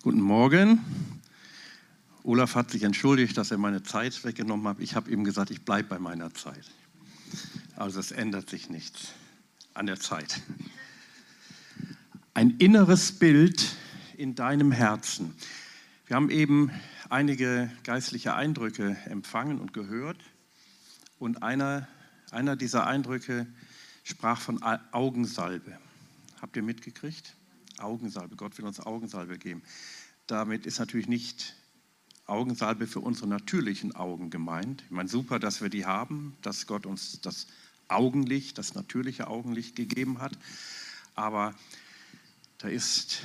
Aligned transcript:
Guten 0.00 0.20
Morgen. 0.20 0.78
Olaf 2.22 2.54
hat 2.54 2.70
sich 2.70 2.84
entschuldigt, 2.84 3.36
dass 3.36 3.50
er 3.50 3.58
meine 3.58 3.82
Zeit 3.82 4.22
weggenommen 4.22 4.68
hat. 4.68 4.78
Ich 4.78 4.94
habe 4.94 5.10
ihm 5.10 5.24
gesagt, 5.24 5.50
ich 5.50 5.62
bleibe 5.62 5.88
bei 5.88 5.98
meiner 5.98 6.32
Zeit. 6.32 6.70
Also 7.74 7.98
es 7.98 8.12
ändert 8.12 8.48
sich 8.48 8.70
nichts 8.70 9.08
an 9.74 9.86
der 9.86 9.98
Zeit. 9.98 10.40
Ein 12.32 12.58
inneres 12.58 13.10
Bild 13.10 13.74
in 14.16 14.36
deinem 14.36 14.70
Herzen. 14.70 15.34
Wir 16.06 16.14
haben 16.14 16.30
eben 16.30 16.70
einige 17.10 17.68
geistliche 17.82 18.36
Eindrücke 18.36 18.96
empfangen 19.06 19.58
und 19.58 19.72
gehört. 19.72 20.20
Und 21.18 21.42
einer, 21.42 21.88
einer 22.30 22.54
dieser 22.54 22.86
Eindrücke 22.86 23.48
sprach 24.04 24.40
von 24.40 24.62
Augensalbe. 24.92 25.76
Habt 26.40 26.54
ihr 26.54 26.62
mitgekriegt? 26.62 27.34
Augensalbe. 27.80 28.36
Gott 28.36 28.58
will 28.58 28.66
uns 28.66 28.80
Augensalbe 28.80 29.38
geben. 29.38 29.62
Damit 30.26 30.66
ist 30.66 30.78
natürlich 30.78 31.08
nicht 31.08 31.54
Augensalbe 32.26 32.86
für 32.86 33.00
unsere 33.00 33.26
natürlichen 33.26 33.96
Augen 33.96 34.30
gemeint. 34.30 34.82
Ich 34.84 34.90
meine, 34.90 35.08
super, 35.08 35.38
dass 35.38 35.62
wir 35.62 35.70
die 35.70 35.86
haben, 35.86 36.36
dass 36.42 36.66
Gott 36.66 36.84
uns 36.84 37.20
das 37.22 37.46
Augenlicht, 37.88 38.58
das 38.58 38.74
natürliche 38.74 39.28
Augenlicht 39.28 39.76
gegeben 39.76 40.20
hat. 40.20 40.38
Aber 41.14 41.54
da 42.58 42.68
ist, 42.68 43.22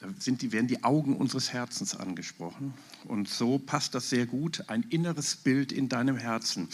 da 0.00 0.08
sind 0.18 0.42
die, 0.42 0.50
werden 0.50 0.66
die 0.66 0.82
Augen 0.82 1.16
unseres 1.16 1.52
Herzens 1.52 1.94
angesprochen. 1.94 2.74
Und 3.04 3.28
so 3.28 3.58
passt 3.58 3.94
das 3.94 4.10
sehr 4.10 4.26
gut, 4.26 4.68
ein 4.68 4.82
inneres 4.90 5.36
Bild 5.36 5.70
in 5.70 5.88
deinem 5.88 6.16
Herzen. 6.16 6.68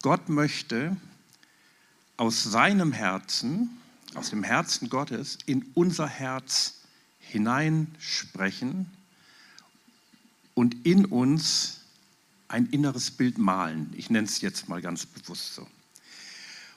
Gott 0.00 0.28
möchte 0.30 0.96
aus 2.16 2.42
seinem 2.42 2.92
Herzen, 2.92 3.68
aus 4.14 4.30
dem 4.30 4.42
Herzen 4.42 4.88
Gottes, 4.88 5.38
in 5.46 5.64
unser 5.74 6.06
Herz 6.06 6.80
hineinsprechen 7.20 8.90
und 10.54 10.86
in 10.86 11.06
uns 11.06 11.80
ein 12.48 12.66
inneres 12.66 13.10
Bild 13.10 13.38
malen. 13.38 13.92
Ich 13.96 14.10
nenne 14.10 14.26
es 14.26 14.40
jetzt 14.40 14.68
mal 14.68 14.82
ganz 14.82 15.06
bewusst 15.06 15.54
so. 15.54 15.66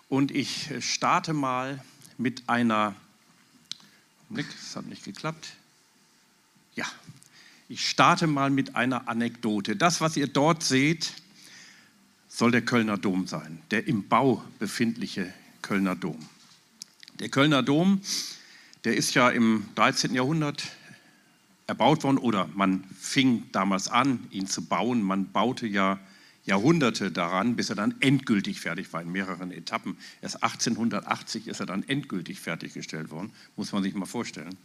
Und 0.07 0.31
ich 0.31 0.69
starte 0.79 1.33
mal 1.33 1.83
mit 2.17 2.47
einer, 2.47 2.95
Blick, 4.29 4.47
es 4.61 4.75
hat 4.75 4.85
nicht 4.85 5.03
geklappt. 5.03 5.53
Ja, 6.75 6.85
ich 7.67 7.89
starte 7.89 8.27
mal 8.27 8.49
mit 8.49 8.75
einer 8.75 9.07
Anekdote. 9.09 9.75
Das, 9.75 9.99
was 9.99 10.15
ihr 10.15 10.27
dort 10.27 10.63
seht, 10.63 11.13
soll 12.29 12.51
der 12.51 12.63
Kölner 12.63 12.97
Dom 12.97 13.27
sein, 13.27 13.61
der 13.71 13.87
im 13.87 14.07
Bau 14.07 14.43
befindliche 14.59 15.33
Kölner 15.61 15.95
Dom. 15.95 16.19
Der 17.19 17.29
Kölner 17.29 17.63
Dom, 17.63 18.01
der 18.83 18.97
ist 18.97 19.13
ja 19.13 19.29
im 19.29 19.65
13. 19.75 20.13
Jahrhundert 20.13 20.63
erbaut 21.65 22.03
worden 22.03 22.17
oder 22.17 22.49
man 22.55 22.83
fing 22.99 23.43
damals 23.53 23.87
an, 23.87 24.27
ihn 24.31 24.47
zu 24.47 24.65
bauen. 24.65 25.01
Man 25.01 25.31
baute 25.31 25.65
ja 25.65 25.97
Jahrhunderte 26.43 27.11
daran, 27.11 27.55
bis 27.55 27.69
er 27.69 27.77
dann 27.77 27.95
endgültig 28.01 28.59
fertig 28.59 28.91
war 28.91 29.01
in 29.01 29.13
mehreren 29.13 29.51
Etappen. 29.51 29.95
Erst 30.21 30.43
1880 30.43 31.47
ist 31.47 31.61
er 31.61 31.65
dann 31.65 31.87
endgültig 31.87 32.41
fertiggestellt 32.41 33.11
worden, 33.11 33.31
muss 33.55 33.71
man 33.71 33.81
sich 33.81 33.95
mal 33.95 34.05
vorstellen. 34.05 34.57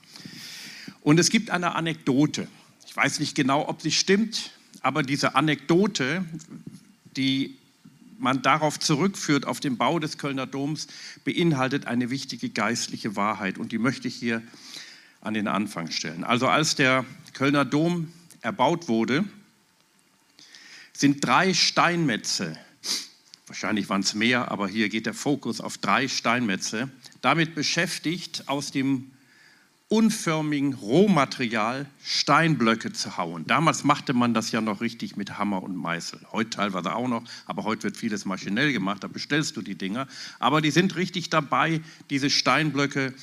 Und 1.02 1.20
es 1.20 1.30
gibt 1.30 1.50
eine 1.50 1.76
Anekdote. 1.76 2.48
Ich 2.84 2.96
weiß 2.96 3.20
nicht 3.20 3.36
genau, 3.36 3.68
ob 3.68 3.80
sie 3.80 3.92
stimmt, 3.92 4.50
aber 4.82 5.04
diese 5.04 5.36
Anekdote, 5.36 6.24
die 7.16 7.59
man 8.20 8.42
darauf 8.42 8.78
zurückführt, 8.78 9.46
auf 9.46 9.60
den 9.60 9.76
Bau 9.76 9.98
des 9.98 10.18
Kölner 10.18 10.46
Doms, 10.46 10.86
beinhaltet 11.24 11.86
eine 11.86 12.10
wichtige 12.10 12.50
geistliche 12.50 13.16
Wahrheit. 13.16 13.58
Und 13.58 13.72
die 13.72 13.78
möchte 13.78 14.08
ich 14.08 14.14
hier 14.14 14.42
an 15.20 15.34
den 15.34 15.48
Anfang 15.48 15.90
stellen. 15.90 16.24
Also 16.24 16.48
als 16.48 16.74
der 16.74 17.04
Kölner 17.34 17.64
Dom 17.64 18.12
erbaut 18.40 18.88
wurde, 18.88 19.24
sind 20.92 21.24
drei 21.24 21.54
Steinmetze, 21.54 22.58
wahrscheinlich 23.46 23.88
waren 23.88 24.02
es 24.02 24.14
mehr, 24.14 24.50
aber 24.50 24.68
hier 24.68 24.88
geht 24.88 25.06
der 25.06 25.14
Fokus 25.14 25.60
auf 25.60 25.78
drei 25.78 26.08
Steinmetze, 26.08 26.90
damit 27.22 27.54
beschäftigt, 27.54 28.48
aus 28.48 28.70
dem 28.70 29.10
unförmigen 29.90 30.74
Rohmaterial 30.74 31.84
Steinblöcke 32.02 32.92
zu 32.92 33.16
hauen. 33.16 33.44
Damals 33.48 33.82
machte 33.82 34.12
man 34.12 34.34
das 34.34 34.52
ja 34.52 34.60
noch 34.60 34.80
richtig 34.80 35.16
mit 35.16 35.36
Hammer 35.36 35.64
und 35.64 35.74
Meißel. 35.74 36.20
Heute 36.30 36.50
teilweise 36.50 36.94
auch 36.94 37.08
noch, 37.08 37.24
aber 37.44 37.64
heute 37.64 37.82
wird 37.82 37.96
vieles 37.96 38.24
maschinell 38.24 38.72
gemacht, 38.72 39.02
da 39.02 39.08
bestellst 39.08 39.56
du 39.56 39.62
die 39.62 39.74
Dinger. 39.74 40.06
Aber 40.38 40.60
die 40.60 40.70
sind 40.70 40.94
richtig 40.94 41.28
dabei, 41.28 41.80
diese 42.08 42.30
Steinblöcke 42.30 43.14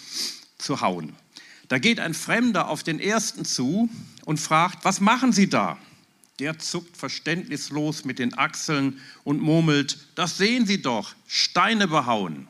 zu 0.58 0.82
hauen. 0.82 1.14
Da 1.70 1.80
geht 1.80 2.02
ein 2.02 2.14
Fremder 2.14 2.68
auf 2.68 2.84
den 2.84 3.00
ersten 3.00 3.46
zu 3.46 3.90
und 4.26 4.38
fragt, 4.38 4.84
was 4.84 5.00
machen 5.00 5.32
Sie 5.32 5.48
da? 5.48 5.78
Der 6.40 6.60
zuckt 6.60 6.98
verständnislos 6.98 8.04
mit 8.04 8.20
den 8.20 8.38
Achseln 8.38 9.00
und 9.24 9.42
murmelt, 9.42 10.00
das 10.16 10.38
sehen 10.38 10.66
Sie 10.66 10.82
doch, 10.82 11.16
Steine 11.28 11.88
behauen. 11.88 12.50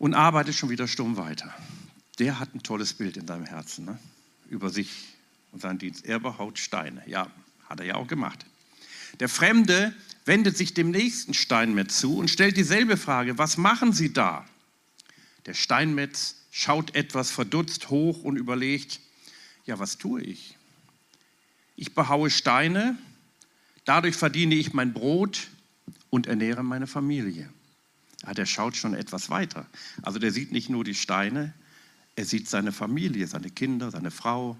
Und 0.00 0.14
arbeitet 0.14 0.54
schon 0.54 0.70
wieder 0.70 0.88
stumm 0.88 1.18
weiter. 1.18 1.54
Der 2.18 2.40
hat 2.40 2.54
ein 2.54 2.62
tolles 2.62 2.94
Bild 2.94 3.18
in 3.18 3.26
seinem 3.26 3.44
Herzen 3.44 3.84
ne? 3.84 3.98
über 4.48 4.70
sich 4.70 4.88
und 5.52 5.60
seinen 5.60 5.78
Dienst. 5.78 6.06
Er 6.06 6.18
behaut 6.18 6.58
Steine. 6.58 7.02
Ja, 7.06 7.30
hat 7.68 7.80
er 7.80 7.86
ja 7.86 7.94
auch 7.96 8.08
gemacht. 8.08 8.46
Der 9.20 9.28
Fremde 9.28 9.94
wendet 10.24 10.56
sich 10.56 10.72
dem 10.72 10.90
nächsten 10.90 11.34
Steinmetz 11.34 12.00
zu 12.00 12.16
und 12.16 12.30
stellt 12.30 12.56
dieselbe 12.56 12.96
Frage, 12.96 13.36
was 13.36 13.58
machen 13.58 13.92
Sie 13.92 14.10
da? 14.10 14.46
Der 15.44 15.52
Steinmetz 15.52 16.36
schaut 16.50 16.94
etwas 16.94 17.30
verdutzt 17.30 17.90
hoch 17.90 18.22
und 18.22 18.36
überlegt, 18.36 19.00
ja, 19.66 19.78
was 19.78 19.98
tue 19.98 20.22
ich? 20.22 20.56
Ich 21.76 21.94
behaue 21.94 22.30
Steine, 22.30 22.96
dadurch 23.84 24.16
verdiene 24.16 24.54
ich 24.54 24.72
mein 24.72 24.94
Brot 24.94 25.48
und 26.08 26.26
ernähre 26.26 26.62
meine 26.62 26.86
Familie. 26.86 27.50
Ja, 28.26 28.34
der 28.34 28.46
schaut 28.46 28.76
schon 28.76 28.94
etwas 28.94 29.30
weiter. 29.30 29.66
Also 30.02 30.18
der 30.18 30.30
sieht 30.30 30.52
nicht 30.52 30.68
nur 30.68 30.84
die 30.84 30.94
Steine, 30.94 31.54
er 32.16 32.24
sieht 32.24 32.48
seine 32.48 32.72
Familie, 32.72 33.26
seine 33.26 33.50
Kinder, 33.50 33.90
seine 33.90 34.10
Frau, 34.10 34.56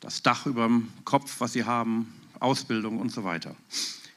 das 0.00 0.22
Dach 0.22 0.46
über 0.46 0.66
dem 0.66 0.88
Kopf, 1.04 1.40
was 1.40 1.54
sie 1.54 1.64
haben, 1.64 2.12
Ausbildung 2.38 3.00
und 3.00 3.10
so 3.10 3.24
weiter. 3.24 3.56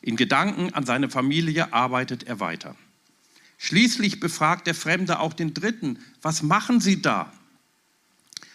In 0.02 0.16
Gedanken 0.16 0.74
an 0.74 0.86
seine 0.86 1.10
Familie 1.10 1.74
arbeitet 1.74 2.24
er 2.24 2.40
weiter. 2.40 2.76
Schließlich 3.58 4.20
befragt 4.20 4.68
der 4.68 4.76
Fremde 4.76 5.20
auch 5.20 5.34
den 5.34 5.54
Dritten, 5.54 6.00
was 6.22 6.42
machen 6.42 6.80
Sie 6.80 7.02
da? 7.02 7.32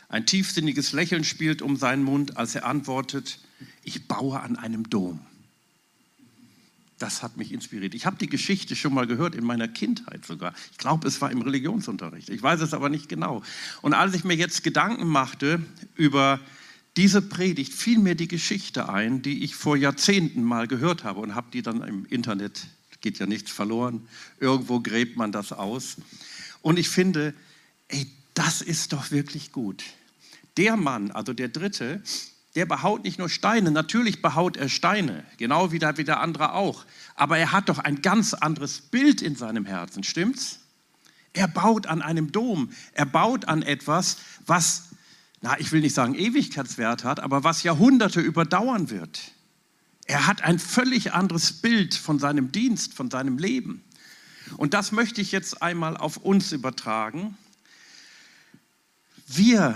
Ein 0.09 0.27
tiefsinniges 0.27 0.93
Lächeln 0.93 1.25
spielt 1.25 1.63
um 1.63 1.77
seinen 1.77 2.03
Mund, 2.03 2.37
als 2.37 2.55
er 2.55 2.65
antwortet, 2.65 3.41
ich 3.83 4.09
baue 4.09 4.41
an 4.41 4.57
einem 4.57 4.89
Dom. 4.89 5.21
Das 6.99 7.23
hat 7.23 7.37
mich 7.37 7.53
inspiriert. 7.53 7.95
Ich 7.95 8.07
habe 8.07 8.17
die 8.17 8.29
Geschichte 8.29 8.75
schon 8.75 8.95
mal 8.95 9.07
gehört, 9.07 9.35
in 9.35 9.45
meiner 9.45 9.69
Kindheit 9.69 10.25
sogar. 10.25 10.55
Ich 10.73 10.79
glaube, 10.79 11.07
es 11.07 11.21
war 11.21 11.31
im 11.31 11.43
Religionsunterricht. 11.43 12.31
Ich 12.31 12.43
weiß 12.43 12.61
es 12.61 12.73
aber 12.73 12.89
nicht 12.89 13.09
genau. 13.09 13.43
Und 13.83 13.93
als 13.93 14.15
ich 14.15 14.25
mir 14.25 14.35
jetzt 14.35 14.65
Gedanken 14.65 15.07
machte 15.07 15.61
über 15.95 16.41
diese 16.97 17.21
Predigt, 17.21 17.75
fiel 17.75 17.99
mir 17.99 18.15
die 18.15 18.29
Geschichte 18.29 18.89
ein, 18.89 19.21
die 19.21 19.45
ich 19.45 19.55
vor 19.55 19.77
Jahrzehnten 19.77 20.43
mal 20.43 20.67
gehört 20.67 21.05
habe 21.05 21.21
und 21.21 21.35
habe 21.35 21.49
die 21.53 21.61
dann 21.61 21.83
im 21.83 22.07
Internet 22.07 22.67
geht 23.07 23.21
ja 23.21 23.27
nichts 23.27 23.53
verloren. 23.53 24.09
Irgendwo 24.41 24.81
gräbt 24.81 25.17
man 25.17 25.31
das 25.31 25.53
aus. 25.53 25.97
Und 26.61 26.77
ich 26.77 26.89
finde, 26.89 27.35
ey, 27.87 28.05
das 28.35 28.63
ist 28.63 28.93
doch 28.93 29.13
wirklich 29.13 29.53
gut. 29.53 29.85
Der 30.57 30.77
Mann, 30.77 31.13
also 31.13 31.33
der 31.33 31.47
Dritte, 31.47 32.03
der 32.57 32.65
behaut 32.65 33.05
nicht 33.05 33.19
nur 33.19 33.29
Steine, 33.29 33.71
natürlich 33.71 34.23
behaut 34.23 34.57
er 34.57 34.71
Steine, 34.71 35.25
genau 35.37 35.73
wie 35.73 35.79
der, 35.79 35.99
wie 35.99 36.05
der 36.05 36.21
andere 36.21 36.55
auch. 36.55 36.87
Aber 37.15 37.37
er 37.37 37.53
hat 37.53 37.69
doch 37.69 37.79
ein 37.79 38.01
ganz 38.01 38.33
anderes 38.33 38.81
Bild 38.81 39.21
in 39.21 39.37
seinem 39.37 39.67
Herzen, 39.67 40.03
stimmt's? 40.03 40.61
Er 41.35 41.49
baut 41.49 41.87
an 41.87 42.01
einem 42.01 42.33
Dom, 42.33 42.71
er 42.95 43.05
baut 43.05 43.47
an 43.47 43.61
etwas, 43.61 44.17
was, 44.47 44.85
na, 45.43 45.61
ich 45.61 45.71
will 45.71 45.83
nicht 45.83 45.93
sagen 45.93 46.15
Ewigkeitswert 46.15 47.05
hat, 47.05 47.21
aber 47.21 47.45
was 47.45 47.63
Jahrhunderte 47.63 48.23
überdauern 48.23 48.89
wird. 48.89 49.21
Er 50.07 50.27
hat 50.27 50.43
ein 50.43 50.59
völlig 50.59 51.13
anderes 51.13 51.53
Bild 51.53 51.95
von 51.95 52.19
seinem 52.19 52.53
Dienst, 52.53 52.95
von 52.95 53.11
seinem 53.11 53.37
Leben. 53.37 53.85
Und 54.57 54.73
das 54.73 54.93
möchte 54.93 55.21
ich 55.21 55.31
jetzt 55.31 55.61
einmal 55.61 55.95
auf 55.99 56.17
uns 56.17 56.53
übertragen. 56.53 57.37
Wir, 59.27 59.75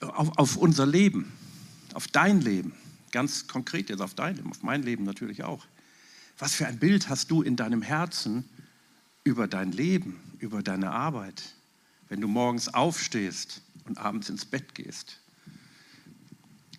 auf, 0.00 0.38
auf 0.38 0.56
unser 0.56 0.86
Leben, 0.86 1.32
auf 1.98 2.06
dein 2.06 2.40
Leben, 2.40 2.74
ganz 3.10 3.48
konkret 3.48 3.90
jetzt 3.90 4.00
auf 4.00 4.14
dein 4.14 4.36
Leben, 4.36 4.52
auf 4.52 4.62
mein 4.62 4.84
Leben 4.84 5.02
natürlich 5.02 5.42
auch. 5.42 5.66
Was 6.38 6.54
für 6.54 6.68
ein 6.68 6.78
Bild 6.78 7.08
hast 7.08 7.28
du 7.32 7.42
in 7.42 7.56
deinem 7.56 7.82
Herzen 7.82 8.48
über 9.24 9.48
dein 9.48 9.72
Leben, 9.72 10.20
über 10.38 10.62
deine 10.62 10.92
Arbeit, 10.92 11.42
wenn 12.08 12.20
du 12.20 12.28
morgens 12.28 12.72
aufstehst 12.72 13.62
und 13.84 13.98
abends 13.98 14.28
ins 14.28 14.44
Bett 14.44 14.76
gehst? 14.76 15.18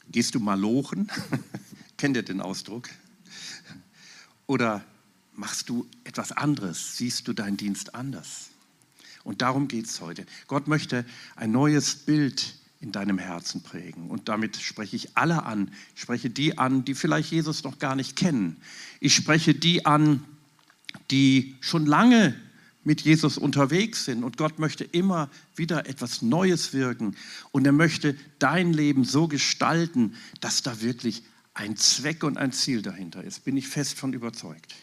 Gehst 0.09 0.35
du 0.35 0.39
mal 0.39 0.57
lochen? 0.57 1.11
Kennt 1.97 2.15
ihr 2.15 2.23
den 2.23 2.39
Ausdruck? 2.39 2.87
Oder 4.47 4.85
machst 5.33 5.67
du 5.67 5.85
etwas 6.05 6.31
anderes? 6.31 6.95
Siehst 6.95 7.27
du 7.27 7.33
deinen 7.33 7.57
Dienst 7.57 7.93
anders? 7.93 8.51
Und 9.25 9.41
darum 9.41 9.67
geht 9.67 9.87
es 9.87 9.99
heute. 9.99 10.25
Gott 10.47 10.69
möchte 10.69 11.05
ein 11.35 11.51
neues 11.51 11.93
Bild 11.93 12.55
in 12.81 12.91
deinem 12.91 13.17
Herzen 13.17 13.61
prägen. 13.61 14.09
Und 14.09 14.29
damit 14.29 14.55
spreche 14.57 14.95
ich 14.95 15.17
alle 15.17 15.43
an. 15.43 15.71
Ich 15.95 16.01
spreche 16.01 16.29
die 16.29 16.57
an, 16.57 16.85
die 16.85 16.95
vielleicht 16.95 17.31
Jesus 17.31 17.63
noch 17.63 17.79
gar 17.79 17.95
nicht 17.95 18.15
kennen. 18.15 18.57
Ich 18.99 19.13
spreche 19.15 19.53
die 19.53 19.85
an, 19.85 20.23
die 21.11 21.55
schon 21.59 21.85
lange 21.85 22.35
mit 22.83 23.01
Jesus 23.01 23.37
unterwegs 23.37 24.05
sind. 24.05 24.23
Und 24.23 24.37
Gott 24.37 24.59
möchte 24.59 24.85
immer 24.85 25.29
wieder 25.55 25.87
etwas 25.87 26.21
Neues 26.21 26.73
wirken. 26.73 27.15
Und 27.51 27.65
er 27.65 27.73
möchte 27.73 28.15
dein 28.39 28.71
Leben 28.71 29.03
so 29.03 29.27
gestalten, 29.27 30.15
dass 30.39 30.63
da 30.63 30.81
wirklich 30.81 31.23
ein 31.53 31.75
Zweck 31.75 32.23
und 32.23 32.37
ein 32.37 32.53
Ziel 32.53 32.81
dahinter 32.81 33.23
ist. 33.23 33.43
Bin 33.43 33.57
ich 33.57 33.67
fest 33.67 33.97
von 33.97 34.13
überzeugt. 34.13 34.73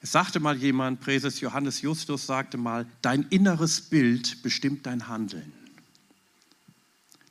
Es 0.00 0.12
sagte 0.12 0.40
mal 0.40 0.56
jemand, 0.56 1.00
Präses 1.00 1.40
Johannes 1.40 1.82
Justus 1.82 2.26
sagte 2.26 2.56
mal, 2.56 2.86
dein 3.02 3.22
inneres 3.30 3.80
Bild 3.80 4.42
bestimmt 4.42 4.86
dein 4.86 5.08
Handeln. 5.08 5.52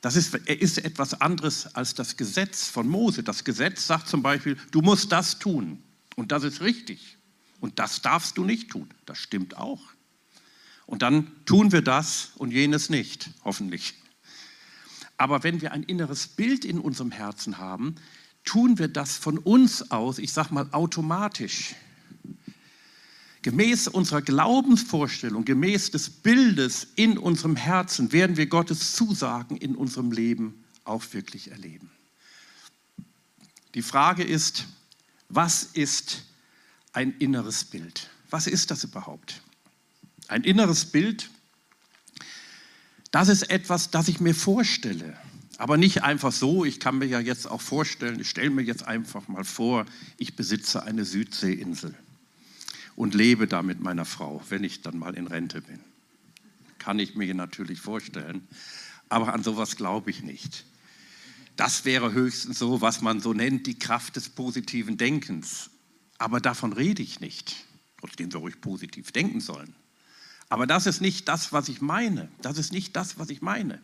Das 0.01 0.15
ist, 0.15 0.35
ist 0.35 0.77
etwas 0.79 1.19
anderes 1.21 1.75
als 1.75 1.95
das 1.95 2.17
Gesetz 2.17 2.67
von 2.67 2.87
Mose. 2.87 3.23
Das 3.23 3.43
Gesetz 3.43 3.87
sagt 3.87 4.07
zum 4.07 4.21
Beispiel, 4.21 4.57
du 4.71 4.81
musst 4.81 5.11
das 5.11 5.39
tun. 5.39 5.83
Und 6.15 6.31
das 6.31 6.43
ist 6.43 6.61
richtig. 6.61 7.17
Und 7.59 7.79
das 7.79 8.01
darfst 8.01 8.37
du 8.37 8.43
nicht 8.43 8.69
tun. 8.69 8.89
Das 9.05 9.17
stimmt 9.17 9.57
auch. 9.57 9.81
Und 10.85 11.01
dann 11.01 11.31
tun 11.45 11.71
wir 11.71 11.81
das 11.81 12.31
und 12.35 12.51
jenes 12.51 12.89
nicht, 12.89 13.31
hoffentlich. 13.43 13.95
Aber 15.17 15.43
wenn 15.43 15.61
wir 15.61 15.71
ein 15.71 15.83
inneres 15.83 16.27
Bild 16.27 16.63
in 16.63 16.79
unserem 16.79 17.11
Herzen 17.11 17.57
haben, 17.57 17.95
tun 18.45 18.79
wir 18.79 18.87
das 18.87 19.17
von 19.17 19.37
uns 19.37 19.91
aus, 19.91 20.19
ich 20.19 20.31
sage 20.31 20.53
mal 20.53 20.69
automatisch. 20.71 21.75
Gemäß 23.47 23.87
unserer 23.87 24.21
Glaubensvorstellung, 24.21 25.45
gemäß 25.45 25.91
des 25.91 26.09
Bildes 26.09 26.85
in 26.97 27.17
unserem 27.17 27.55
Herzen 27.55 28.11
werden 28.11 28.35
wir 28.35 28.47
Gottes 28.47 28.91
Zusagen 28.91 29.55
in 29.55 29.77
unserem 29.77 30.11
Leben 30.11 30.65
auch 30.83 31.01
wirklich 31.13 31.49
erleben. 31.49 31.89
Die 33.73 33.81
Frage 33.81 34.25
ist, 34.25 34.65
was 35.29 35.63
ist 35.63 36.25
ein 36.91 37.15
inneres 37.19 37.63
Bild? 37.63 38.09
Was 38.29 38.47
ist 38.47 38.69
das 38.69 38.83
überhaupt? 38.83 39.41
Ein 40.27 40.43
inneres 40.43 40.83
Bild, 40.83 41.29
das 43.11 43.29
ist 43.29 43.43
etwas, 43.43 43.91
das 43.91 44.09
ich 44.09 44.19
mir 44.19 44.35
vorstelle. 44.35 45.15
Aber 45.57 45.77
nicht 45.77 46.03
einfach 46.03 46.33
so, 46.33 46.65
ich 46.65 46.81
kann 46.81 46.97
mir 46.97 47.05
ja 47.05 47.21
jetzt 47.21 47.49
auch 47.49 47.61
vorstellen, 47.61 48.19
ich 48.19 48.29
stelle 48.29 48.49
mir 48.49 48.63
jetzt 48.63 48.83
einfach 48.83 49.29
mal 49.29 49.45
vor, 49.45 49.85
ich 50.17 50.35
besitze 50.35 50.83
eine 50.83 51.05
Südseeinsel 51.05 51.95
und 52.97 53.13
lebe 53.13 53.47
da 53.47 53.61
mit 53.61 53.79
meiner 53.79 54.05
Frau, 54.05 54.41
wenn 54.49 54.63
ich 54.63 54.81
dann 54.81 54.97
mal 54.97 55.13
in 55.13 55.27
Rente 55.27 55.61
bin. 55.61 55.79
Kann 56.79 56.97
ich 56.97 57.15
mir 57.15 57.33
natürlich 57.35 57.79
vorstellen, 57.79 58.47
aber 59.07 59.33
an 59.33 59.43
sowas 59.43 59.77
glaube 59.77 60.09
ich 60.09 60.23
nicht. 60.23 60.65
Das 61.55 61.85
wäre 61.85 62.11
höchstens 62.11 62.57
so, 62.57 62.81
was 62.81 63.01
man 63.01 63.19
so 63.19 63.33
nennt, 63.33 63.67
die 63.67 63.77
Kraft 63.77 64.15
des 64.15 64.29
positiven 64.29 64.97
Denkens. 64.97 65.69
Aber 66.17 66.41
davon 66.41 66.73
rede 66.73 67.03
ich 67.03 67.19
nicht, 67.19 67.55
trotzdem 67.99 68.33
wir 68.33 68.39
ruhig 68.39 68.59
positiv 68.61 69.11
denken 69.11 69.41
sollen. 69.41 69.75
Aber 70.49 70.65
das 70.65 70.87
ist 70.87 70.99
nicht 70.99 71.27
das, 71.27 71.53
was 71.53 71.69
ich 71.69 71.81
meine. 71.81 72.29
Das 72.41 72.57
ist 72.57 72.73
nicht 72.73 72.95
das, 72.95 73.19
was 73.19 73.29
ich 73.29 73.43
meine. 73.43 73.79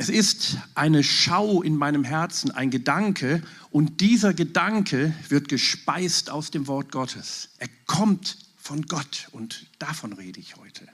Es 0.00 0.08
ist 0.08 0.56
eine 0.74 1.04
Schau 1.04 1.60
in 1.60 1.76
meinem 1.76 2.04
Herzen, 2.04 2.50
ein 2.50 2.70
Gedanke 2.70 3.42
und 3.70 4.00
dieser 4.00 4.32
Gedanke 4.32 5.14
wird 5.28 5.50
gespeist 5.50 6.30
aus 6.30 6.50
dem 6.50 6.68
Wort 6.68 6.90
Gottes. 6.90 7.50
Er 7.58 7.68
kommt 7.84 8.38
von 8.56 8.86
Gott 8.86 9.28
und 9.32 9.66
davon 9.78 10.14
rede 10.14 10.40
ich 10.40 10.56
heute. 10.56 10.88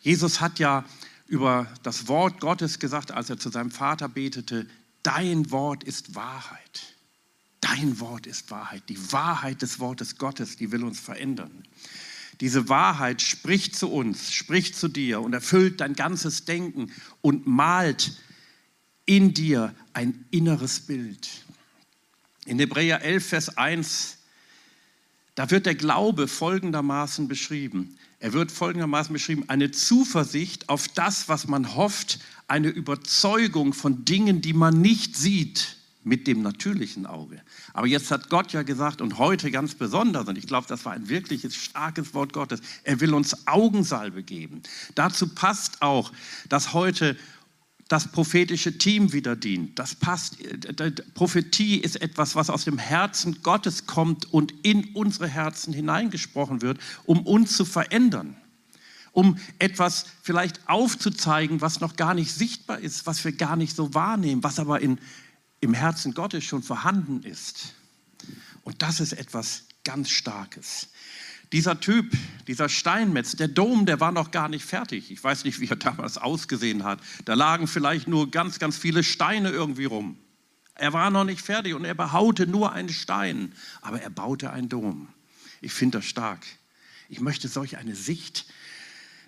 Jesus 0.00 0.40
hat 0.40 0.60
ja 0.60 0.84
über 1.26 1.66
das 1.82 2.06
Wort 2.06 2.38
Gottes 2.38 2.78
gesagt, 2.78 3.10
als 3.10 3.30
er 3.30 3.38
zu 3.40 3.50
seinem 3.50 3.72
Vater 3.72 4.08
betete, 4.08 4.68
dein 5.02 5.50
Wort 5.50 5.82
ist 5.82 6.14
Wahrheit. 6.14 6.94
Dein 7.60 7.98
Wort 7.98 8.28
ist 8.28 8.52
Wahrheit. 8.52 8.84
Die 8.88 9.12
Wahrheit 9.12 9.60
des 9.60 9.80
Wortes 9.80 10.18
Gottes, 10.18 10.54
die 10.54 10.70
will 10.70 10.84
uns 10.84 11.00
verändern. 11.00 11.64
Diese 12.40 12.68
Wahrheit 12.68 13.20
spricht 13.20 13.76
zu 13.76 13.90
uns, 13.90 14.32
spricht 14.32 14.76
zu 14.76 14.88
dir 14.88 15.20
und 15.20 15.32
erfüllt 15.32 15.80
dein 15.80 15.94
ganzes 15.94 16.44
Denken 16.44 16.92
und 17.20 17.46
malt 17.46 18.12
in 19.06 19.34
dir 19.34 19.74
ein 19.92 20.24
inneres 20.30 20.80
Bild. 20.80 21.28
In 22.46 22.58
Hebräer 22.58 23.02
11, 23.02 23.26
Vers 23.26 23.56
1, 23.56 24.18
da 25.34 25.50
wird 25.50 25.66
der 25.66 25.74
Glaube 25.74 26.28
folgendermaßen 26.28 27.26
beschrieben. 27.26 27.98
Er 28.20 28.32
wird 28.32 28.52
folgendermaßen 28.52 29.12
beschrieben, 29.12 29.44
eine 29.48 29.70
Zuversicht 29.70 30.68
auf 30.68 30.88
das, 30.88 31.28
was 31.28 31.48
man 31.48 31.74
hofft, 31.74 32.20
eine 32.46 32.68
Überzeugung 32.68 33.72
von 33.72 34.04
Dingen, 34.04 34.40
die 34.40 34.52
man 34.52 34.80
nicht 34.80 35.16
sieht 35.16 35.77
mit 36.08 36.26
dem 36.26 36.42
natürlichen 36.42 37.06
Auge. 37.06 37.40
Aber 37.72 37.86
jetzt 37.86 38.10
hat 38.10 38.30
Gott 38.30 38.52
ja 38.52 38.62
gesagt 38.62 39.00
und 39.00 39.18
heute 39.18 39.50
ganz 39.50 39.74
besonders, 39.74 40.26
und 40.26 40.38
ich 40.38 40.46
glaube, 40.46 40.66
das 40.68 40.84
war 40.84 40.92
ein 40.92 41.08
wirkliches 41.08 41.54
starkes 41.54 42.14
Wort 42.14 42.32
Gottes, 42.32 42.60
er 42.82 43.00
will 43.00 43.14
uns 43.14 43.46
Augensalbe 43.46 44.22
geben. 44.22 44.62
Dazu 44.94 45.28
passt 45.28 45.82
auch, 45.82 46.12
dass 46.48 46.72
heute 46.72 47.16
das 47.88 48.08
prophetische 48.12 48.76
Team 48.76 49.12
wieder 49.12 49.34
dient. 49.34 49.78
Das 49.78 49.94
passt. 49.94 50.36
Prophetie 51.14 51.78
ist 51.78 52.00
etwas, 52.00 52.34
was 52.34 52.50
aus 52.50 52.64
dem 52.64 52.76
Herzen 52.76 53.42
Gottes 53.42 53.86
kommt 53.86 54.30
und 54.32 54.52
in 54.62 54.84
unsere 54.94 55.26
Herzen 55.26 55.72
hineingesprochen 55.72 56.60
wird, 56.60 56.78
um 57.04 57.26
uns 57.26 57.56
zu 57.56 57.64
verändern 57.64 58.36
um 59.12 59.36
etwas 59.58 60.04
vielleicht 60.22 60.68
aufzuzeigen, 60.68 61.60
was 61.60 61.80
noch 61.80 61.96
gar 61.96 62.14
nicht 62.14 62.32
sichtbar 62.32 62.78
ist, 62.78 63.04
was 63.04 63.24
wir 63.24 63.32
gar 63.32 63.56
nicht 63.56 63.74
so 63.74 63.92
wahrnehmen, 63.92 64.44
was 64.44 64.60
aber 64.60 64.80
in, 64.80 65.00
im 65.60 65.74
Herzen 65.74 66.14
Gottes 66.14 66.44
schon 66.44 66.62
vorhanden 66.62 67.22
ist. 67.22 67.74
Und 68.62 68.82
das 68.82 69.00
ist 69.00 69.12
etwas 69.12 69.64
ganz 69.84 70.10
Starkes. 70.10 70.88
Dieser 71.52 71.80
Typ, 71.80 72.12
dieser 72.46 72.68
Steinmetz, 72.68 73.34
der 73.34 73.48
Dom, 73.48 73.86
der 73.86 74.00
war 74.00 74.12
noch 74.12 74.30
gar 74.30 74.48
nicht 74.48 74.64
fertig. 74.64 75.10
Ich 75.10 75.24
weiß 75.24 75.44
nicht, 75.44 75.60
wie 75.60 75.68
er 75.68 75.76
damals 75.76 76.18
ausgesehen 76.18 76.84
hat. 76.84 77.00
Da 77.24 77.34
lagen 77.34 77.66
vielleicht 77.66 78.06
nur 78.06 78.30
ganz, 78.30 78.58
ganz 78.58 78.76
viele 78.76 79.02
Steine 79.02 79.50
irgendwie 79.50 79.86
rum. 79.86 80.18
Er 80.74 80.92
war 80.92 81.10
noch 81.10 81.24
nicht 81.24 81.40
fertig 81.40 81.74
und 81.74 81.84
er 81.84 81.94
behaute 81.94 82.46
nur 82.46 82.72
einen 82.72 82.90
Stein, 82.90 83.54
aber 83.80 84.00
er 84.00 84.10
baute 84.10 84.50
einen 84.50 84.68
Dom. 84.68 85.08
Ich 85.60 85.72
finde 85.72 85.98
das 85.98 86.04
stark. 86.04 86.44
Ich 87.08 87.20
möchte 87.20 87.48
solch 87.48 87.78
eine 87.78 87.96
Sicht 87.96 88.46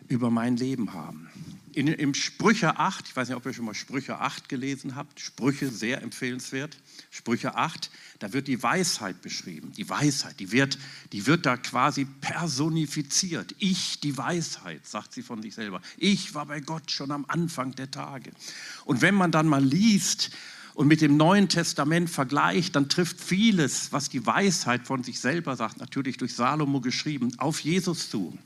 über 0.09 0.31
mein 0.31 0.57
Leben 0.57 0.93
haben. 0.93 1.29
In, 1.73 1.87
Im 1.87 2.15
Sprüche 2.15 2.79
8, 2.79 3.09
ich 3.09 3.17
weiß 3.17 3.29
nicht, 3.29 3.37
ob 3.37 3.47
ihr 3.47 3.53
schon 3.53 3.65
mal 3.65 3.75
Sprüche 3.75 4.19
8 4.19 4.49
gelesen 4.49 4.97
habt, 4.97 5.21
Sprüche 5.21 5.69
sehr 5.69 6.03
empfehlenswert. 6.03 6.77
Sprüche 7.11 7.55
8, 7.55 7.91
da 8.19 8.33
wird 8.33 8.49
die 8.49 8.61
Weisheit 8.61 9.23
beschrieben. 9.23 9.73
Die 9.77 9.89
Weisheit, 9.89 10.41
die 10.41 10.51
wird, 10.51 10.79
die 11.13 11.27
wird 11.27 11.47
da 11.47 11.57
quasi 11.57 12.07
personifiziert. 12.21 13.55
Ich, 13.59 14.01
die 14.01 14.19
Weisheit, 14.19 14.85
sagt 14.85 15.13
sie 15.13 15.23
von 15.23 15.43
sich 15.43 15.55
selber. 15.55 15.81
Ich 15.97 16.35
war 16.35 16.47
bei 16.47 16.59
Gott 16.59 16.91
schon 16.91 17.13
am 17.13 17.25
Anfang 17.29 17.73
der 17.77 17.91
Tage. 17.91 18.33
Und 18.85 19.01
wenn 19.01 19.15
man 19.15 19.31
dann 19.31 19.47
mal 19.47 19.65
liest, 19.65 20.33
und 20.75 20.87
mit 20.87 21.01
dem 21.01 21.17
Neuen 21.17 21.49
Testament 21.49 22.09
vergleicht, 22.09 22.77
dann 22.77 22.89
trifft 22.89 23.21
vieles, 23.21 23.93
was 23.93 24.09
die 24.09 24.25
Weisheit 24.25 24.87
von 24.87 25.03
sich 25.03 25.21
selber 25.21 25.57
sagt, 25.57 25.79
natürlich 25.79 26.17
durch 26.17 26.35
Salomo 26.35 26.81
geschrieben, 26.81 27.33
auf 27.39 27.61
Jesus 27.61 28.09
zu. 28.09 28.39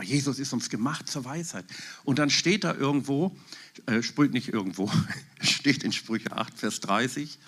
Weil 0.00 0.06
Jesus 0.06 0.38
ist 0.38 0.54
uns 0.54 0.70
gemacht 0.70 1.10
zur 1.10 1.26
Weisheit. 1.26 1.66
Und 2.04 2.18
dann 2.18 2.30
steht 2.30 2.64
da 2.64 2.72
irgendwo, 2.72 3.36
äh, 3.84 4.02
sprüht 4.02 4.32
nicht 4.32 4.48
irgendwo, 4.48 4.90
steht 5.42 5.82
in 5.82 5.92
Sprüche 5.92 6.32
8, 6.32 6.58
Vers 6.58 6.80
30, 6.80 7.38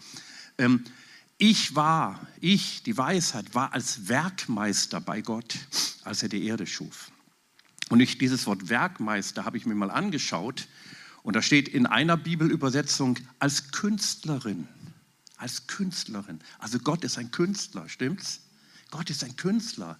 ähm, 0.59 0.85
ich 1.39 1.75
war, 1.75 2.27
ich, 2.43 2.83
die 2.83 2.99
Weisheit, 2.99 3.55
war 3.55 3.73
als 3.73 4.07
Werkmeister 4.07 5.01
bei 5.01 5.23
Gott, 5.23 5.57
als 6.05 6.23
er 6.23 6.29
die 6.29 6.45
Erde 6.45 6.67
schuf. 6.67 7.11
Und 7.89 8.01
ich, 8.01 8.19
dieses 8.19 8.47
Wort 8.47 8.69
Werkmeister 8.69 9.47
habe 9.47 9.57
ich 9.57 9.65
mir 9.65 9.75
mal 9.75 9.91
angeschaut 9.91 10.69
und 11.23 11.35
da 11.35 11.41
steht 11.41 11.69
in 11.71 11.87
einer 11.87 12.19
Bibelübersetzung 12.19 13.19
als 13.39 13.71
Künstlerin. 13.71 14.69
Als 15.39 15.69
Künstlerin. 15.69 16.39
Also 16.59 16.79
Gott 16.81 17.03
ist 17.03 17.17
ein 17.17 17.31
Künstler, 17.31 17.89
stimmt's? 17.89 18.41
Gott 18.91 19.09
ist 19.09 19.25
ein 19.25 19.37
Künstler. 19.37 19.99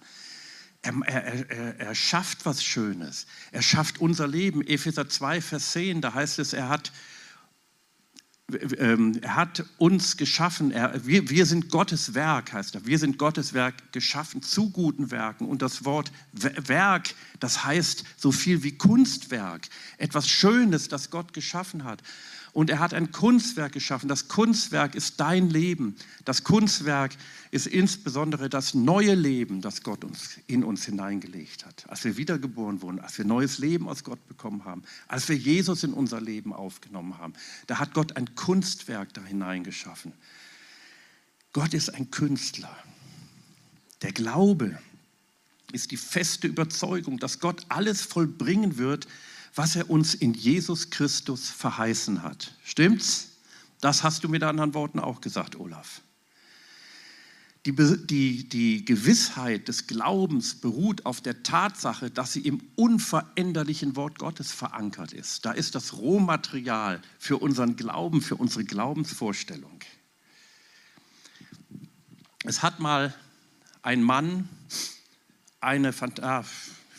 Er, 0.83 0.93
er, 1.05 1.49
er, 1.49 1.79
er, 1.79 1.95
schafft 1.95 2.45
was 2.45 2.61
Schönes. 2.61 3.25
Er 3.53 3.61
schafft 3.61 4.01
unser 4.01 4.27
Leben. 4.27 4.61
Epheser 4.61 5.07
2, 5.07 5.39
Vers 5.39 5.71
10, 5.71 6.01
da 6.01 6.13
heißt 6.13 6.39
es, 6.39 6.51
er 6.51 6.67
hat, 6.67 6.91
ähm, 8.77 9.17
er 9.21 9.37
hat 9.37 9.63
uns 9.77 10.17
geschaffen. 10.17 10.73
wir, 11.05 11.29
wir 11.29 11.45
sind 11.45 11.69
Gottes 11.69 12.15
Werk, 12.15 12.51
heißt 12.51 12.75
er. 12.75 12.85
Wir 12.85 12.99
sind 12.99 13.17
Gottes 13.17 13.53
Werk 13.53 13.93
geschaffen 13.93 14.41
zu 14.41 14.71
guten 14.71 15.09
Werken. 15.09 15.47
Und 15.47 15.61
das 15.61 15.85
Wort 15.85 16.11
Werk, 16.33 17.15
das 17.39 17.63
heißt 17.63 18.03
so 18.17 18.33
viel 18.33 18.63
wie 18.63 18.77
Kunstwerk. 18.77 19.69
Etwas 19.97 20.27
Schönes, 20.27 20.89
das 20.89 21.09
Gott 21.09 21.31
geschaffen 21.31 21.85
hat. 21.85 22.03
Und 22.53 22.69
er 22.69 22.77
hat 22.77 22.93
ein 22.93 23.11
Kunstwerk 23.11 23.71
geschaffen. 23.71 24.07
Das 24.07 24.27
Kunstwerk 24.27 24.93
ist 24.93 25.19
dein 25.19 25.49
Leben. 25.49 25.95
Das 26.23 26.43
Kunstwerk 26.43 27.15
ist 27.49 27.65
insbesondere 27.65 28.47
das 28.47 28.75
neue 28.75 29.15
Leben, 29.15 29.61
das 29.61 29.81
Gott 29.81 30.03
uns 30.03 30.37
in 30.45 30.63
uns 30.63 30.85
hineingelegt 30.85 31.65
hat. 31.65 31.85
Als 31.89 32.03
wir 32.03 32.15
wiedergeboren 32.15 32.83
wurden, 32.83 32.99
als 32.99 33.17
wir 33.17 33.25
neues 33.25 33.57
Leben 33.57 33.89
aus 33.89 34.03
Gott 34.03 34.27
bekommen 34.27 34.65
haben, 34.65 34.83
als 35.07 35.27
wir 35.29 35.35
Jesus 35.35 35.83
in 35.83 35.93
unser 35.93 36.21
Leben 36.21 36.53
aufgenommen 36.53 37.17
haben, 37.17 37.33
da 37.65 37.79
hat 37.79 37.95
Gott 37.95 38.15
ein 38.17 38.35
Kunstwerk 38.35 39.11
da 39.15 39.23
hineingeschaffen. 39.23 40.13
Gott 41.53 41.73
ist 41.73 41.89
ein 41.89 42.11
Künstler. 42.11 42.75
Der 44.03 44.11
Glaube 44.11 44.77
ist 45.71 45.89
die 45.89 45.97
feste 45.97 46.47
Überzeugung, 46.47 47.17
dass 47.17 47.39
Gott 47.39 47.65
alles 47.69 48.03
vollbringen 48.03 48.77
wird, 48.77 49.07
was 49.55 49.75
er 49.75 49.89
uns 49.89 50.15
in 50.15 50.33
Jesus 50.33 50.89
Christus 50.89 51.49
verheißen 51.49 52.23
hat. 52.23 52.55
Stimmt's? 52.63 53.29
Das 53.81 54.03
hast 54.03 54.23
du 54.23 54.29
mit 54.29 54.43
anderen 54.43 54.73
Worten 54.73 54.99
auch 54.99 55.21
gesagt, 55.21 55.55
Olaf. 55.55 56.01
Die, 57.65 57.73
die, 58.07 58.49
die 58.49 58.83
Gewissheit 58.83 59.69
des 59.69 59.87
Glaubens 59.87 60.55
beruht 60.55 61.05
auf 61.05 61.21
der 61.21 61.43
Tatsache, 61.43 62.11
dass 62.11 62.33
sie 62.33 62.41
im 62.41 62.61
unveränderlichen 62.75 63.95
Wort 63.95 64.19
Gottes 64.19 64.51
verankert 64.51 65.13
ist. 65.13 65.45
Da 65.45 65.51
ist 65.53 65.75
das 65.75 65.93
Rohmaterial 65.93 67.01
für 67.19 67.37
unseren 67.37 67.77
Glauben, 67.77 68.21
für 68.21 68.35
unsere 68.35 68.65
Glaubensvorstellung. 68.65 69.79
Es 72.43 72.63
hat 72.63 72.81
mal 72.81 73.13
ein 73.81 74.03
Mann 74.03 74.49
eine, 75.61 75.93
ah, 76.21 76.43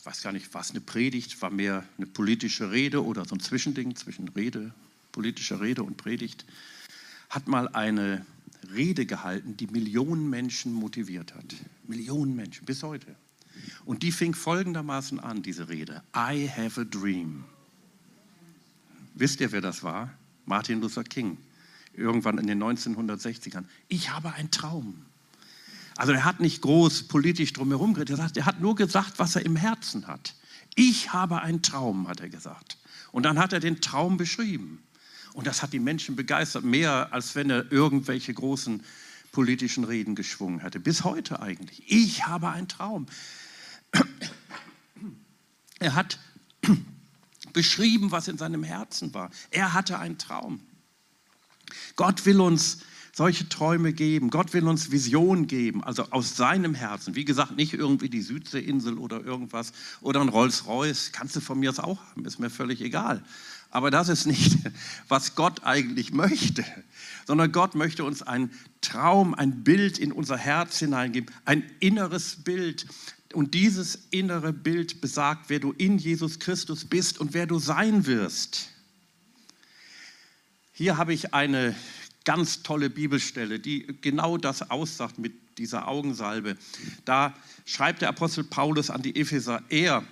ich 0.04 0.06
weiß 0.06 0.20
gar 0.20 0.32
nicht, 0.32 0.52
was 0.52 0.72
eine 0.72 0.82
Predigt, 0.82 1.40
war 1.40 1.48
mehr 1.48 1.82
eine 1.96 2.06
politische 2.06 2.70
Rede 2.70 3.02
oder 3.02 3.24
so 3.24 3.36
ein 3.36 3.40
Zwischending 3.40 3.96
zwischen 3.96 4.28
Rede, 4.28 4.74
politischer 5.12 5.62
Rede 5.62 5.82
und 5.82 5.96
Predigt, 5.96 6.44
hat 7.30 7.48
mal 7.48 7.68
eine 7.68 8.26
Rede 8.74 9.06
gehalten, 9.06 9.56
die 9.56 9.66
Millionen 9.66 10.28
Menschen 10.28 10.74
motiviert 10.74 11.34
hat. 11.34 11.54
Millionen 11.88 12.36
Menschen, 12.36 12.66
bis 12.66 12.82
heute. 12.82 13.16
Und 13.86 14.02
die 14.02 14.12
fing 14.12 14.34
folgendermaßen 14.34 15.20
an, 15.20 15.40
diese 15.40 15.70
Rede. 15.70 16.02
I 16.14 16.50
have 16.54 16.78
a 16.78 16.84
dream. 16.84 17.44
Wisst 19.14 19.40
ihr, 19.40 19.52
wer 19.52 19.62
das 19.62 19.82
war? 19.82 20.12
Martin 20.44 20.82
Luther 20.82 21.04
King. 21.04 21.38
Irgendwann 21.94 22.36
in 22.36 22.46
den 22.46 22.62
1960ern. 22.62 23.64
Ich 23.88 24.10
habe 24.10 24.34
einen 24.34 24.50
Traum. 24.50 25.06
Also 25.96 26.12
er 26.12 26.24
hat 26.24 26.40
nicht 26.40 26.60
groß 26.62 27.04
politisch 27.04 27.52
drumherum 27.52 27.94
geredet, 27.94 28.36
er 28.36 28.46
hat 28.46 28.60
nur 28.60 28.74
gesagt, 28.74 29.18
was 29.18 29.36
er 29.36 29.46
im 29.46 29.56
Herzen 29.56 30.06
hat. 30.06 30.34
Ich 30.74 31.12
habe 31.12 31.40
einen 31.42 31.62
Traum, 31.62 32.08
hat 32.08 32.20
er 32.20 32.28
gesagt. 32.28 32.78
Und 33.12 33.22
dann 33.22 33.38
hat 33.38 33.52
er 33.52 33.60
den 33.60 33.80
Traum 33.80 34.16
beschrieben. 34.16 34.82
Und 35.34 35.46
das 35.46 35.62
hat 35.62 35.72
die 35.72 35.78
Menschen 35.78 36.16
begeistert, 36.16 36.64
mehr 36.64 37.12
als 37.12 37.34
wenn 37.34 37.50
er 37.50 37.70
irgendwelche 37.70 38.34
großen 38.34 38.82
politischen 39.32 39.84
Reden 39.84 40.14
geschwungen 40.14 40.60
hätte. 40.60 40.80
Bis 40.80 41.04
heute 41.04 41.40
eigentlich. 41.40 41.82
Ich 41.86 42.26
habe 42.26 42.48
einen 42.50 42.68
Traum. 42.68 43.06
Er 45.78 45.94
hat 45.94 46.18
beschrieben, 47.52 48.10
was 48.10 48.28
in 48.28 48.38
seinem 48.38 48.62
Herzen 48.62 49.12
war. 49.14 49.30
Er 49.50 49.74
hatte 49.74 49.98
einen 49.98 50.18
Traum. 50.18 50.60
Gott 51.96 52.26
will 52.26 52.40
uns 52.40 52.80
solche 53.14 53.48
Träume 53.48 53.92
geben. 53.92 54.28
Gott 54.28 54.52
will 54.54 54.66
uns 54.66 54.90
Visionen 54.90 55.46
geben, 55.46 55.84
also 55.84 56.10
aus 56.10 56.36
seinem 56.36 56.74
Herzen. 56.74 57.14
Wie 57.14 57.24
gesagt, 57.24 57.56
nicht 57.56 57.72
irgendwie 57.72 58.08
die 58.08 58.22
Südseeinsel 58.22 58.98
oder 58.98 59.24
irgendwas 59.24 59.72
oder 60.00 60.20
ein 60.20 60.28
Rolls-Royce. 60.28 61.12
Kannst 61.12 61.36
du 61.36 61.40
von 61.40 61.60
mir 61.60 61.70
aus 61.70 61.78
auch 61.78 62.00
haben, 62.10 62.24
ist 62.24 62.40
mir 62.40 62.50
völlig 62.50 62.80
egal. 62.80 63.22
Aber 63.70 63.92
das 63.92 64.08
ist 64.08 64.26
nicht, 64.26 64.58
was 65.08 65.36
Gott 65.36 65.62
eigentlich 65.62 66.12
möchte, 66.12 66.64
sondern 67.26 67.52
Gott 67.52 67.76
möchte 67.76 68.02
uns 68.02 68.22
einen 68.22 68.50
Traum, 68.80 69.32
ein 69.32 69.62
Bild 69.62 69.98
in 69.98 70.10
unser 70.10 70.36
Herz 70.36 70.78
hineingeben, 70.80 71.32
ein 71.44 71.62
inneres 71.78 72.42
Bild. 72.42 72.86
Und 73.32 73.54
dieses 73.54 74.06
innere 74.10 74.52
Bild 74.52 75.00
besagt, 75.00 75.50
wer 75.50 75.60
du 75.60 75.72
in 75.72 75.98
Jesus 75.98 76.40
Christus 76.40 76.84
bist 76.84 77.20
und 77.20 77.32
wer 77.32 77.46
du 77.46 77.60
sein 77.60 78.06
wirst. 78.06 78.70
Hier 80.72 80.96
habe 80.96 81.14
ich 81.14 81.34
eine 81.34 81.74
ganz 82.24 82.62
tolle 82.62 82.90
Bibelstelle, 82.90 83.60
die 83.60 83.86
genau 84.00 84.36
das 84.38 84.70
aussagt 84.70 85.18
mit 85.18 85.32
dieser 85.58 85.88
Augensalbe. 85.88 86.56
Da 87.04 87.34
schreibt 87.64 88.02
der 88.02 88.08
Apostel 88.08 88.44
Paulus 88.44 88.90
an 88.90 89.02
die 89.02 89.16
Epheser, 89.16 89.62
er, 89.68 90.04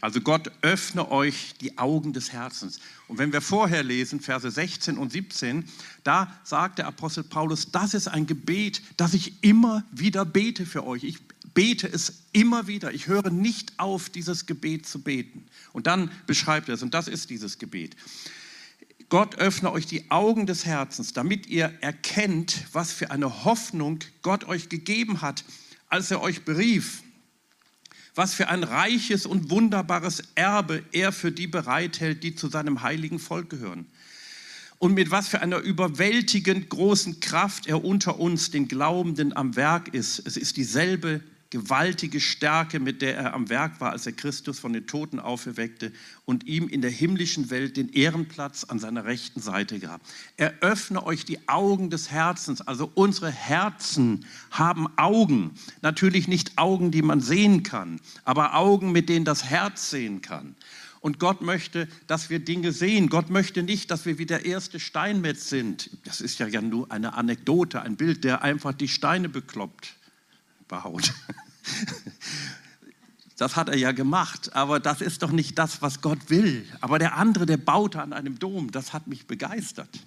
also 0.00 0.20
Gott, 0.20 0.50
öffne 0.62 1.10
euch 1.10 1.54
die 1.60 1.78
Augen 1.78 2.12
des 2.12 2.32
Herzens. 2.32 2.80
Und 3.08 3.18
wenn 3.18 3.32
wir 3.32 3.40
vorher 3.40 3.82
lesen, 3.82 4.20
Verse 4.20 4.50
16 4.50 4.98
und 4.98 5.10
17, 5.10 5.64
da 6.04 6.38
sagt 6.44 6.78
der 6.78 6.86
Apostel 6.86 7.24
Paulus, 7.24 7.70
das 7.70 7.94
ist 7.94 8.08
ein 8.08 8.26
Gebet, 8.26 8.82
das 8.96 9.14
ich 9.14 9.42
immer 9.42 9.84
wieder 9.90 10.24
bete 10.24 10.66
für 10.66 10.86
euch. 10.86 11.04
Ich 11.04 11.18
bete 11.54 11.88
es 11.88 12.24
immer 12.32 12.66
wieder. 12.66 12.92
Ich 12.92 13.06
höre 13.06 13.30
nicht 13.30 13.72
auf, 13.78 14.10
dieses 14.10 14.44
Gebet 14.44 14.86
zu 14.86 15.00
beten. 15.00 15.46
Und 15.72 15.86
dann 15.86 16.10
beschreibt 16.26 16.68
er 16.68 16.74
es, 16.74 16.82
und 16.82 16.92
das 16.92 17.08
ist 17.08 17.30
dieses 17.30 17.58
Gebet. 17.58 17.96
Gott 19.08 19.36
öffne 19.36 19.70
euch 19.70 19.86
die 19.86 20.10
Augen 20.10 20.46
des 20.46 20.66
Herzens, 20.66 21.12
damit 21.12 21.46
ihr 21.46 21.72
erkennt, 21.80 22.64
was 22.72 22.92
für 22.92 23.10
eine 23.10 23.44
Hoffnung 23.44 24.00
Gott 24.22 24.44
euch 24.44 24.68
gegeben 24.68 25.20
hat, 25.22 25.44
als 25.88 26.10
er 26.10 26.20
euch 26.20 26.44
berief. 26.44 27.02
Was 28.16 28.34
für 28.34 28.48
ein 28.48 28.64
reiches 28.64 29.26
und 29.26 29.50
wunderbares 29.50 30.22
Erbe 30.34 30.82
er 30.90 31.12
für 31.12 31.30
die 31.30 31.46
bereithält, 31.46 32.24
die 32.24 32.34
zu 32.34 32.48
seinem 32.48 32.82
heiligen 32.82 33.18
Volk 33.18 33.50
gehören. 33.50 33.86
Und 34.78 34.94
mit 34.94 35.10
was 35.10 35.28
für 35.28 35.40
einer 35.40 35.58
überwältigend 35.58 36.68
großen 36.68 37.20
Kraft 37.20 37.66
er 37.66 37.84
unter 37.84 38.18
uns, 38.18 38.50
den 38.50 38.68
Glaubenden, 38.68 39.36
am 39.36 39.54
Werk 39.54 39.94
ist. 39.94 40.18
Es 40.26 40.36
ist 40.36 40.56
dieselbe 40.56 41.22
gewaltige 41.56 42.20
Stärke, 42.20 42.80
mit 42.80 43.00
der 43.00 43.16
er 43.16 43.34
am 43.34 43.48
Werk 43.48 43.80
war, 43.80 43.92
als 43.92 44.04
er 44.04 44.12
Christus 44.12 44.58
von 44.58 44.74
den 44.74 44.86
Toten 44.86 45.18
auferweckte 45.18 45.90
und 46.26 46.46
ihm 46.46 46.68
in 46.68 46.82
der 46.82 46.90
himmlischen 46.90 47.48
Welt 47.48 47.78
den 47.78 47.88
Ehrenplatz 47.88 48.64
an 48.64 48.78
seiner 48.78 49.06
rechten 49.06 49.40
Seite 49.40 49.78
gab. 49.78 50.02
Eröffne 50.36 51.06
euch 51.06 51.24
die 51.24 51.48
Augen 51.48 51.88
des 51.88 52.10
Herzens. 52.10 52.60
Also 52.60 52.90
unsere 52.94 53.30
Herzen 53.30 54.26
haben 54.50 54.86
Augen. 54.98 55.52
Natürlich 55.80 56.28
nicht 56.28 56.58
Augen, 56.58 56.90
die 56.90 57.00
man 57.00 57.22
sehen 57.22 57.62
kann, 57.62 58.00
aber 58.24 58.54
Augen, 58.54 58.92
mit 58.92 59.08
denen 59.08 59.24
das 59.24 59.44
Herz 59.44 59.88
sehen 59.88 60.20
kann. 60.20 60.56
Und 61.00 61.18
Gott 61.18 61.40
möchte, 61.40 61.88
dass 62.06 62.28
wir 62.28 62.38
Dinge 62.40 62.72
sehen. 62.72 63.08
Gott 63.08 63.30
möchte 63.30 63.62
nicht, 63.62 63.90
dass 63.90 64.04
wir 64.04 64.18
wie 64.18 64.26
der 64.26 64.44
erste 64.44 64.78
Steinmetz 64.78 65.48
sind. 65.48 65.88
Das 66.04 66.20
ist 66.20 66.38
ja 66.38 66.60
nur 66.60 66.90
eine 66.92 67.14
Anekdote, 67.14 67.80
ein 67.80 67.96
Bild, 67.96 68.24
der 68.24 68.42
einfach 68.42 68.74
die 68.74 68.88
Steine 68.88 69.30
bekloppt 69.30 69.94
behaut. 70.68 71.14
Das 73.38 73.54
hat 73.54 73.68
er 73.68 73.76
ja 73.76 73.92
gemacht, 73.92 74.54
aber 74.54 74.80
das 74.80 75.02
ist 75.02 75.22
doch 75.22 75.30
nicht 75.30 75.58
das, 75.58 75.82
was 75.82 76.00
Gott 76.00 76.30
will. 76.30 76.66
Aber 76.80 76.98
der 76.98 77.16
andere, 77.16 77.44
der 77.44 77.58
baute 77.58 78.00
an 78.00 78.14
einem 78.14 78.38
Dom, 78.38 78.72
das 78.72 78.94
hat 78.94 79.08
mich 79.08 79.26
begeistert. 79.26 80.06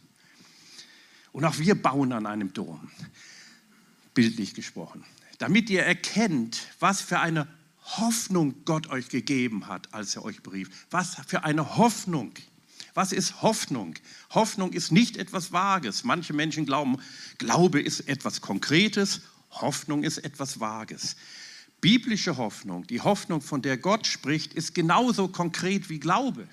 Und 1.32 1.46
auch 1.46 1.60
wir 1.60 1.80
bauen 1.80 2.12
an 2.12 2.26
einem 2.26 2.54
Dom, 2.54 2.90
bildlich 4.16 4.56
gesprochen, 4.56 5.04
damit 5.38 5.70
ihr 5.70 5.84
erkennt, 5.84 6.60
was 6.80 7.02
für 7.02 7.20
eine 7.20 7.48
Hoffnung 7.84 8.66
Gott 8.66 8.88
euch 8.88 9.10
gegeben 9.10 9.68
hat, 9.68 9.94
als 9.94 10.16
er 10.16 10.26
euch 10.26 10.42
berief. 10.42 10.88
Was 10.90 11.18
für 11.28 11.44
eine 11.44 11.78
Hoffnung. 11.78 12.34
Was 12.96 13.12
ist 13.12 13.44
Hoffnung? 13.44 13.94
Hoffnung 14.32 14.74
ist 14.74 14.92
nicht 14.92 15.18
etwas 15.18 15.52
Vages. 15.52 16.04
Manche 16.04 16.34
Menschen 16.34 16.66
glauben, 16.66 16.98
Glaube 17.38 17.80
ist 17.80 18.02
etwas 18.02 18.42
Konkretes 18.42 19.22
Hoffnung 19.52 20.04
ist 20.04 20.20
etwas 20.20 20.60
Vages. 20.60 21.16
Biblische 21.82 22.38
Hoffnung, 22.38 22.86
die 22.88 23.02
Hoffnung, 23.02 23.42
von 23.42 23.62
der 23.62 23.78
Gott 23.78 24.06
spricht, 24.06 24.54
ist 24.54 24.76
genauso 24.76 25.28
konkret 25.28 25.90
wie 25.90 26.00
Glaube. 26.00 26.48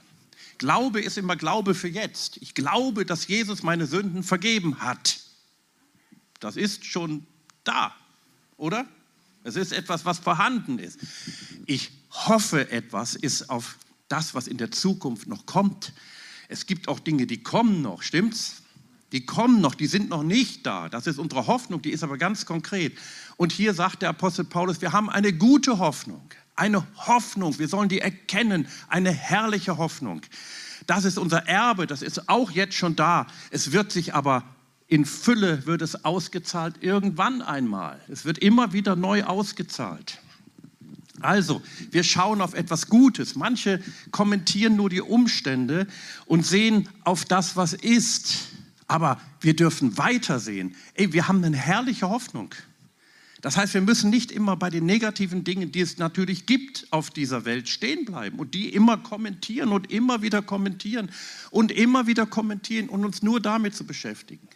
Glaube 0.58 1.00
ist 1.00 1.18
immer 1.18 1.36
Glaube 1.36 1.74
für 1.74 1.88
jetzt. 1.88 2.38
Ich 2.38 2.54
glaube, 2.54 3.04
dass 3.04 3.26
Jesus 3.26 3.62
meine 3.62 3.86
Sünden 3.86 4.22
vergeben 4.22 4.80
hat. 4.80 5.20
Das 6.40 6.56
ist 6.56 6.84
schon 6.84 7.26
da, 7.64 7.94
oder? 8.56 8.86
Es 9.42 9.56
ist 9.56 9.72
etwas, 9.72 10.04
was 10.04 10.18
vorhanden 10.18 10.78
ist. 10.78 10.98
Ich 11.66 11.90
hoffe, 12.10 12.70
etwas 12.70 13.14
ist 13.14 13.50
auf 13.50 13.78
das, 14.08 14.34
was 14.34 14.46
in 14.46 14.56
der 14.56 14.70
Zukunft 14.70 15.26
noch 15.26 15.46
kommt. 15.46 15.92
Es 16.48 16.66
gibt 16.66 16.88
auch 16.88 17.00
Dinge, 17.00 17.26
die 17.26 17.42
kommen 17.42 17.82
noch, 17.82 18.02
stimmt's? 18.02 18.62
Die 19.12 19.24
kommen 19.24 19.60
noch, 19.60 19.74
die 19.74 19.86
sind 19.86 20.08
noch 20.08 20.22
nicht 20.22 20.66
da. 20.66 20.88
Das 20.88 21.06
ist 21.06 21.18
unsere 21.18 21.46
Hoffnung, 21.46 21.82
die 21.82 21.90
ist 21.90 22.02
aber 22.02 22.18
ganz 22.18 22.44
konkret. 22.44 22.98
Und 23.36 23.52
hier 23.52 23.72
sagt 23.74 24.02
der 24.02 24.08
Apostel 24.08 24.44
Paulus, 24.44 24.80
wir 24.80 24.92
haben 24.92 25.08
eine 25.08 25.32
gute 25.32 25.78
Hoffnung, 25.78 26.28
eine 26.56 26.86
Hoffnung, 26.96 27.58
wir 27.58 27.68
sollen 27.68 27.88
die 27.88 28.00
erkennen, 28.00 28.66
eine 28.88 29.12
herrliche 29.12 29.78
Hoffnung. 29.78 30.22
Das 30.86 31.04
ist 31.04 31.18
unser 31.18 31.46
Erbe, 31.46 31.86
das 31.86 32.02
ist 32.02 32.28
auch 32.28 32.50
jetzt 32.50 32.74
schon 32.74 32.96
da. 32.96 33.26
Es 33.50 33.72
wird 33.72 33.92
sich 33.92 34.14
aber 34.14 34.44
in 34.88 35.04
Fülle 35.04 35.66
wird 35.66 35.82
es 35.82 36.04
ausgezahlt 36.04 36.76
irgendwann 36.80 37.42
einmal. 37.42 38.00
Es 38.08 38.24
wird 38.24 38.38
immer 38.38 38.72
wieder 38.72 38.94
neu 38.94 39.24
ausgezahlt. 39.24 40.20
Also, 41.20 41.62
wir 41.90 42.04
schauen 42.04 42.40
auf 42.40 42.54
etwas 42.54 42.88
Gutes. 42.88 43.34
Manche 43.34 43.82
kommentieren 44.10 44.76
nur 44.76 44.90
die 44.90 45.00
Umstände 45.00 45.86
und 46.26 46.44
sehen 46.44 46.88
auf 47.04 47.24
das, 47.24 47.56
was 47.56 47.72
ist. 47.72 48.48
Aber 48.86 49.20
wir 49.40 49.56
dürfen 49.56 49.98
weitersehen. 49.98 50.74
Ey, 50.94 51.12
wir 51.12 51.28
haben 51.28 51.42
eine 51.42 51.56
herrliche 51.56 52.08
Hoffnung. 52.08 52.54
Das 53.42 53.56
heißt, 53.56 53.74
wir 53.74 53.80
müssen 53.80 54.10
nicht 54.10 54.32
immer 54.32 54.56
bei 54.56 54.70
den 54.70 54.86
negativen 54.86 55.44
Dingen, 55.44 55.70
die 55.70 55.80
es 55.80 55.98
natürlich 55.98 56.46
gibt 56.46 56.86
auf 56.90 57.10
dieser 57.10 57.44
Welt, 57.44 57.68
stehen 57.68 58.04
bleiben 58.04 58.38
und 58.38 58.54
die 58.54 58.70
immer 58.70 58.96
kommentieren 58.96 59.68
und 59.70 59.92
immer 59.92 60.22
wieder 60.22 60.42
kommentieren 60.42 61.10
und 61.50 61.70
immer 61.70 62.06
wieder 62.06 62.26
kommentieren 62.26 62.88
und 62.88 63.04
uns 63.04 63.22
nur 63.22 63.40
damit 63.40 63.74
zu 63.74 63.84
beschäftigen. 63.84 64.48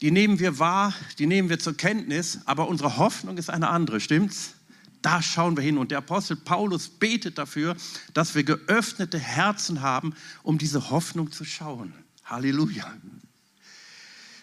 Die 0.00 0.10
nehmen 0.10 0.38
wir 0.38 0.58
wahr, 0.58 0.94
die 1.18 1.26
nehmen 1.26 1.48
wir 1.48 1.58
zur 1.58 1.76
Kenntnis, 1.76 2.40
aber 2.44 2.68
unsere 2.68 2.96
Hoffnung 2.96 3.36
ist 3.36 3.50
eine 3.50 3.68
andere, 3.68 4.00
stimmt's? 4.00 4.54
Da 5.02 5.22
schauen 5.22 5.56
wir 5.56 5.62
hin. 5.62 5.78
Und 5.78 5.90
der 5.90 5.98
Apostel 5.98 6.36
Paulus 6.36 6.88
betet 6.88 7.38
dafür, 7.38 7.76
dass 8.14 8.34
wir 8.34 8.42
geöffnete 8.42 9.18
Herzen 9.18 9.80
haben, 9.80 10.14
um 10.42 10.58
diese 10.58 10.90
Hoffnung 10.90 11.30
zu 11.30 11.44
schauen. 11.44 11.92
Halleluja. 12.24 12.92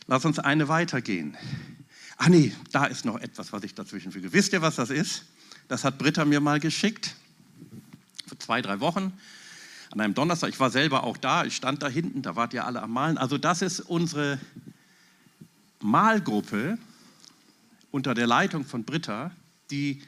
Lass 0.07 0.25
uns 0.25 0.39
eine 0.39 0.67
weitergehen. 0.67 1.37
Ach 2.17 2.29
nee, 2.29 2.53
da 2.71 2.85
ist 2.85 3.05
noch 3.05 3.19
etwas, 3.19 3.51
was 3.51 3.63
ich 3.63 3.73
dazwischen 3.73 4.11
füge. 4.11 4.31
Wisst 4.33 4.53
ihr, 4.53 4.61
was 4.61 4.75
das 4.75 4.89
ist? 4.89 5.25
Das 5.67 5.83
hat 5.83 5.97
Britta 5.97 6.25
mir 6.25 6.39
mal 6.39 6.59
geschickt. 6.59 7.15
Vor 8.27 8.39
zwei, 8.39 8.61
drei 8.61 8.79
Wochen. 8.79 9.13
An 9.91 10.01
einem 10.01 10.13
Donnerstag. 10.13 10.49
Ich 10.49 10.59
war 10.59 10.69
selber 10.69 11.03
auch 11.03 11.17
da. 11.17 11.45
Ich 11.45 11.55
stand 11.55 11.81
da 11.83 11.87
hinten. 11.87 12.21
Da 12.21 12.35
wart 12.35 12.53
ihr 12.53 12.65
alle 12.65 12.81
am 12.81 12.91
Malen. 12.91 13.17
Also, 13.17 13.37
das 13.37 13.61
ist 13.61 13.79
unsere 13.79 14.39
Malgruppe 15.81 16.77
unter 17.91 18.13
der 18.13 18.27
Leitung 18.27 18.65
von 18.65 18.83
Britta, 18.83 19.31
die 19.71 20.01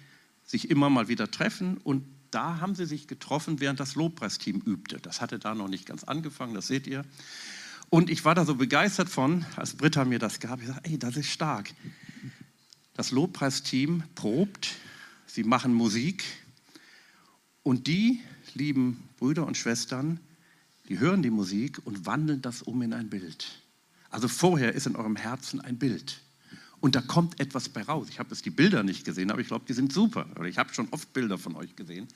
sich 0.46 0.70
immer 0.70 0.90
mal 0.90 1.08
wieder 1.08 1.30
treffen 1.30 1.78
und 1.78 2.04
da 2.32 2.60
haben 2.60 2.76
sie 2.76 2.86
sich 2.86 3.08
getroffen, 3.08 3.60
während 3.60 3.80
das 3.80 3.96
Lobpreisteam 3.96 4.62
übte. 4.66 5.00
Das 5.00 5.22
hatte 5.22 5.40
da 5.40 5.56
noch 5.56 5.70
nicht 5.70 5.86
ganz 5.86 6.04
angefangen, 6.04 6.54
das 6.54 6.68
seht 6.68 6.88
ihr. 6.88 7.06
Und 7.90 8.10
ich 8.10 8.26
war 8.26 8.36
da 8.36 8.46
so 8.46 8.56
begeistert 8.56 9.10
von, 9.10 9.46
als 9.56 9.74
Britta 9.74 10.04
mir 10.04 10.20
das 10.20 10.40
gab. 10.40 10.62
Ich 10.62 10.68
sagte, 10.68 10.90
ey, 10.90 11.00
das 11.00 11.16
ist 11.16 11.28
stark. 11.28 11.74
Das 12.96 13.12
Lobpreisteam 13.12 14.04
probt, 14.16 14.76
sie 15.26 15.44
machen 15.44 15.74
Musik 15.74 16.24
und 17.64 17.88
die 17.88 18.20
lieben 18.56 19.08
Brüder 19.18 19.46
und 19.46 19.56
Schwestern, 19.56 20.20
die 20.90 21.00
hören 21.00 21.22
die 21.22 21.30
Musik 21.30 21.80
und 21.86 22.06
wandeln 22.06 22.42
das 22.42 22.62
um 22.62 22.82
in 22.82 22.94
ein 22.94 23.10
Bild. 23.10 23.62
Also 24.10 24.28
vorher 24.28 24.74
ist 24.74 24.88
in 24.88 24.96
eurem 24.96 25.16
Herzen 25.16 25.62
ein 25.62 25.78
Bild. 25.78 26.22
Und 26.80 26.96
da 26.96 27.02
kommt 27.02 27.40
etwas 27.40 27.70
bei 27.70 27.82
raus. 27.82 28.08
Ich 28.10 28.20
habe 28.20 28.30
jetzt 28.30 28.46
die 28.46 28.52
Bilder 28.52 28.84
nicht 28.84 29.04
gesehen, 29.04 29.32
aber 29.32 29.42
ich 29.42 29.48
glaube, 29.48 29.66
die 29.68 29.74
sind 29.74 29.92
super. 29.92 30.28
Ich 30.46 30.58
habe 30.58 30.74
schon 30.74 30.88
oft 30.92 31.12
Bilder 31.14 31.38
von 31.38 31.56
euch 31.56 31.76
gesehen. 31.76 32.08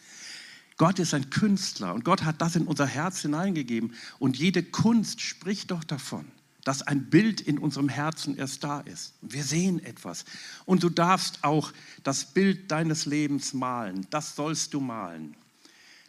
Gott 0.81 0.97
ist 0.97 1.13
ein 1.13 1.29
Künstler 1.29 1.93
und 1.93 2.03
Gott 2.03 2.23
hat 2.23 2.41
das 2.41 2.55
in 2.55 2.65
unser 2.65 2.87
Herz 2.87 3.21
hineingegeben. 3.21 3.93
Und 4.17 4.35
jede 4.35 4.63
Kunst 4.63 5.21
spricht 5.21 5.69
doch 5.69 5.83
davon, 5.83 6.25
dass 6.63 6.81
ein 6.81 7.11
Bild 7.11 7.39
in 7.39 7.59
unserem 7.59 7.87
Herzen 7.87 8.35
erst 8.35 8.63
da 8.63 8.79
ist. 8.79 9.13
Wir 9.21 9.43
sehen 9.43 9.77
etwas. 9.85 10.25
Und 10.65 10.81
du 10.81 10.89
darfst 10.89 11.43
auch 11.43 11.71
das 12.01 12.25
Bild 12.25 12.71
deines 12.71 13.05
Lebens 13.05 13.53
malen. 13.53 14.07
Das 14.09 14.35
sollst 14.35 14.73
du 14.73 14.79
malen. 14.79 15.35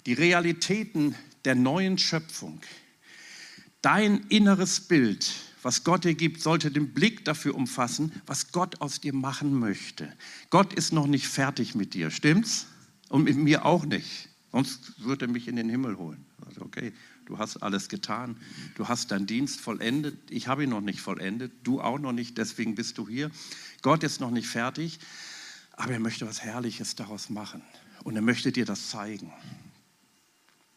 Die 0.07 0.14
Realitäten 0.14 1.17
der 1.45 1.55
neuen 1.55 1.99
Schöpfung. 1.99 2.59
Dein 3.83 4.25
inneres 4.31 4.81
Bild 4.81 5.35
was 5.64 5.85
Gott 5.85 6.02
dir 6.02 6.14
gibt, 6.14 6.41
sollte 6.41 6.73
den 6.73 6.93
Blick 6.93 7.25
dafür 7.25 7.55
umfassen, 7.55 8.11
was 8.26 8.50
Gott 8.50 8.81
aus 8.81 9.00
dir 9.00 9.14
machen 9.14 9.55
möchte. 9.55 10.12
Gott 10.50 10.73
ist 10.73 10.93
noch 10.93 11.07
nicht 11.07 11.29
fertig 11.29 11.76
mit 11.76 11.95
dir, 11.95 12.11
stimmt's? 12.11 12.67
Und 13.11 13.23
mit 13.23 13.37
mir 13.37 13.64
auch 13.64 13.85
nicht. 13.85 14.31
Sonst 14.52 15.02
würde 15.02 15.25
er 15.25 15.28
mich 15.28 15.49
in 15.49 15.56
den 15.56 15.71
Himmel 15.71 15.97
holen. 15.97 16.25
Also 16.47 16.61
okay, 16.62 16.92
du 17.25 17.38
hast 17.38 17.56
alles 17.62 17.88
getan, 17.88 18.37
du 18.75 18.87
hast 18.87 19.11
deinen 19.11 19.26
Dienst 19.26 19.61
vollendet. 19.61 20.30
Ich 20.30 20.47
habe 20.47 20.64
ihn 20.64 20.71
noch 20.71 20.82
nicht 20.82 21.00
vollendet, 21.00 21.52
du 21.62 21.80
auch 21.80 21.99
noch 21.99 22.12
nicht, 22.12 22.37
deswegen 22.37 22.75
bist 22.75 22.99
du 22.99 23.09
hier. 23.09 23.30
Gott 23.80 24.04
ist 24.04 24.21
noch 24.21 24.30
nicht 24.30 24.47
fertig, 24.47 24.99
aber 25.73 25.92
er 25.92 26.00
möchte 26.00 26.26
was 26.26 26.42
Herrliches 26.42 26.94
daraus 26.94 27.30
machen. 27.30 27.62
Und 28.04 28.14
er 28.14 28.23
möchte 28.23 28.52
dir 28.52 28.66
das 28.66 28.90
zeigen. 28.90 29.32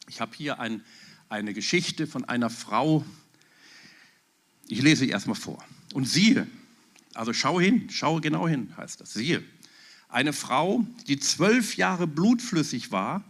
Ich 0.07 0.21
habe 0.21 0.35
hier 0.35 0.59
ein, 0.59 0.83
eine 1.27 1.53
Geschichte 1.53 2.07
von 2.07 2.23
einer 2.23 2.49
Frau, 2.49 3.03
ich 4.67 4.81
lese 4.81 5.03
sie 5.03 5.09
erstmal 5.09 5.35
vor. 5.35 5.63
Und 5.93 6.05
siehe, 6.05 6.47
also 7.13 7.33
schau 7.33 7.59
hin, 7.59 7.89
schau 7.89 8.21
genau 8.21 8.47
hin, 8.47 8.73
heißt 8.77 9.01
das. 9.01 9.13
Siehe, 9.13 9.43
eine 10.07 10.31
Frau, 10.31 10.85
die 11.07 11.19
zwölf 11.19 11.75
Jahre 11.75 12.07
blutflüssig 12.07 12.91
war, 12.91 13.23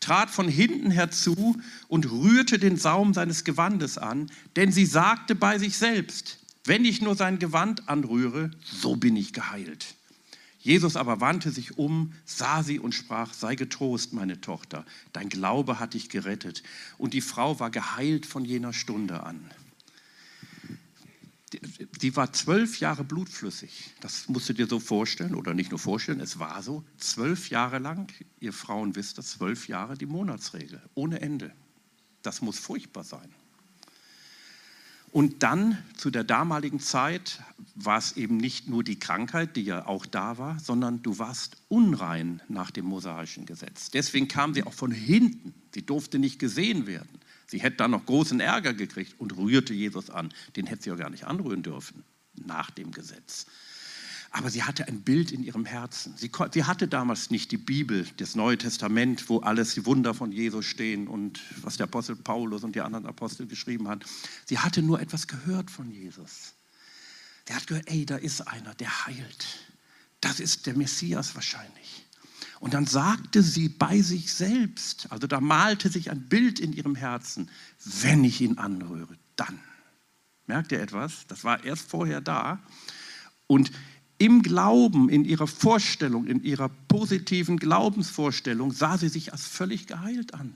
trat 0.00 0.30
von 0.30 0.48
hinten 0.48 0.90
herzu 0.90 1.56
und 1.88 2.10
rührte 2.10 2.58
den 2.58 2.76
Saum 2.76 3.14
seines 3.14 3.44
Gewandes 3.44 3.98
an, 3.98 4.30
denn 4.56 4.72
sie 4.72 4.86
sagte 4.86 5.34
bei 5.34 5.58
sich 5.58 5.78
selbst, 5.78 6.38
wenn 6.64 6.84
ich 6.84 7.02
nur 7.02 7.14
sein 7.14 7.38
Gewand 7.38 7.88
anrühre, 7.88 8.50
so 8.64 8.96
bin 8.96 9.16
ich 9.16 9.32
geheilt. 9.32 9.94
Jesus 10.60 10.96
aber 10.96 11.20
wandte 11.20 11.50
sich 11.50 11.76
um, 11.76 12.14
sah 12.24 12.62
sie 12.62 12.78
und 12.78 12.94
sprach, 12.94 13.34
sei 13.34 13.54
getrost, 13.54 14.14
meine 14.14 14.40
Tochter, 14.40 14.86
dein 15.12 15.28
Glaube 15.28 15.78
hat 15.78 15.92
dich 15.92 16.08
gerettet. 16.08 16.62
Und 16.96 17.12
die 17.12 17.20
Frau 17.20 17.60
war 17.60 17.70
geheilt 17.70 18.24
von 18.24 18.46
jener 18.46 18.72
Stunde 18.72 19.24
an 19.24 19.44
die 21.52 22.16
war 22.16 22.32
zwölf 22.32 22.80
Jahre 22.80 23.04
blutflüssig. 23.04 23.94
Das 24.00 24.28
musst 24.28 24.48
du 24.48 24.52
dir 24.54 24.66
so 24.66 24.80
vorstellen 24.80 25.34
oder 25.34 25.54
nicht 25.54 25.70
nur 25.70 25.78
vorstellen, 25.78 26.20
es 26.20 26.38
war 26.38 26.62
so. 26.62 26.84
Zwölf 26.98 27.50
Jahre 27.50 27.78
lang, 27.78 28.12
ihr 28.40 28.52
Frauen 28.52 28.96
wisst 28.96 29.18
das, 29.18 29.30
zwölf 29.30 29.68
Jahre 29.68 29.96
die 29.96 30.06
Monatsregel, 30.06 30.82
ohne 30.94 31.20
Ende. 31.20 31.52
Das 32.22 32.42
muss 32.42 32.58
furchtbar 32.58 33.04
sein. 33.04 33.28
Und 35.14 35.44
dann 35.44 35.78
zu 35.96 36.10
der 36.10 36.24
damaligen 36.24 36.80
Zeit 36.80 37.40
war 37.76 37.98
es 37.98 38.16
eben 38.16 38.36
nicht 38.36 38.68
nur 38.68 38.82
die 38.82 38.98
Krankheit, 38.98 39.54
die 39.54 39.62
ja 39.62 39.86
auch 39.86 40.06
da 40.06 40.38
war, 40.38 40.58
sondern 40.58 41.02
du 41.02 41.20
warst 41.20 41.56
unrein 41.68 42.42
nach 42.48 42.72
dem 42.72 42.86
mosaischen 42.86 43.46
Gesetz. 43.46 43.92
Deswegen 43.92 44.26
kam 44.26 44.54
sie 44.54 44.64
auch 44.64 44.72
von 44.72 44.90
hinten. 44.90 45.54
Sie 45.72 45.86
durfte 45.86 46.18
nicht 46.18 46.40
gesehen 46.40 46.88
werden. 46.88 47.20
Sie 47.46 47.60
hätte 47.60 47.76
dann 47.76 47.90
noch 47.92 48.06
großen 48.06 48.40
Ärger 48.40 48.74
gekriegt 48.74 49.14
und 49.18 49.36
rührte 49.36 49.74
Jesus 49.74 50.10
an. 50.10 50.32
Den 50.56 50.66
hätte 50.66 50.84
sie 50.84 50.90
ja 50.90 50.96
gar 50.96 51.10
nicht 51.10 51.24
anrühren 51.24 51.62
dürfen 51.62 52.04
nach 52.34 52.70
dem 52.70 52.90
Gesetz. 52.92 53.46
Aber 54.30 54.50
sie 54.50 54.64
hatte 54.64 54.88
ein 54.88 55.02
Bild 55.02 55.30
in 55.30 55.44
ihrem 55.44 55.64
Herzen. 55.64 56.14
Sie, 56.16 56.28
sie, 56.50 56.64
hatte 56.64 56.88
damals 56.88 57.30
nicht 57.30 57.52
die 57.52 57.56
Bibel, 57.56 58.04
das 58.16 58.34
Neue 58.34 58.58
Testament, 58.58 59.28
wo 59.28 59.38
alles 59.38 59.74
die 59.74 59.86
Wunder 59.86 60.12
von 60.12 60.32
Jesus 60.32 60.64
stehen 60.64 61.06
und 61.06 61.40
was 61.62 61.76
der 61.76 61.84
Apostel 61.84 62.16
Paulus 62.16 62.64
und 62.64 62.74
die 62.74 62.80
anderen 62.80 63.06
Apostel 63.06 63.46
geschrieben 63.46 63.86
haben. 63.86 64.00
Sie 64.44 64.58
hatte 64.58 64.82
nur 64.82 65.00
etwas 65.00 65.28
gehört 65.28 65.70
von 65.70 65.88
Jesus. 65.88 66.54
Der 67.46 67.56
hat 67.56 67.68
gehört, 67.68 67.88
ey, 67.88 68.04
da 68.06 68.16
ist 68.16 68.40
einer, 68.40 68.74
der 68.74 69.06
heilt. 69.06 69.46
Das 70.20 70.40
ist 70.40 70.66
der 70.66 70.74
Messias 70.74 71.36
wahrscheinlich. 71.36 72.03
Und 72.64 72.72
dann 72.72 72.86
sagte 72.86 73.42
sie 73.42 73.68
bei 73.68 74.00
sich 74.00 74.32
selbst, 74.32 75.08
also 75.10 75.26
da 75.26 75.38
malte 75.42 75.90
sich 75.90 76.10
ein 76.10 76.30
Bild 76.30 76.58
in 76.58 76.72
ihrem 76.72 76.94
Herzen, 76.94 77.50
wenn 77.84 78.24
ich 78.24 78.40
ihn 78.40 78.56
anrühre, 78.56 79.18
dann. 79.36 79.60
Merkt 80.46 80.72
ihr 80.72 80.80
etwas? 80.80 81.26
Das 81.28 81.44
war 81.44 81.62
erst 81.62 81.90
vorher 81.90 82.22
da. 82.22 82.58
Und 83.46 83.70
im 84.16 84.42
Glauben, 84.42 85.10
in 85.10 85.26
ihrer 85.26 85.46
Vorstellung, 85.46 86.26
in 86.26 86.42
ihrer 86.42 86.70
positiven 86.88 87.58
Glaubensvorstellung 87.58 88.72
sah 88.72 88.96
sie 88.96 89.10
sich 89.10 89.34
als 89.34 89.46
völlig 89.46 89.86
geheilt 89.86 90.32
an. 90.32 90.54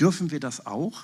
Dürfen 0.00 0.30
wir 0.30 0.38
das 0.38 0.66
auch? 0.66 1.02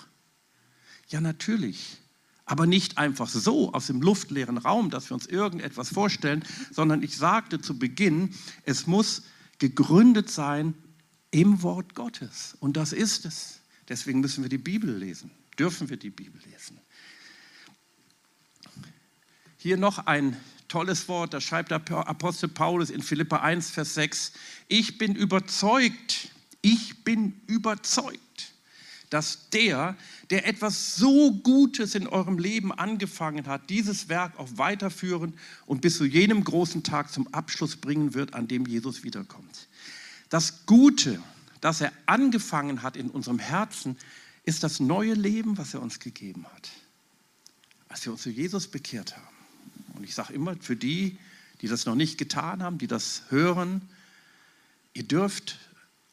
Ja, 1.09 1.21
natürlich. 1.21 1.99
Aber 2.45 2.67
nicht 2.67 2.99
einfach 2.99 3.29
so 3.29 3.73
aus 3.73 3.89
dem 3.89 4.01
luftleeren 4.01 4.59
Raum, 4.59 4.91
dass 4.91 5.11
wir 5.11 5.17
uns 5.17 5.27
irgendetwas 5.27 5.89
vorstellen, 5.89 6.45
sondern 6.71 7.03
ich 7.03 7.17
sagte 7.17 7.61
zu 7.61 7.81
Beginn, 7.81 8.33
es 8.65 8.87
muss 8.87 9.23
gegründet 9.71 10.31
sein 10.31 10.75
im 11.31 11.63
Wort 11.63 11.95
Gottes. 11.95 12.57
Und 12.61 12.77
das 12.77 12.93
ist 12.93 13.25
es. 13.25 13.61
Deswegen 13.89 14.21
müssen 14.21 14.45
wir 14.45 14.49
die 14.49 14.59
Bibel 14.59 14.95
lesen. 14.97 15.31
Dürfen 15.59 15.91
wir 15.91 15.97
die 15.97 16.11
Bibel 16.11 16.41
lesen. 16.51 16.79
Hier 19.57 19.77
noch 19.77 20.07
ein 20.07 20.37
tolles 20.69 21.07
Wort, 21.09 21.35
da 21.35 21.41
schreibt 21.41 21.71
der 21.71 21.83
Apostel 22.09 22.49
Paulus 22.49 22.91
in 22.91 23.03
Philippa 23.03 23.37
1, 23.37 23.71
Vers 23.71 23.95
6. 23.95 24.33
Ich 24.69 24.99
bin 24.99 25.15
überzeugt, 25.15 26.31
ich 26.63 27.05
bin 27.05 27.41
überzeugt, 27.47 28.19
dass 29.13 29.51
der, 29.51 29.95
der 30.31 30.47
etwas 30.47 30.97
so 30.97 31.33
Gutes 31.33 31.95
in 31.95 32.07
eurem 32.07 32.39
Leben 32.39 32.73
angefangen 32.73 33.47
hat, 33.47 33.69
dieses 33.69 34.09
Werk 34.09 34.39
auch 34.39 34.49
weiterführen 34.57 35.35
und 35.67 35.83
bis 35.83 35.99
zu 35.99 36.07
jenem 36.07 36.43
großen 36.45 36.83
Tag 36.83 37.13
zum 37.13 37.29
Abschluss 37.35 37.77
bringen 37.77 38.15
wird, 38.15 38.33
an 38.33 38.49
dem 38.49 38.65
Jesus 38.65 39.05
wiederkommt. 39.05 39.69
Das 40.31 40.65
Gute, 40.65 41.23
das 41.61 41.83
er 41.83 41.93
angefangen 42.07 42.83
hat 42.83 42.97
in 42.97 43.11
unserem 43.11 43.39
Herzen, 43.39 43.99
ist 44.45 44.63
das 44.63 44.81
neue 44.81 45.13
Leben, 45.13 45.59
was 45.59 45.75
er 45.75 45.83
uns 45.83 46.01
gegeben 46.01 46.47
hat, 46.55 46.71
als 47.91 48.07
wir 48.07 48.13
uns 48.13 48.23
zu 48.23 48.31
Jesus 48.31 48.67
bekehrt 48.67 49.15
haben. 49.15 49.37
Und 49.93 50.05
ich 50.05 50.15
sage 50.15 50.33
immer, 50.33 50.57
für 50.57 50.75
die, 50.75 51.19
die 51.61 51.69
das 51.69 51.85
noch 51.85 51.97
nicht 51.97 52.17
getan 52.17 52.63
haben, 52.63 52.79
die 52.79 52.87
das 52.87 53.25
hören, 53.29 53.83
ihr 54.95 55.05
dürft 55.05 55.59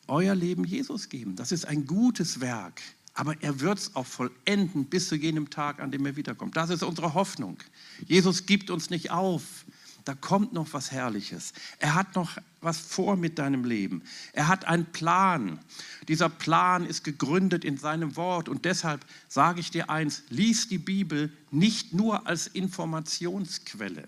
euer 0.09 0.35
Leben 0.35 0.63
Jesus 0.63 1.09
geben. 1.09 1.35
Das 1.35 1.51
ist 1.51 1.65
ein 1.65 1.85
gutes 1.85 2.41
Werk. 2.41 2.81
Aber 3.13 3.41
er 3.41 3.59
wird 3.59 3.79
es 3.79 3.95
auch 3.95 4.05
vollenden 4.05 4.85
bis 4.85 5.09
zu 5.09 5.15
jenem 5.15 5.49
Tag, 5.49 5.79
an 5.79 5.91
dem 5.91 6.05
er 6.05 6.15
wiederkommt. 6.15 6.55
Das 6.55 6.69
ist 6.69 6.83
unsere 6.83 7.13
Hoffnung. 7.13 7.57
Jesus 8.05 8.45
gibt 8.45 8.69
uns 8.69 8.89
nicht 8.89 9.11
auf. 9.11 9.65
Da 10.05 10.15
kommt 10.15 10.53
noch 10.53 10.73
was 10.73 10.91
Herrliches. 10.91 11.53
Er 11.79 11.95
hat 11.95 12.15
noch 12.15 12.37
was 12.61 12.79
vor 12.79 13.15
mit 13.15 13.37
deinem 13.37 13.65
Leben. 13.65 14.03
Er 14.33 14.47
hat 14.47 14.65
einen 14.65 14.85
Plan. 14.85 15.59
Dieser 16.07 16.29
Plan 16.29 16.85
ist 16.85 17.03
gegründet 17.03 17.65
in 17.65 17.77
seinem 17.77 18.15
Wort. 18.15 18.47
Und 18.49 18.65
deshalb 18.65 19.05
sage 19.27 19.59
ich 19.59 19.69
dir 19.69 19.89
eins, 19.89 20.23
lies 20.29 20.67
die 20.67 20.77
Bibel 20.77 21.31
nicht 21.51 21.93
nur 21.93 22.25
als 22.25 22.47
Informationsquelle. 22.47 24.07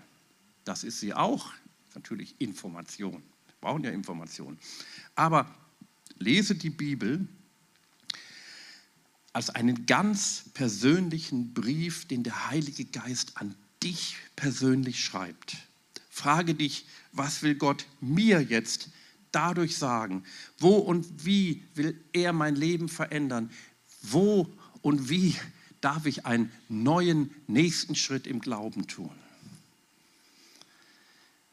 Das 0.64 0.84
ist 0.84 1.00
sie 1.00 1.12
auch, 1.12 1.52
natürlich 1.94 2.34
Information. 2.38 3.22
Wir 3.46 3.54
brauchen 3.60 3.84
ja 3.84 3.90
Informationen. 3.90 4.58
Aber 5.14 5.46
lese 6.18 6.54
die 6.54 6.70
Bibel 6.70 7.26
als 9.32 9.50
einen 9.50 9.86
ganz 9.86 10.44
persönlichen 10.54 11.54
Brief, 11.54 12.06
den 12.06 12.22
der 12.22 12.50
Heilige 12.50 12.84
Geist 12.84 13.36
an 13.36 13.54
dich 13.82 14.16
persönlich 14.36 15.02
schreibt. 15.04 15.56
Frage 16.10 16.54
dich, 16.54 16.86
was 17.12 17.42
will 17.42 17.54
Gott 17.54 17.86
mir 18.00 18.42
jetzt 18.42 18.90
dadurch 19.32 19.76
sagen? 19.76 20.24
Wo 20.58 20.76
und 20.76 21.24
wie 21.24 21.62
will 21.74 21.98
er 22.12 22.32
mein 22.32 22.54
Leben 22.54 22.88
verändern? 22.88 23.50
Wo 24.02 24.48
und 24.82 25.08
wie 25.08 25.34
darf 25.80 26.06
ich 26.06 26.26
einen 26.26 26.52
neuen 26.68 27.30
nächsten 27.46 27.94
Schritt 27.94 28.26
im 28.26 28.40
Glauben 28.40 28.86
tun? 28.86 29.10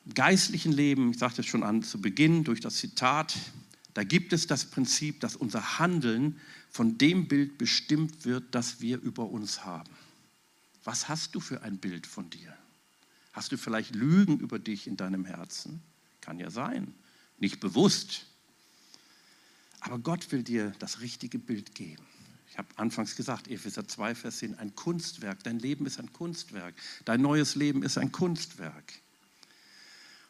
Im 0.05 0.13
geistlichen 0.13 0.71
Leben, 0.71 1.11
ich 1.11 1.19
sagte 1.19 1.41
es 1.41 1.47
schon 1.47 1.63
an 1.63 1.83
zu 1.83 2.01
Beginn 2.01 2.43
durch 2.43 2.59
das 2.59 2.75
Zitat, 2.75 3.35
da 3.99 4.05
gibt 4.05 4.31
es 4.31 4.47
das 4.47 4.63
Prinzip, 4.63 5.19
dass 5.19 5.35
unser 5.35 5.77
Handeln 5.77 6.39
von 6.69 6.97
dem 6.97 7.27
Bild 7.27 7.57
bestimmt 7.57 8.23
wird, 8.23 8.55
das 8.55 8.79
wir 8.79 8.97
über 8.97 9.29
uns 9.29 9.65
haben. 9.65 9.89
Was 10.85 11.09
hast 11.09 11.35
du 11.35 11.41
für 11.41 11.63
ein 11.63 11.79
Bild 11.79 12.07
von 12.07 12.29
dir? 12.29 12.57
Hast 13.33 13.51
du 13.51 13.57
vielleicht 13.57 13.93
Lügen 13.95 14.39
über 14.39 14.57
dich 14.57 14.87
in 14.87 14.95
deinem 14.95 15.25
Herzen? 15.25 15.81
Kann 16.21 16.39
ja 16.39 16.49
sein. 16.49 16.95
Nicht 17.39 17.59
bewusst. 17.59 18.27
Aber 19.81 19.99
Gott 19.99 20.31
will 20.31 20.43
dir 20.43 20.71
das 20.79 21.01
richtige 21.01 21.37
Bild 21.37 21.75
geben. 21.75 22.05
Ich 22.49 22.57
habe 22.57 22.69
anfangs 22.77 23.17
gesagt, 23.17 23.49
Epheser 23.49 23.85
2, 23.85 24.15
Vers 24.15 24.37
10, 24.37 24.59
ein 24.59 24.73
Kunstwerk. 24.75 25.43
Dein 25.43 25.59
Leben 25.59 25.85
ist 25.85 25.99
ein 25.99 26.13
Kunstwerk. 26.13 26.73
Dein 27.03 27.21
neues 27.21 27.55
Leben 27.55 27.83
ist 27.83 27.97
ein 27.97 28.13
Kunstwerk. 28.13 28.93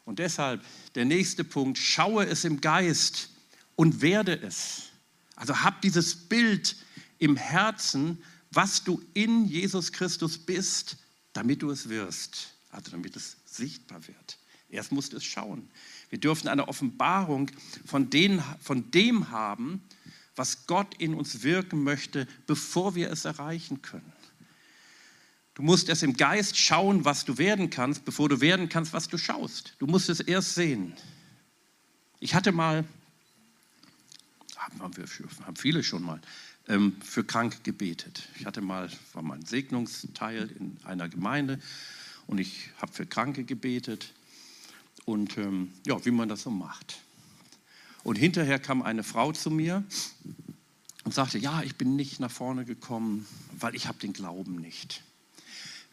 Und 0.04 0.18
deshalb 0.18 0.64
der 0.96 1.04
nächste 1.04 1.44
Punkt, 1.44 1.78
schaue 1.78 2.26
es 2.26 2.44
im 2.44 2.60
Geist 2.60 3.30
und 3.80 4.02
werde 4.02 4.38
es. 4.38 4.90
Also 5.36 5.62
hab 5.62 5.80
dieses 5.80 6.14
Bild 6.14 6.76
im 7.18 7.36
Herzen, 7.36 8.22
was 8.50 8.84
du 8.84 9.02
in 9.14 9.46
Jesus 9.46 9.90
Christus 9.90 10.36
bist, 10.36 10.98
damit 11.32 11.62
du 11.62 11.70
es 11.70 11.88
wirst, 11.88 12.56
also 12.68 12.90
damit 12.90 13.16
es 13.16 13.38
sichtbar 13.46 14.06
wird. 14.06 14.38
Erst 14.68 14.92
musst 14.92 15.14
du 15.14 15.16
es 15.16 15.24
schauen. 15.24 15.70
Wir 16.10 16.20
dürfen 16.20 16.48
eine 16.48 16.68
Offenbarung 16.68 17.50
von, 17.86 18.10
den, 18.10 18.42
von 18.60 18.90
dem 18.90 19.30
haben, 19.30 19.80
was 20.36 20.66
Gott 20.66 20.94
in 20.98 21.14
uns 21.14 21.42
wirken 21.42 21.82
möchte, 21.82 22.28
bevor 22.46 22.94
wir 22.94 23.10
es 23.10 23.24
erreichen 23.24 23.80
können. 23.80 24.12
Du 25.54 25.62
musst 25.62 25.88
es 25.88 26.02
im 26.02 26.18
Geist 26.18 26.58
schauen, 26.58 27.06
was 27.06 27.24
du 27.24 27.38
werden 27.38 27.70
kannst, 27.70 28.04
bevor 28.04 28.28
du 28.28 28.42
werden 28.42 28.68
kannst, 28.68 28.92
was 28.92 29.08
du 29.08 29.16
schaust. 29.16 29.74
Du 29.78 29.86
musst 29.86 30.10
es 30.10 30.20
erst 30.20 30.54
sehen. 30.54 30.92
Ich 32.18 32.34
hatte 32.34 32.52
mal 32.52 32.84
haben, 34.78 34.96
wir, 34.96 35.06
haben 35.44 35.56
viele 35.56 35.82
schon 35.82 36.02
mal, 36.02 36.20
ähm, 36.68 36.96
für 37.02 37.24
krank 37.24 37.64
gebetet. 37.64 38.28
Ich 38.38 38.46
hatte 38.46 38.60
mal, 38.60 38.88
war 39.12 39.22
mal 39.22 39.34
ein 39.34 39.44
Segnungsteil 39.44 40.50
in 40.58 40.76
einer 40.84 41.08
Gemeinde 41.08 41.58
und 42.26 42.38
ich 42.38 42.70
habe 42.80 42.92
für 42.92 43.06
Kranke 43.06 43.44
gebetet 43.44 44.12
und 45.04 45.36
ähm, 45.38 45.72
ja, 45.86 46.04
wie 46.04 46.10
man 46.10 46.28
das 46.28 46.42
so 46.42 46.50
macht. 46.50 47.00
Und 48.02 48.16
hinterher 48.16 48.58
kam 48.58 48.82
eine 48.82 49.02
Frau 49.02 49.32
zu 49.32 49.50
mir 49.50 49.84
und 51.04 51.12
sagte, 51.12 51.38
ja, 51.38 51.62
ich 51.62 51.76
bin 51.76 51.96
nicht 51.96 52.20
nach 52.20 52.30
vorne 52.30 52.64
gekommen, 52.64 53.26
weil 53.58 53.74
ich 53.74 53.86
habe 53.86 53.98
den 53.98 54.12
Glauben 54.12 54.56
nicht. 54.56 55.02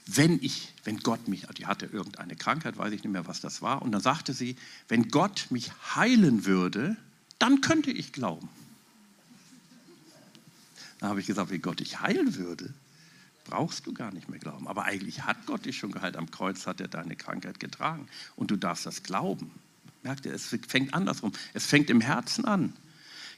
Wenn 0.06 0.42
ich, 0.42 0.74
wenn 0.86 1.00
Gott 1.00 1.28
mich, 1.28 1.46
die 1.58 1.66
hatte 1.66 1.86
irgendeine 1.86 2.36
Krankheit, 2.36 2.78
weiß 2.78 2.94
ich 2.94 3.04
nicht 3.04 3.12
mehr, 3.12 3.28
was 3.28 3.42
das 3.42 3.62
war, 3.62 3.82
und 3.82 3.92
dann 3.92 4.02
sagte 4.02 4.34
sie, 4.34 4.56
wenn 4.88 5.10
Gott 5.10 5.48
mich 5.50 5.72
heilen 5.96 6.46
würde, 6.46 6.96
dann 7.40 7.60
könnte 7.62 7.92
ich 7.92 8.14
glauben. 8.14 8.48
Da 11.00 11.08
habe 11.08 11.20
ich 11.20 11.28
gesagt, 11.28 11.52
wie 11.52 11.60
Gott 11.60 11.80
dich 11.80 12.00
heilen 12.02 12.36
würde, 12.36 12.74
brauchst 13.46 13.86
du 13.88 13.94
gar 13.94 14.12
nicht 14.12 14.30
mehr 14.30 14.40
glauben. 14.40 14.68
Aber 14.68 14.84
eigentlich 14.84 15.24
hat 15.24 15.46
Gott 15.46 15.66
dich 15.66 15.78
schon 15.78 15.92
geheilt. 15.92 16.18
Am 16.18 16.30
Kreuz 16.32 16.68
hat 16.68 16.82
er 16.82 16.88
deine 16.88 17.16
Krankheit 17.16 17.60
getragen. 17.60 18.08
Und 18.36 18.52
du 18.52 18.56
darfst 18.56 18.86
das 18.86 19.04
glauben. 19.04 19.52
Merkt 20.04 20.26
ihr, 20.26 20.34
es 20.34 20.56
fängt 20.68 20.94
andersrum. 20.94 21.32
Es 21.54 21.66
fängt 21.66 21.90
im 21.90 22.02
Herzen 22.02 22.46
an. 22.46 22.74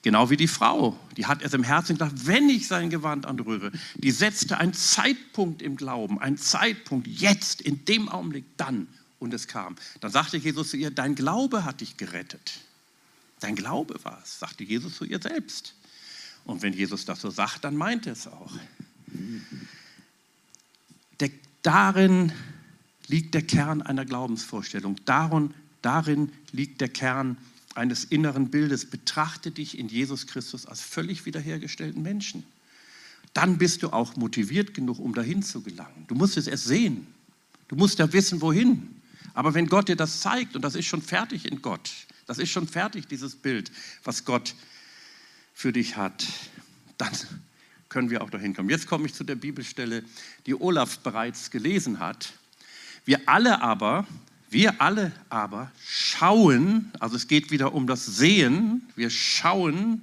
Genau 0.02 0.30
wie 0.30 0.38
die 0.38 0.48
Frau, 0.48 0.98
die 1.18 1.26
hat 1.26 1.42
es 1.42 1.54
im 1.54 1.64
Herzen 1.64 1.96
gedacht, 1.96 2.26
wenn 2.26 2.50
ich 2.50 2.68
sein 2.68 2.90
Gewand 2.90 3.26
anrühre, 3.26 3.72
die 3.96 4.12
setzte 4.12 4.58
einen 4.58 4.74
Zeitpunkt 4.74 5.62
im 5.62 5.76
Glauben, 5.76 6.20
einen 6.22 6.38
Zeitpunkt, 6.38 7.06
jetzt, 7.08 7.60
in 7.60 7.84
dem 7.84 8.08
Augenblick, 8.08 8.46
dann. 8.56 8.88
Und 9.20 9.34
es 9.34 9.48
kam. 9.48 9.76
Dann 10.00 10.12
sagte 10.12 10.38
Jesus 10.38 10.70
zu 10.70 10.78
ihr, 10.78 10.92
dein 10.92 11.16
Glaube 11.16 11.66
hat 11.66 11.82
dich 11.82 11.98
gerettet. 11.98 12.62
Dein 13.42 13.58
Glaube 13.58 14.00
war 14.04 14.22
es, 14.24 14.40
sagte 14.40 14.64
Jesus 14.64 14.96
zu 14.96 15.04
ihr 15.04 15.22
selbst. 15.22 15.74
Und 16.50 16.64
wenn 16.64 16.74
Jesus 16.74 17.06
das 17.06 17.22
so 17.22 17.30
sagt, 17.30 17.64
dann 17.64 17.76
meint 17.76 18.08
er 18.08 18.14
es 18.14 18.26
auch. 18.26 18.52
Der, 21.20 21.30
darin 21.62 22.32
liegt 23.06 23.36
der 23.36 23.44
Kern 23.44 23.84
einer 23.84 24.04
Glaubensvorstellung. 24.04 24.96
Darin, 25.06 25.54
darin 25.84 26.32
liegt 26.52 26.82
der 26.82 26.90
Kern 26.90 27.38
eines 27.76 28.04
inneren 28.04 28.50
Bildes. 28.50 28.90
Betrachte 28.90 29.52
dich 29.52 29.78
in 29.78 29.90
Jesus 29.90 30.26
Christus 30.26 30.66
als 30.66 30.82
völlig 30.82 31.28
wiederhergestellten 31.28 32.02
Menschen. 32.02 32.44
Dann 33.36 33.60
bist 33.60 33.84
du 33.84 33.92
auch 33.92 34.16
motiviert 34.16 34.74
genug, 34.74 34.98
um 34.98 35.14
dahin 35.14 35.44
zu 35.44 35.62
gelangen. 35.62 36.06
Du 36.08 36.16
musst 36.16 36.36
es 36.36 36.48
erst 36.48 36.66
sehen. 36.66 37.06
Du 37.68 37.76
musst 37.76 38.00
ja 38.00 38.12
wissen, 38.12 38.42
wohin. 38.42 38.96
Aber 39.36 39.54
wenn 39.54 39.68
Gott 39.68 39.88
dir 39.88 39.96
das 39.96 40.22
zeigt, 40.22 40.56
und 40.56 40.64
das 40.64 40.74
ist 40.74 40.88
schon 40.88 41.04
fertig 41.04 41.46
in 41.46 41.62
Gott, 41.62 41.92
das 42.26 42.40
ist 42.40 42.50
schon 42.50 42.68
fertig, 42.68 43.08
dieses 43.08 43.36
Bild, 43.36 43.72
was 44.04 44.26
Gott 44.26 44.56
für 45.60 45.74
dich 45.74 45.98
hat, 45.98 46.26
dann 46.98 47.12
können 47.90 48.10
wir 48.10 48.22
auch 48.22 48.30
dahin 48.30 48.56
kommen. 48.56 48.70
Jetzt 48.70 48.88
komme 48.88 49.08
ich 49.08 49.14
zu 49.14 49.26
der 49.26 49.36
Bibelstelle, 49.36 50.06
die 50.46 50.56
Olaf 50.56 51.00
bereits 51.00 51.52
gelesen 51.52 52.00
hat. 52.00 52.32
Wir 53.04 53.20
alle 53.26 53.62
aber, 53.62 54.08
wir 54.50 54.82
alle 54.82 55.12
aber 55.28 55.70
schauen, 55.86 56.94
also 57.02 57.18
es 57.18 57.28
geht 57.28 57.52
wieder 57.52 57.74
um 57.74 57.88
das 57.88 58.06
Sehen, 58.06 58.88
wir 58.96 59.10
schauen 59.10 60.02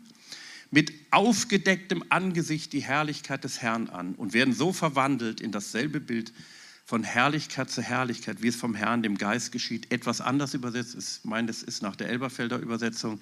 mit 0.71 0.93
aufgedecktem 1.11 2.05
Angesicht 2.11 2.75
die 2.75 2.83
Herrlichkeit 2.83 3.43
des 3.43 3.63
Herrn 3.63 3.89
an 3.89 4.15
und 4.15 4.35
werden 4.35 4.53
so 4.53 4.75
verwandelt 4.75 5.41
in 5.41 5.53
dasselbe 5.53 6.01
Bild 6.01 6.35
von 6.87 7.03
Herrlichkeit 7.03 7.69
zu 7.69 7.83
Herrlichkeit, 7.83 8.43
wie 8.43 8.47
es 8.47 8.55
vom 8.55 8.77
Herrn, 8.77 9.03
dem 9.03 9.19
Geist 9.19 9.51
geschieht, 9.51 9.91
etwas 9.91 10.21
anders 10.21 10.55
übersetzt. 10.55 10.97
Ich 10.97 11.25
meine, 11.25 11.49
das 11.49 11.65
ist 11.65 11.83
nach 11.83 11.97
der 11.97 12.09
Elberfelder 12.09 12.59
Übersetzung. 12.59 13.21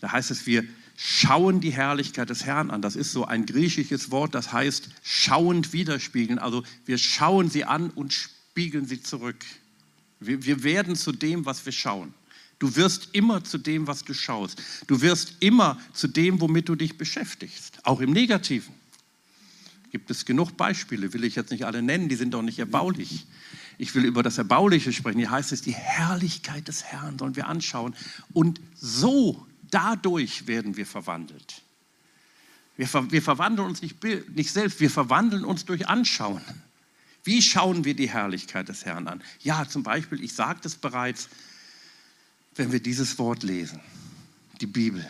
Da 0.00 0.10
heißt 0.10 0.30
es, 0.30 0.46
wir 0.46 0.64
schauen 0.96 1.60
die 1.60 1.70
Herrlichkeit 1.70 2.30
des 2.30 2.46
Herrn 2.46 2.70
an. 2.70 2.80
Das 2.80 2.96
ist 2.96 3.12
so 3.12 3.26
ein 3.26 3.44
griechisches 3.44 4.10
Wort, 4.10 4.34
das 4.34 4.52
heißt 4.52 4.88
schauend 5.02 5.74
widerspiegeln. 5.74 6.38
Also 6.38 6.64
wir 6.86 6.96
schauen 6.96 7.50
sie 7.50 7.66
an 7.66 7.90
und 7.90 8.14
spiegeln 8.14 8.86
sie 8.86 9.02
zurück. 9.02 9.44
Wir, 10.18 10.42
wir 10.46 10.62
werden 10.62 10.96
zu 10.96 11.12
dem, 11.12 11.44
was 11.44 11.66
wir 11.66 11.72
schauen. 11.72 12.14
Du 12.58 12.74
wirst 12.74 13.10
immer 13.12 13.44
zu 13.44 13.58
dem, 13.58 13.86
was 13.86 14.04
du 14.04 14.14
schaust. 14.14 14.62
Du 14.86 15.02
wirst 15.02 15.34
immer 15.40 15.78
zu 15.92 16.08
dem, 16.08 16.40
womit 16.40 16.70
du 16.70 16.74
dich 16.74 16.96
beschäftigst, 16.96 17.80
auch 17.82 18.00
im 18.00 18.12
Negativen 18.12 18.72
gibt 19.94 20.10
es 20.10 20.24
genug 20.24 20.56
Beispiele, 20.56 21.12
will 21.12 21.22
ich 21.22 21.36
jetzt 21.36 21.52
nicht 21.52 21.66
alle 21.66 21.80
nennen, 21.80 22.08
die 22.08 22.16
sind 22.16 22.34
doch 22.34 22.42
nicht 22.42 22.58
erbaulich. 22.58 23.26
Ich 23.78 23.94
will 23.94 24.04
über 24.04 24.24
das 24.24 24.38
Erbauliche 24.38 24.92
sprechen. 24.92 25.18
Hier 25.18 25.30
heißt 25.30 25.52
es, 25.52 25.62
die 25.62 25.72
Herrlichkeit 25.72 26.66
des 26.66 26.82
Herrn 26.82 27.16
sollen 27.16 27.36
wir 27.36 27.46
anschauen. 27.46 27.94
Und 28.32 28.60
so, 28.74 29.46
dadurch 29.70 30.48
werden 30.48 30.76
wir 30.76 30.84
verwandelt. 30.84 31.62
Wir, 32.76 32.88
ver 32.88 33.12
wir 33.12 33.22
verwandeln 33.22 33.68
uns 33.68 33.82
nicht, 33.82 34.02
nicht 34.34 34.50
selbst, 34.50 34.80
wir 34.80 34.90
verwandeln 34.90 35.44
uns 35.44 35.64
durch 35.64 35.86
Anschauen. 35.86 36.42
Wie 37.22 37.40
schauen 37.40 37.84
wir 37.84 37.94
die 37.94 38.10
Herrlichkeit 38.10 38.68
des 38.68 38.84
Herrn 38.84 39.06
an? 39.06 39.22
Ja, 39.44 39.68
zum 39.68 39.84
Beispiel, 39.84 40.24
ich 40.24 40.34
sagte 40.34 40.66
es 40.66 40.74
bereits, 40.74 41.28
wenn 42.56 42.72
wir 42.72 42.80
dieses 42.80 43.16
Wort 43.20 43.44
lesen, 43.44 43.78
die 44.60 44.66
Bibel 44.66 45.06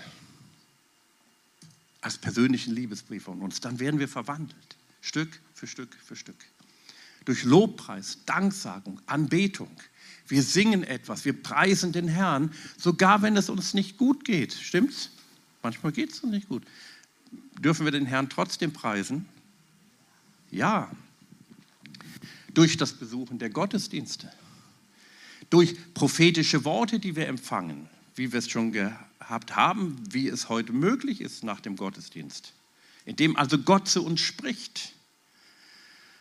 als 2.05 2.19
persönlichen 2.19 2.75
Liebesbrief 2.75 3.25
von 3.25 3.41
uns, 3.41 3.61
dann 3.61 3.81
werden 3.81 3.99
wir 3.99 4.09
verwandelt, 4.09 4.77
Stück 5.01 5.41
für 5.55 5.67
Stück 5.67 5.97
für 6.05 6.17
Stück. 6.17 6.37
Durch 7.25 7.45
Lobpreis, 7.45 8.19
Danksagung, 8.27 9.01
Anbetung. 9.07 9.71
Wir 10.29 10.43
singen 10.43 10.85
etwas, 10.85 11.25
wir 11.25 11.33
preisen 11.33 11.93
den 11.93 12.09
Herrn, 12.09 12.53
sogar 12.77 13.23
wenn 13.23 13.39
es 13.39 13.49
uns 13.49 13.73
nicht 13.73 13.97
gut 13.97 14.27
geht. 14.27 14.53
Stimmt's? 14.53 15.11
Manchmal 15.63 15.93
geht 15.93 16.13
es 16.13 16.21
uns 16.21 16.33
nicht 16.33 16.49
gut. 16.51 16.65
Dürfen 17.59 17.87
wir 17.87 17.93
den 17.93 18.05
Herrn 18.05 18.29
trotzdem 18.29 18.75
preisen? 18.75 19.27
Ja. 20.51 20.91
Durch 22.53 22.77
das 22.77 22.93
Besuchen 22.93 23.39
der 23.39 23.49
Gottesdienste. 23.49 24.31
Durch 25.49 25.75
prophetische 25.95 26.67
Worte, 26.67 26.99
die 26.99 27.17
wir 27.17 27.29
empfangen, 27.29 27.89
wie 28.15 28.33
wir 28.33 28.39
es 28.39 28.49
schon 28.49 28.73
gehabt 28.73 29.57
haben, 29.57 29.97
wie 30.11 30.29
es 30.29 30.49
heute 30.49 30.73
möglich 30.73 31.21
ist 31.21 31.45
nach 31.45 31.61
dem 31.61 31.77
Gottesdienst. 31.77 32.53
Indem 33.05 33.37
also 33.37 33.59
Gott 33.59 33.89
zu 33.89 34.05
uns 34.05 34.21
spricht. 34.21 34.93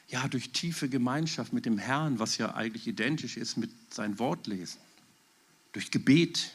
Ja, 0.09 0.27
durch 0.27 0.51
tiefe 0.51 0.89
Gemeinschaft 0.89 1.53
mit 1.53 1.65
dem 1.65 1.77
Herrn, 1.77 2.19
was 2.19 2.37
ja 2.37 2.55
eigentlich 2.55 2.87
identisch 2.87 3.37
ist 3.37 3.57
mit 3.57 3.71
sein 3.89 4.19
Wortlesen. 4.19 4.79
Durch 5.71 5.91
Gebet, 5.91 6.51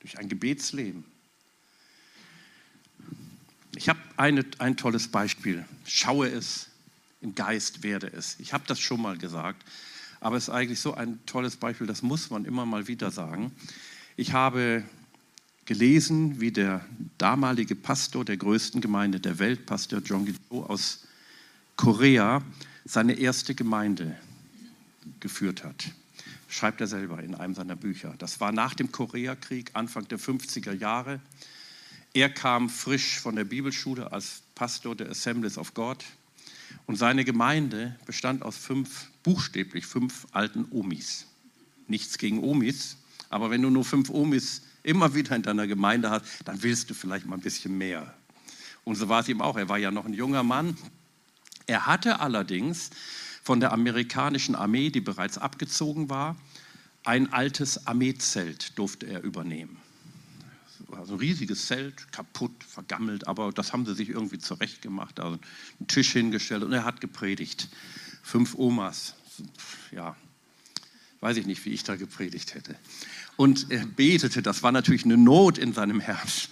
durch 0.00 0.18
ein 0.18 0.28
Gebetsleben. 0.28 1.04
Ich 3.76 3.88
habe 3.88 4.00
ein 4.16 4.76
tolles 4.76 5.08
Beispiel. 5.08 5.64
Schaue 5.86 6.28
es, 6.28 6.68
im 7.20 7.34
Geist 7.34 7.82
werde 7.82 8.08
es. 8.08 8.36
Ich 8.40 8.52
habe 8.52 8.64
das 8.66 8.80
schon 8.80 9.00
mal 9.00 9.16
gesagt, 9.16 9.64
aber 10.20 10.36
es 10.36 10.44
ist 10.44 10.50
eigentlich 10.50 10.80
so 10.80 10.94
ein 10.94 11.24
tolles 11.26 11.56
Beispiel, 11.56 11.86
das 11.86 12.02
muss 12.02 12.30
man 12.30 12.44
immer 12.44 12.66
mal 12.66 12.86
wieder 12.88 13.10
sagen. 13.10 13.52
Ich 14.16 14.34
habe 14.34 14.84
gelesen, 15.64 16.38
wie 16.38 16.52
der 16.52 16.84
damalige 17.16 17.74
Pastor 17.74 18.26
der 18.26 18.36
größten 18.36 18.82
Gemeinde 18.82 19.20
der 19.20 19.38
Welt, 19.38 19.64
Pastor 19.64 20.00
John 20.00 20.26
Guido 20.26 20.66
aus 20.66 21.06
Korea, 21.76 22.42
seine 22.84 23.14
erste 23.14 23.54
Gemeinde 23.54 24.14
geführt 25.20 25.64
hat. 25.64 25.90
Schreibt 26.48 26.82
er 26.82 26.88
selber 26.88 27.22
in 27.22 27.34
einem 27.34 27.54
seiner 27.54 27.74
Bücher. 27.74 28.14
Das 28.18 28.38
war 28.38 28.52
nach 28.52 28.74
dem 28.74 28.92
Koreakrieg, 28.92 29.70
Anfang 29.72 30.06
der 30.08 30.18
50er 30.18 30.74
Jahre. 30.74 31.20
Er 32.12 32.28
kam 32.28 32.68
frisch 32.68 33.18
von 33.18 33.34
der 33.34 33.44
Bibelschule 33.44 34.12
als 34.12 34.42
Pastor 34.54 34.94
der 34.94 35.08
Assemblies 35.08 35.56
of 35.56 35.72
God 35.72 36.04
und 36.86 36.96
seine 36.96 37.24
Gemeinde 37.24 37.96
bestand 38.04 38.42
aus 38.42 38.58
fünf, 38.58 39.06
buchstäblich 39.22 39.86
fünf 39.86 40.26
alten 40.32 40.66
Omis. 40.70 41.26
Nichts 41.88 42.18
gegen 42.18 42.44
Omis, 42.44 42.98
aber 43.32 43.50
wenn 43.50 43.62
du 43.62 43.70
nur 43.70 43.84
fünf 43.84 44.10
Omis 44.10 44.62
immer 44.82 45.14
wieder 45.14 45.34
in 45.36 45.42
deiner 45.42 45.66
Gemeinde 45.66 46.10
hast, 46.10 46.24
dann 46.44 46.62
willst 46.62 46.90
du 46.90 46.94
vielleicht 46.94 47.26
mal 47.26 47.36
ein 47.36 47.42
bisschen 47.42 47.76
mehr. 47.76 48.14
Und 48.84 48.96
so 48.96 49.08
war 49.08 49.20
es 49.20 49.28
ihm 49.28 49.40
auch. 49.40 49.56
Er 49.56 49.68
war 49.68 49.78
ja 49.78 49.90
noch 49.90 50.04
ein 50.04 50.14
junger 50.14 50.42
Mann. 50.42 50.76
Er 51.66 51.86
hatte 51.86 52.20
allerdings 52.20 52.90
von 53.42 53.60
der 53.60 53.72
amerikanischen 53.72 54.54
Armee, 54.54 54.90
die 54.90 55.00
bereits 55.00 55.38
abgezogen 55.38 56.10
war, 56.10 56.36
ein 57.04 57.32
altes 57.32 57.86
Armeezelt 57.86 58.78
durfte 58.78 59.06
er 59.06 59.22
übernehmen 59.22 59.76
also 60.96 61.14
ein 61.14 61.18
riesiges 61.18 61.66
Zelt, 61.66 62.12
kaputt, 62.12 62.52
vergammelt, 62.64 63.26
aber 63.26 63.52
das 63.52 63.72
haben 63.72 63.86
sie 63.86 63.94
sich 63.94 64.08
irgendwie 64.08 64.38
zurechtgemacht. 64.38 65.20
Also 65.20 65.38
einen 65.78 65.88
Tisch 65.88 66.12
hingestellt 66.12 66.62
und 66.62 66.72
er 66.72 66.84
hat 66.84 67.00
gepredigt. 67.00 67.68
Fünf 68.22 68.54
Omas, 68.54 69.14
ja, 69.90 70.16
weiß 71.20 71.36
ich 71.36 71.46
nicht, 71.46 71.64
wie 71.64 71.70
ich 71.70 71.84
da 71.84 71.96
gepredigt 71.96 72.54
hätte. 72.54 72.76
Und 73.36 73.70
er 73.70 73.86
betete, 73.86 74.42
das 74.42 74.62
war 74.62 74.72
natürlich 74.72 75.04
eine 75.04 75.16
Not 75.16 75.58
in 75.58 75.72
seinem 75.72 76.00
Herzen. 76.00 76.50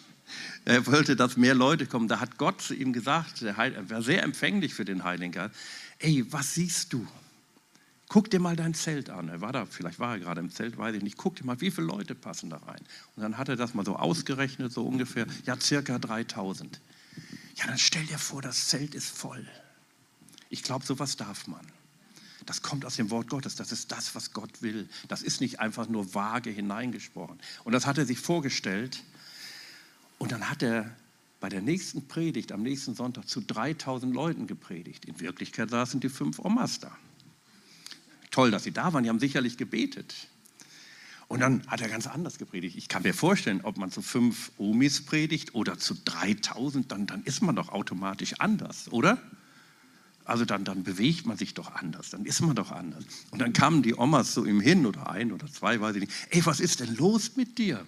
Er 0.65 0.87
wollte, 0.87 1.17
dass 1.17 1.37
mehr 1.37 1.55
Leute 1.55 1.87
kommen. 1.87 2.09
Da 2.09 2.21
hat 2.21 2.37
Gott 2.37 2.61
zu 2.61 2.75
ihm 2.75 2.93
gesagt, 2.93 3.43
er 3.43 3.91
war 3.91 4.03
sehr 4.03 4.23
empfänglich 4.23 4.75
für 4.75 4.85
den 4.85 5.05
Heiligen 5.05 5.33
Geist. 5.33 5.55
Ey, 5.99 6.25
was 6.31 6.55
siehst 6.55 6.93
du? 6.93 7.07
Guck 8.09 8.31
dir 8.31 8.41
mal 8.41 8.57
dein 8.57 8.75
Zelt 8.75 9.09
an. 9.09 9.29
Er 9.29 9.41
war 9.41 9.53
da, 9.53 9.67
vielleicht 9.67 10.01
war 10.01 10.15
er 10.15 10.19
gerade 10.19 10.41
im 10.41 10.51
Zelt, 10.51 10.77
weiß 10.77 10.97
ich 10.97 11.03
nicht. 11.03 11.17
Guck 11.17 11.37
dir 11.37 11.45
mal, 11.45 11.61
wie 11.61 11.71
viele 11.71 11.87
Leute 11.87 12.15
passen 12.15 12.51
da 12.51 12.57
rein. 12.57 12.81
Und 13.15 13.23
dann 13.23 13.39
hat 13.39 13.49
er 13.49 13.57
das 13.57 13.73
mal 13.73 13.85
so 13.85 13.97
ausgerechnet, 13.97 14.73
so 14.73 14.85
ungefähr, 14.85 15.27
ja, 15.47 15.59
circa 15.61 15.99
3000. 15.99 16.81
Ja, 17.55 17.67
dann 17.67 17.79
stell 17.79 18.05
dir 18.07 18.19
vor, 18.19 18.43
das 18.43 18.69
Zelt 18.69 18.95
ist 18.95 19.11
voll. 19.11 19.47
Ich 20.49 20.63
glaube, 20.63 20.85
sowas 20.85 21.17
darf 21.17 21.47
man. 21.47 21.65
Das 22.47 22.63
kommt 22.63 22.85
aus 22.85 22.97
dem 22.97 23.11
Wort 23.11 23.29
Gottes. 23.29 23.55
Das 23.55 23.73
ist 23.73 23.93
das, 23.93 24.15
was 24.15 24.33
Gott 24.33 24.63
will. 24.63 24.89
Das 25.09 25.23
ist 25.23 25.41
nicht 25.41 25.61
einfach 25.61 25.89
nur 25.89 26.15
vage 26.15 26.51
hineingesprochen. 26.51 27.39
Und 27.65 27.73
das 27.73 27.87
hat 27.87 27.99
er 27.99 28.07
sich 28.07 28.19
vorgestellt. 28.19 29.03
Und 30.19 30.33
dann 30.33 30.49
hat 30.51 30.63
er 30.63 30.95
bei 31.41 31.49
der 31.49 31.63
nächsten 31.63 32.09
Predigt 32.09 32.53
am 32.53 32.63
nächsten 32.63 32.95
Sonntag 32.95 33.29
zu 33.29 33.41
3000 33.41 34.15
Leuten 34.15 34.47
gepredigt. 34.47 35.05
In 35.07 35.21
Wirklichkeit 35.21 35.71
saßen 35.71 36.01
die 36.01 36.09
fünf 36.09 36.39
Omas 36.39 36.81
da 36.81 36.97
toll, 38.31 38.51
dass 38.51 38.65
Sie 38.65 38.73
da 38.73 38.93
waren, 38.93 39.03
die 39.03 39.09
haben 39.09 39.21
sicherlich 39.21 39.57
gebetet. 39.57 40.15
Und 41.29 41.41
dann 41.41 41.65
hat 41.69 41.81
er 41.81 41.89
ganz 41.89 42.09
anders 42.09 42.39
gepredigt. 42.39 42.77
Ich 42.77 42.89
kann 42.89 43.03
mir 43.03 43.15
vorstellen, 43.15 43.61
ob 43.63 43.77
man 43.77 43.91
zu 43.93 44.03
fünf 44.03 44.51
Omis 44.59 45.05
predigt 45.05 45.55
oder 45.55 45.79
zu 45.79 45.95
3000, 45.95 46.91
dann, 46.91 47.07
dann 47.07 47.23
ist 47.23 47.41
man 47.41 47.55
doch 47.55 47.69
automatisch 47.69 48.35
anders, 48.41 48.91
oder? 48.91 49.19
Also 50.31 50.45
dann, 50.45 50.65
dann 50.65 50.85
bewegt 50.85 51.27
man 51.27 51.37
sich 51.37 51.55
doch 51.55 51.75
anders, 51.75 52.11
dann 52.11 52.25
ist 52.25 52.41
man 52.41 52.55
doch 52.55 52.71
anders. 52.71 53.03
Und 53.33 53.41
dann 53.41 53.53
kamen 53.53 53.83
die 53.83 53.97
Omas 53.97 54.33
zu 54.33 54.47
ihm 54.47 54.61
hin 54.61 54.87
oder 54.87 55.11
ein 55.11 55.33
oder 55.33 55.49
zwei, 55.49 55.81
weiß 55.81 55.97
ich 55.97 56.03
nicht. 56.03 56.13
Ey, 56.31 56.47
was 56.47 56.61
ist 56.61 56.79
denn 56.79 56.95
los 56.97 57.33
mit 57.37 57.59
dir? 57.59 57.85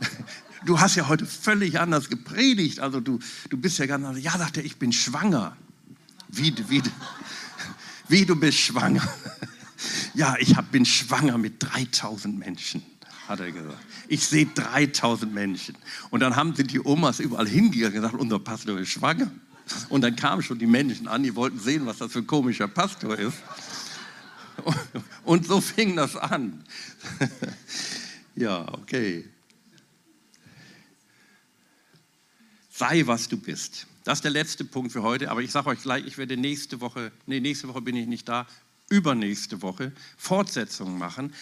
Du 0.66 0.78
hast 0.78 0.94
ja 0.94 1.08
heute 1.08 1.24
völlig 1.24 1.80
anders 1.80 2.10
gepredigt. 2.10 2.80
Also 2.80 3.00
du, 3.00 3.18
du 3.48 3.56
bist 3.56 3.78
ja 3.78 3.86
ganz 3.86 4.04
anders. 4.04 4.22
Ja, 4.22 4.36
sagt 4.36 4.58
er, 4.58 4.64
ich 4.66 4.76
bin 4.76 4.92
schwanger. 4.92 5.56
Wie, 6.28 6.54
wie, 6.68 6.82
wie 8.08 8.26
du 8.26 8.36
bist 8.36 8.58
schwanger 8.58 9.02
ja, 10.14 10.36
ich 10.38 10.56
hab, 10.56 10.70
bin 10.70 10.84
schwanger 10.84 11.38
mit 11.38 11.54
3000 11.60 12.38
Menschen, 12.38 12.82
hat 13.26 13.40
er 13.40 13.50
gesagt. 13.52 13.78
Ich 14.06 14.26
sehe 14.26 14.44
3000 14.44 15.32
Menschen. 15.32 15.76
Und 16.10 16.20
dann 16.20 16.36
haben, 16.36 16.54
sind 16.54 16.70
die 16.72 16.84
Omas 16.84 17.20
überall 17.20 17.48
hingegangen 17.48 17.96
und 17.96 18.02
gesagt, 18.02 18.20
unser 18.20 18.38
Pastor 18.38 18.78
ist 18.78 18.90
schwanger. 18.90 19.30
Und 19.88 20.02
dann 20.02 20.16
kamen 20.16 20.42
schon 20.42 20.58
die 20.58 20.66
Menschen 20.66 21.08
an, 21.08 21.22
die 21.22 21.34
wollten 21.34 21.58
sehen, 21.58 21.86
was 21.86 21.98
das 21.98 22.12
für 22.12 22.20
ein 22.20 22.26
komischer 22.26 22.68
Pastor 22.68 23.18
ist. 23.18 23.38
Und 25.24 25.46
so 25.46 25.60
fing 25.60 25.96
das 25.96 26.16
an. 26.16 26.64
Ja, 28.34 28.66
okay. 28.74 29.28
Sei, 32.70 33.06
was 33.06 33.28
du 33.28 33.36
bist. 33.36 33.86
Das 34.04 34.18
ist 34.18 34.24
der 34.24 34.30
letzte 34.30 34.64
Punkt 34.64 34.92
für 34.92 35.02
heute, 35.02 35.30
aber 35.30 35.42
ich 35.42 35.50
sage 35.50 35.68
euch 35.68 35.82
gleich, 35.82 36.06
ich 36.06 36.16
werde 36.16 36.36
nächste 36.36 36.80
Woche, 36.80 37.12
nee, 37.26 37.40
nächste 37.40 37.68
Woche 37.68 37.82
bin 37.82 37.96
ich 37.96 38.06
nicht 38.06 38.28
da, 38.28 38.46
übernächste 38.88 39.60
Woche 39.60 39.92
Fortsetzungen 40.16 40.98
machen. 40.98 41.34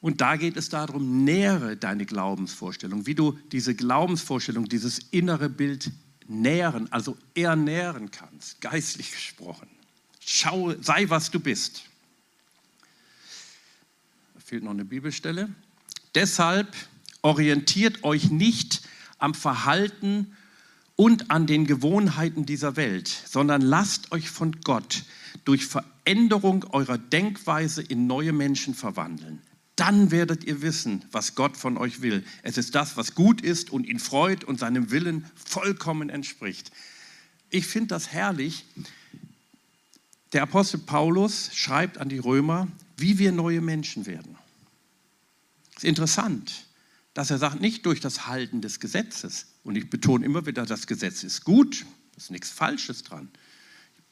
Und 0.00 0.22
da 0.22 0.36
geht 0.36 0.56
es 0.56 0.70
darum, 0.70 1.24
nähere 1.24 1.76
deine 1.76 2.06
Glaubensvorstellung, 2.06 3.06
wie 3.06 3.14
du 3.14 3.38
diese 3.52 3.74
Glaubensvorstellung, 3.74 4.66
dieses 4.66 4.98
innere 5.10 5.50
Bild 5.50 5.90
nähren, 6.30 6.90
also 6.92 7.16
ernähren 7.34 8.10
kannst, 8.10 8.60
geistlich 8.60 9.10
gesprochen. 9.10 9.68
Schau, 10.20 10.74
sei 10.80 11.10
was 11.10 11.30
du 11.30 11.40
bist. 11.40 11.82
Da 14.34 14.40
fehlt 14.40 14.62
noch 14.62 14.70
eine 14.70 14.84
Bibelstelle. 14.84 15.48
Deshalb 16.14 16.74
orientiert 17.22 18.04
euch 18.04 18.30
nicht 18.30 18.82
am 19.18 19.34
Verhalten 19.34 20.36
und 20.96 21.30
an 21.30 21.46
den 21.46 21.66
Gewohnheiten 21.66 22.46
dieser 22.46 22.76
Welt, 22.76 23.08
sondern 23.08 23.60
lasst 23.60 24.12
euch 24.12 24.30
von 24.30 24.60
Gott 24.62 25.04
durch 25.44 25.66
Veränderung 25.66 26.64
eurer 26.72 26.98
Denkweise 26.98 27.82
in 27.82 28.06
neue 28.06 28.32
Menschen 28.32 28.74
verwandeln. 28.74 29.40
Dann 29.80 30.10
werdet 30.10 30.44
ihr 30.44 30.60
wissen, 30.60 31.06
was 31.10 31.34
Gott 31.34 31.56
von 31.56 31.78
euch 31.78 32.02
will. 32.02 32.22
Es 32.42 32.58
ist 32.58 32.74
das, 32.74 32.98
was 32.98 33.14
gut 33.14 33.40
ist 33.40 33.70
und 33.70 33.86
ihn 33.86 33.98
freut 33.98 34.44
und 34.44 34.60
seinem 34.60 34.90
Willen 34.90 35.24
vollkommen 35.42 36.10
entspricht. 36.10 36.70
Ich 37.48 37.66
finde 37.66 37.86
das 37.86 38.12
herrlich. 38.12 38.66
Der 40.34 40.42
Apostel 40.42 40.76
Paulus 40.76 41.48
schreibt 41.54 41.96
an 41.96 42.10
die 42.10 42.18
Römer, 42.18 42.68
wie 42.98 43.18
wir 43.18 43.32
neue 43.32 43.62
Menschen 43.62 44.04
werden. 44.04 44.36
Es 45.70 45.78
ist 45.78 45.88
interessant, 45.88 46.66
dass 47.14 47.30
er 47.30 47.38
sagt, 47.38 47.62
nicht 47.62 47.86
durch 47.86 48.00
das 48.00 48.26
Halten 48.26 48.60
des 48.60 48.80
Gesetzes. 48.80 49.46
Und 49.64 49.76
ich 49.76 49.88
betone 49.88 50.26
immer 50.26 50.44
wieder, 50.44 50.66
das 50.66 50.86
Gesetz 50.88 51.22
ist 51.22 51.44
gut, 51.44 51.86
ist 52.18 52.30
nichts 52.30 52.50
Falsches 52.50 53.02
dran. 53.02 53.30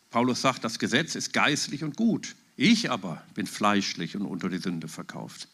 Paulus 0.09 0.41
sagt, 0.41 0.65
das 0.65 0.79
Gesetz 0.79 1.15
ist 1.15 1.35
geistlich 1.35 1.85
und 1.85 1.95
gut. 1.95 2.37
Ich 2.57 2.91
aber 2.91 3.23
bin 3.35 3.47
fleischlich 3.47 4.17
und 4.17 4.25
unter 4.25 4.49
die 4.49 4.57
Sünde 4.57 4.89
verkauft. 4.89 5.47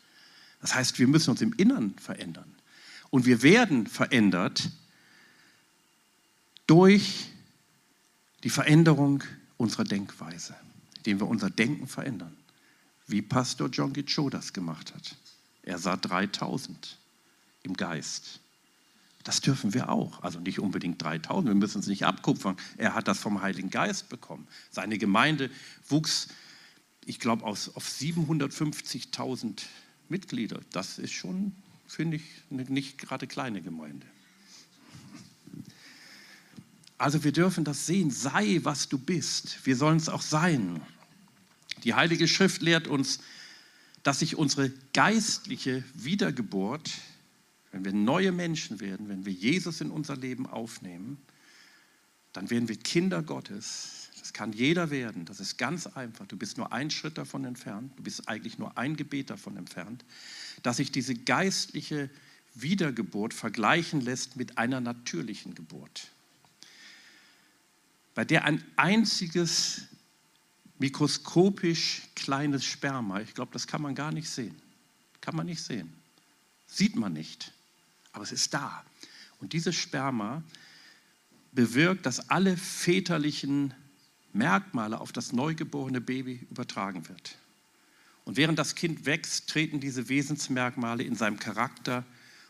Das 0.65 0.75
heißt, 0.75 0.99
wir 0.99 1.07
müssen 1.07 1.29
uns 1.29 1.43
im 1.43 1.53
Innern 1.53 1.95
verändern. 1.99 2.51
Und 3.11 3.27
wir 3.27 3.43
werden 3.43 3.87
verändert 3.87 4.71
durch 6.67 7.27
die 8.45 8.49
Veränderung 8.49 9.23
unserer 9.59 9.85
Denkweise, 9.85 10.57
indem 10.97 11.21
wir 11.21 11.27
unser 11.27 11.51
Denken 11.51 11.87
verändern. 11.87 12.35
Wie 13.07 13.21
Pastor 13.21 13.69
John 13.69 13.93
Gicho 13.93 14.31
das 14.31 14.55
gemacht 14.55 14.95
hat. 14.95 15.17
Er 15.65 15.79
sah 15.79 15.99
3000 15.99 16.97
im 17.63 17.75
Geist. 17.75 18.41
Das 19.23 19.43
dürfen 19.43 19.75
wir 19.75 19.91
auch. 19.91 20.23
Also 20.23 20.41
nicht 20.41 20.61
unbedingt 20.61 21.03
3000, 21.03 21.47
wir 21.47 21.55
müssen 21.55 21.81
es 21.81 21.89
nicht 21.89 22.07
abkupfern. 22.07 22.57
Er 22.79 22.95
hat 22.95 23.07
das 23.07 23.19
vom 23.19 23.43
Heiligen 23.43 23.69
Geist 23.69 24.09
bekommen. 24.09 24.49
Seine 24.71 24.97
Gemeinde 24.97 25.51
wuchs, 25.87 26.29
ich 27.05 27.21
glaube, 27.21 27.45
auf 27.45 27.69
750.000 27.79 29.63
Mitglieder. 30.09 30.61
Das 30.73 30.99
ist 30.99 31.13
schon, 31.13 31.53
finde 31.87 32.17
ich, 32.17 32.25
eine 32.51 32.65
nicht 32.65 32.99
gerade 32.99 33.27
kleine 33.27 33.63
Gemeinde. 33.63 34.07
Also 36.99 37.25
wir 37.25 37.33
dürfen 37.33 37.65
das 37.65 37.87
sehen, 37.87 38.11
sei, 38.11 38.61
was 38.63 38.89
du 38.89 38.99
bist. 38.99 39.67
Wir 39.67 39.77
sollen 39.77 39.99
es 39.99 40.09
auch 40.09 40.23
sein. 40.23 40.81
Die 41.83 41.95
Heilige 41.95 42.29
Schrift 42.29 42.63
lehrt 42.63 42.87
uns, 42.87 43.19
dass 44.03 44.21
sich 44.21 44.37
unsere 44.37 44.71
geistliche 44.93 45.83
Wiedergeburt, 45.95 46.91
wenn 47.73 47.85
wir 47.85 47.93
neue 47.93 48.33
Menschen 48.33 48.81
werden, 48.81 49.09
wenn 49.09 49.27
wir 49.27 49.33
Jesus 49.33 49.81
in 49.81 49.91
unser 49.91 50.17
Leben 50.17 50.47
aufnehmen, 50.47 51.19
dann 52.33 52.51
werden 52.51 52.69
wir 52.69 52.77
Kinder 52.77 53.23
Gottes. 53.23 54.04
Das 54.25 54.33
kann 54.33 54.55
jeder 54.55 54.89
werden. 54.89 55.27
Das 55.27 55.39
ist 55.39 55.59
ganz 55.59 55.87
einfach. 55.87 56.27
Du 56.27 56.39
bist 56.39 56.57
nur 56.57 56.73
ein 56.73 56.91
Schritt 56.91 57.19
davon 57.19 57.45
entfernt. 57.45 57.93
Du 57.99 58.05
bist 58.05 58.27
eigentlich 58.27 58.57
nur 58.59 58.79
ein 58.79 58.97
Gebet 58.97 59.29
davon 59.29 59.59
entfernt, 59.59 60.03
dass 60.63 60.79
sich 60.79 60.91
diese 60.91 61.15
geistliche 61.15 62.09
Wiedergeburt 62.55 63.35
vergleichen 63.35 64.01
lässt 64.01 64.37
mit 64.37 64.57
einer 64.57 64.81
natürlichen 64.81 65.55
Geburt, 65.55 66.09
bei 68.15 68.25
der 68.25 68.45
ein 68.45 68.65
einziges 68.77 69.83
mikroskopisch 70.79 72.09
kleines 72.17 72.65
Sperma, 72.65 73.21
ich 73.21 73.35
glaube, 73.35 73.53
das 73.53 73.67
kann 73.67 73.83
man 73.83 73.95
gar 73.95 74.11
nicht 74.11 74.31
sehen, 74.31 74.57
kann 75.21 75.37
man 75.37 75.45
nicht 75.45 75.63
sehen, 75.63 75.93
sieht 76.67 76.97
man 76.97 77.13
nicht, 77.13 77.53
aber 78.13 78.25
es 78.25 78.33
ist 78.33 78.55
da. 78.55 78.87
Und 79.41 79.53
dieses 79.53 79.75
Sperma 79.77 80.43
bewirkt, 81.53 82.07
dass 82.07 82.31
alle 82.31 82.57
väterlichen 82.57 83.75
Merkmale 84.35 85.01
auf 85.01 85.13
das 85.13 85.33
neugeborene 85.33 86.01
Baby 86.01 86.47
übertragen 86.51 87.09
wird. 87.09 87.39
Und 88.25 88.37
während 88.37 88.59
das 88.59 88.75
Kind 88.75 89.07
wächst, 89.07 89.49
treten 89.49 89.81
diese 89.81 90.09
Wesensmerkmale 90.09 91.03
in 91.03 91.15
seinem 91.15 91.39
Charakter 91.39 92.05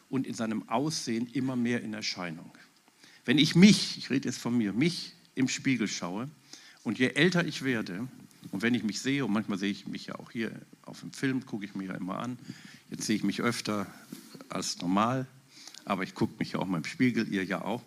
und 0.09 0.27
in 0.27 0.35
seinem 0.35 0.69
Aussehen 0.69 1.29
immer 1.33 1.57
mehr 1.57 1.83
in 1.83 1.95
Erscheinung. 1.95 2.51
Wenn 3.25 3.39
ich 3.39 3.55
mich, 3.55 3.99
ich 3.99 4.11
rede 4.11 4.29
jetzt 4.29 4.39
von 4.39 4.57
mir, 4.57 4.73
mich 4.73 5.15
im 5.35 5.49
Spiegel 5.49 5.89
schaue 5.89 6.31
und 6.85 6.99
je 6.99 7.09
älter 7.09 7.45
ich 7.45 7.63
werde 7.63 8.07
und 8.51 8.63
wenn 8.63 8.75
ich 8.75 8.85
mich 8.85 9.01
sehe, 9.01 9.25
und 9.25 9.33
manchmal 9.33 9.59
sehe 9.59 9.71
ich 9.71 9.87
mich 9.87 10.07
ja 10.07 10.15
auch 10.17 10.31
hier 10.31 10.53
auf 10.83 11.01
dem 11.01 11.13
Film, 11.13 11.45
gucke 11.47 11.65
ich 11.65 11.75
mir 11.75 11.89
ja 11.89 11.95
immer 11.95 12.19
an, 12.19 12.39
jetzt 12.91 13.05
sehe 13.05 13.17
ich 13.17 13.25
mich 13.25 13.41
öfter 13.41 13.87
als 14.49 14.79
normal, 14.79 15.27
aber 15.85 16.03
ich 16.03 16.15
gucke 16.15 16.35
mich 16.39 16.53
ja 16.53 16.61
auch 16.61 16.67
mal 16.67 16.79
im 16.79 16.85
Spiegel, 16.85 17.27
ihr 17.33 17.45
ja 17.45 17.63
auch, 17.63 17.83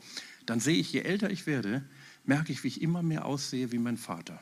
dann 0.45 0.59
sehe 0.59 0.77
ich, 0.77 0.91
je 0.91 1.01
älter 1.01 1.29
ich 1.29 1.45
werde, 1.45 1.83
merke 2.27 2.51
ich, 2.51 2.63
wie 2.63 2.67
ich 2.67 2.81
immer 2.81 3.01
mehr 3.01 3.25
aussehe 3.25 3.71
wie 3.71 3.79
mein 3.79 3.97
Vater. 3.97 4.39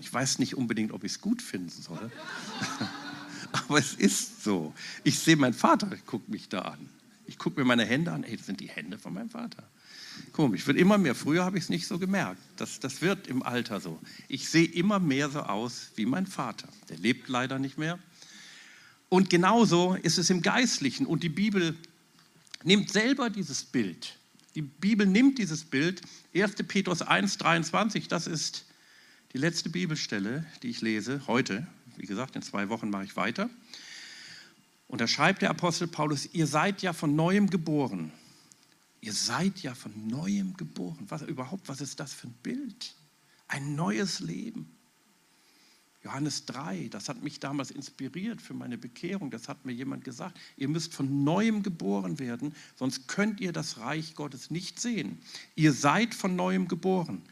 Ich 0.00 0.12
weiß 0.12 0.38
nicht 0.38 0.54
unbedingt, 0.54 0.92
ob 0.92 1.04
ich 1.04 1.12
es 1.12 1.20
gut 1.20 1.42
finden 1.42 1.70
soll, 1.70 2.10
aber 3.52 3.78
es 3.78 3.94
ist 3.94 4.44
so. 4.44 4.74
Ich 5.02 5.18
sehe 5.18 5.36
meinen 5.36 5.54
Vater, 5.54 5.90
guckt 6.06 6.28
mich 6.28 6.48
da 6.48 6.60
an. 6.60 6.88
Ich 7.26 7.38
gucke 7.38 7.58
mir 7.58 7.66
meine 7.66 7.84
Hände 7.84 8.12
an, 8.12 8.22
ey, 8.22 8.36
das 8.36 8.46
sind 8.46 8.60
die 8.60 8.68
Hände 8.68 8.98
von 8.98 9.14
meinem 9.14 9.30
Vater. 9.30 9.64
Komisch, 10.32 10.66
wird 10.66 10.78
immer 10.78 10.98
mehr. 10.98 11.14
Früher 11.14 11.44
habe 11.44 11.58
ich 11.58 11.64
es 11.64 11.70
nicht 11.70 11.86
so 11.86 11.98
gemerkt. 11.98 12.40
Das, 12.56 12.78
das 12.78 13.02
wird 13.02 13.26
im 13.26 13.42
Alter 13.42 13.80
so. 13.80 13.98
Ich 14.28 14.48
sehe 14.48 14.66
immer 14.66 14.98
mehr 14.98 15.30
so 15.30 15.40
aus 15.40 15.90
wie 15.96 16.06
mein 16.06 16.26
Vater. 16.26 16.68
Der 16.88 16.98
lebt 16.98 17.28
leider 17.28 17.58
nicht 17.58 17.78
mehr. 17.78 17.98
Und 19.08 19.30
genauso 19.30 19.94
ist 19.94 20.18
es 20.18 20.30
im 20.30 20.42
Geistlichen. 20.42 21.06
Und 21.06 21.22
die 21.22 21.28
Bibel 21.28 21.76
nimmt 22.62 22.90
selber 22.90 23.30
dieses 23.30 23.64
Bild. 23.64 24.18
Die 24.56 24.62
Bibel 24.62 25.06
nimmt 25.06 25.36
dieses 25.36 25.64
Bild. 25.64 26.00
1. 26.34 26.54
Petrus 26.66 27.02
1, 27.02 27.36
23, 27.36 28.08
das 28.08 28.26
ist 28.26 28.64
die 29.34 29.38
letzte 29.38 29.68
Bibelstelle, 29.68 30.46
die 30.62 30.70
ich 30.70 30.80
lese 30.80 31.26
heute. 31.26 31.66
Wie 31.98 32.06
gesagt, 32.06 32.36
in 32.36 32.42
zwei 32.42 32.70
Wochen 32.70 32.88
mache 32.88 33.04
ich 33.04 33.16
weiter. 33.16 33.50
Und 34.88 35.02
da 35.02 35.06
schreibt 35.06 35.42
der 35.42 35.50
Apostel 35.50 35.88
Paulus, 35.88 36.30
ihr 36.32 36.46
seid 36.46 36.80
ja 36.80 36.94
von 36.94 37.14
neuem 37.14 37.50
geboren. 37.50 38.12
Ihr 39.02 39.12
seid 39.12 39.58
ja 39.58 39.74
von 39.74 40.08
neuem 40.08 40.56
geboren. 40.56 41.04
Was 41.08 41.20
überhaupt, 41.20 41.68
was 41.68 41.82
ist 41.82 42.00
das 42.00 42.14
für 42.14 42.28
ein 42.28 42.34
Bild? 42.42 42.94
Ein 43.48 43.74
neues 43.76 44.20
Leben. 44.20 44.75
Johannes 46.06 46.44
3, 46.44 46.86
das 46.88 47.08
hat 47.08 47.24
mich 47.24 47.40
damals 47.40 47.72
inspiriert 47.72 48.40
für 48.40 48.54
meine 48.54 48.78
Bekehrung. 48.78 49.32
Das 49.32 49.48
hat 49.48 49.66
mir 49.66 49.72
jemand 49.72 50.04
gesagt. 50.04 50.38
Ihr 50.56 50.68
müsst 50.68 50.94
von 50.94 51.24
neuem 51.24 51.64
geboren 51.64 52.20
werden, 52.20 52.54
sonst 52.76 53.08
könnt 53.08 53.40
ihr 53.40 53.50
das 53.50 53.78
Reich 53.78 54.14
Gottes 54.14 54.52
nicht 54.52 54.78
sehen. 54.78 55.18
Ihr 55.56 55.72
seid 55.72 56.14
von 56.14 56.36
neuem 56.36 56.68
geboren. 56.68 57.22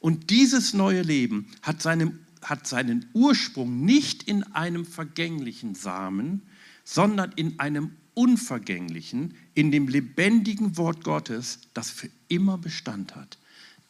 Und 0.00 0.30
dieses 0.30 0.74
neue 0.74 1.02
Leben 1.02 1.46
hat, 1.62 1.80
seinem, 1.80 2.18
hat 2.42 2.66
seinen 2.66 3.06
Ursprung 3.12 3.84
nicht 3.84 4.24
in 4.24 4.42
einem 4.42 4.84
vergänglichen 4.84 5.76
Samen, 5.76 6.42
sondern 6.82 7.30
in 7.36 7.60
einem 7.60 7.92
unvergänglichen, 8.14 9.34
in 9.54 9.70
dem 9.70 9.86
lebendigen 9.86 10.76
Wort 10.76 11.04
Gottes, 11.04 11.60
das 11.72 11.90
für 11.90 12.10
immer 12.26 12.58
Bestand 12.58 13.14
hat. 13.14 13.38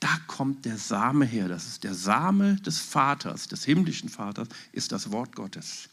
Da 0.01 0.17
kommt 0.27 0.65
der 0.65 0.79
Same 0.79 1.25
her. 1.25 1.49
Das 1.49 1.67
ist 1.67 1.85
der 1.85 1.95
Same 1.95 2.57
des 2.57 2.79
Vaters, 2.79 3.49
des 3.49 3.65
himmlischen 3.65 4.09
Vaters, 4.09 4.49
ist 4.73 4.93
das 4.93 5.11
Wort 5.11 5.35
Gottes. 5.35 5.89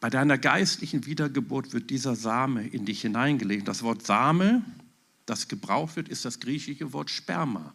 Bei 0.00 0.10
deiner 0.10 0.38
geistlichen 0.38 1.06
Wiedergeburt 1.06 1.72
wird 1.72 1.90
dieser 1.90 2.16
Same 2.16 2.66
in 2.66 2.86
dich 2.86 3.02
hineingelegt. 3.02 3.68
Das 3.68 3.82
Wort 3.82 4.04
Same, 4.04 4.62
das 5.26 5.48
gebraucht 5.48 5.96
wird, 5.96 6.08
ist 6.08 6.24
das 6.24 6.40
griechische 6.40 6.92
Wort 6.92 7.10
Sperma, 7.10 7.74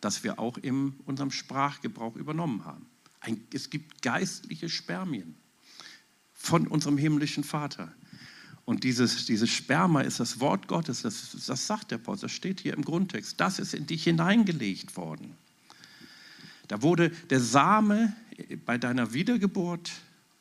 das 0.00 0.24
wir 0.24 0.38
auch 0.38 0.58
in 0.58 0.94
unserem 1.04 1.30
Sprachgebrauch 1.30 2.16
übernommen 2.16 2.64
haben. 2.64 2.86
Es 3.52 3.70
gibt 3.70 4.02
geistliche 4.02 4.68
Spermien 4.68 5.34
von 6.32 6.66
unserem 6.66 6.96
himmlischen 6.96 7.44
Vater. 7.44 7.92
Und 8.66 8.82
dieses, 8.82 9.26
dieses 9.26 9.48
Sperma 9.48 10.00
ist 10.00 10.18
das 10.18 10.40
Wort 10.40 10.66
Gottes, 10.66 11.02
das, 11.02 11.36
das 11.46 11.66
sagt 11.66 11.92
der 11.92 11.98
Paulus, 11.98 12.20
das 12.20 12.32
steht 12.32 12.60
hier 12.60 12.74
im 12.74 12.84
Grundtext. 12.84 13.40
Das 13.40 13.60
ist 13.60 13.72
in 13.72 13.86
dich 13.86 14.04
hineingelegt 14.04 14.96
worden. 14.96 15.34
Da 16.66 16.82
wurde 16.82 17.10
der 17.30 17.40
Same 17.40 18.14
bei 18.66 18.76
deiner 18.76 19.12
Wiedergeburt 19.12 19.92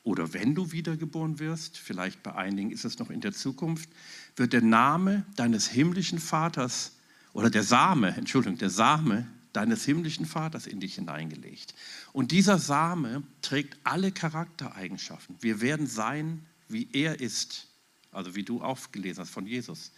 oder 0.03 0.33
wenn 0.33 0.55
du 0.55 0.71
wiedergeboren 0.71 1.39
wirst, 1.39 1.77
vielleicht 1.77 2.23
bei 2.23 2.33
einigen 2.35 2.71
ist 2.71 2.83
es 2.83 2.97
noch 2.97 3.11
in 3.11 3.21
der 3.21 3.31
Zukunft, 3.31 3.89
wird 4.35 4.53
der 4.53 4.61
Name 4.61 5.23
deines 5.35 5.67
himmlischen 5.67 6.19
Vaters 6.19 6.93
oder 7.33 7.51
der 7.51 7.63
Same, 7.63 8.15
Entschuldigung, 8.17 8.57
der 8.57 8.71
Same 8.71 9.27
deines 9.53 9.85
himmlischen 9.85 10.25
Vaters 10.25 10.65
in 10.65 10.79
dich 10.79 10.95
hineingelegt. 10.95 11.75
Und 12.11 12.31
dieser 12.31 12.57
Same 12.57 13.21
trägt 13.41 13.77
alle 13.83 14.11
Charaktereigenschaften. 14.11 15.35
Wir 15.41 15.61
werden 15.61 15.85
sein, 15.85 16.43
wie 16.69 16.87
er 16.91 17.19
ist, 17.19 17.67
also 18.15 18.35
wie 18.35 18.43
du 18.43 18.61
aufgelesen 18.61 19.21
hast 19.21 19.31
von 19.31 19.45
Jesus. 19.45 19.91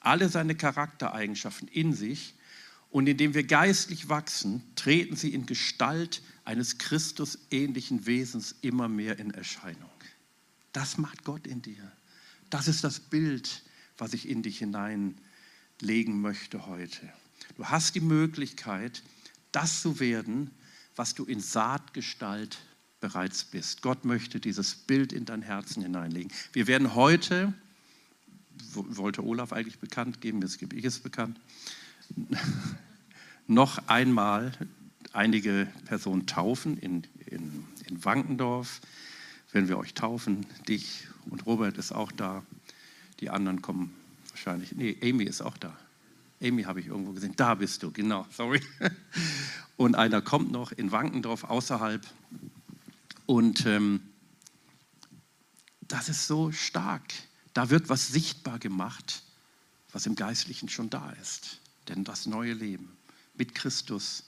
Alle 0.00 0.28
seine 0.28 0.54
Charaktereigenschaften 0.54 1.68
in 1.68 1.94
sich. 1.94 2.34
Und 2.90 3.08
indem 3.08 3.34
wir 3.34 3.42
geistlich 3.42 4.08
wachsen, 4.08 4.62
treten 4.76 5.16
sie 5.16 5.34
in 5.34 5.46
Gestalt 5.46 6.22
eines 6.44 6.78
Christusähnlichen 6.78 8.06
Wesens 8.06 8.54
immer 8.60 8.88
mehr 8.88 9.18
in 9.18 9.32
Erscheinung. 9.32 9.90
Das 10.72 10.98
macht 10.98 11.24
Gott 11.24 11.46
in 11.46 11.60
dir. 11.62 11.90
Das 12.50 12.68
ist 12.68 12.84
das 12.84 13.00
Bild, 13.00 13.62
was 13.98 14.12
ich 14.12 14.28
in 14.28 14.42
dich 14.42 14.58
hineinlegen 14.58 16.20
möchte 16.20 16.66
heute. 16.66 17.12
Du 17.56 17.64
hast 17.66 17.94
die 17.94 18.00
Möglichkeit, 18.00 19.02
das 19.50 19.82
zu 19.82 19.98
werden, 19.98 20.50
was 20.96 21.14
du 21.14 21.24
in 21.24 21.40
Saatgestalt 21.40 22.58
bereits 23.04 23.44
bist. 23.44 23.82
Gott 23.82 24.06
möchte 24.06 24.40
dieses 24.40 24.74
Bild 24.74 25.12
in 25.12 25.26
dein 25.26 25.42
Herzen 25.42 25.82
hineinlegen. 25.82 26.32
Wir 26.54 26.66
werden 26.66 26.94
heute, 26.94 27.52
wollte 28.72 29.22
Olaf 29.22 29.52
eigentlich 29.52 29.78
bekannt 29.78 30.22
geben, 30.22 30.40
jetzt 30.40 30.58
gebe 30.58 30.74
ich 30.74 30.86
es 30.86 31.00
bekannt, 31.00 31.38
noch 33.46 33.88
einmal 33.88 34.52
einige 35.12 35.68
Personen 35.84 36.26
taufen 36.26 36.78
in, 36.78 37.02
in, 37.26 37.66
in 37.86 38.02
Wankendorf. 38.06 38.80
Wenn 39.52 39.68
wir 39.68 39.76
euch 39.76 39.92
taufen, 39.92 40.46
dich 40.66 41.06
und 41.28 41.44
Robert 41.44 41.76
ist 41.76 41.92
auch 41.92 42.10
da. 42.10 42.42
Die 43.20 43.28
anderen 43.28 43.60
kommen 43.60 43.92
wahrscheinlich, 44.30 44.72
nee, 44.72 44.96
Amy 45.02 45.24
ist 45.24 45.42
auch 45.42 45.58
da. 45.58 45.76
Amy 46.42 46.62
habe 46.62 46.80
ich 46.80 46.86
irgendwo 46.86 47.12
gesehen. 47.12 47.34
Da 47.36 47.54
bist 47.54 47.82
du, 47.82 47.90
genau, 47.90 48.26
sorry. 48.30 48.62
Und 49.76 49.94
einer 49.94 50.22
kommt 50.22 50.52
noch 50.52 50.72
in 50.72 50.90
Wankendorf 50.90 51.44
außerhalb. 51.44 52.00
Und 53.26 53.66
ähm, 53.66 54.00
das 55.80 56.08
ist 56.08 56.26
so 56.26 56.52
stark. 56.52 57.12
Da 57.52 57.70
wird 57.70 57.88
was 57.88 58.08
sichtbar 58.08 58.58
gemacht, 58.58 59.22
was 59.92 60.06
im 60.06 60.14
Geistlichen 60.14 60.68
schon 60.68 60.90
da 60.90 61.10
ist. 61.22 61.60
Denn 61.88 62.04
das 62.04 62.26
neue 62.26 62.52
Leben 62.52 62.96
mit 63.34 63.54
Christus 63.54 64.24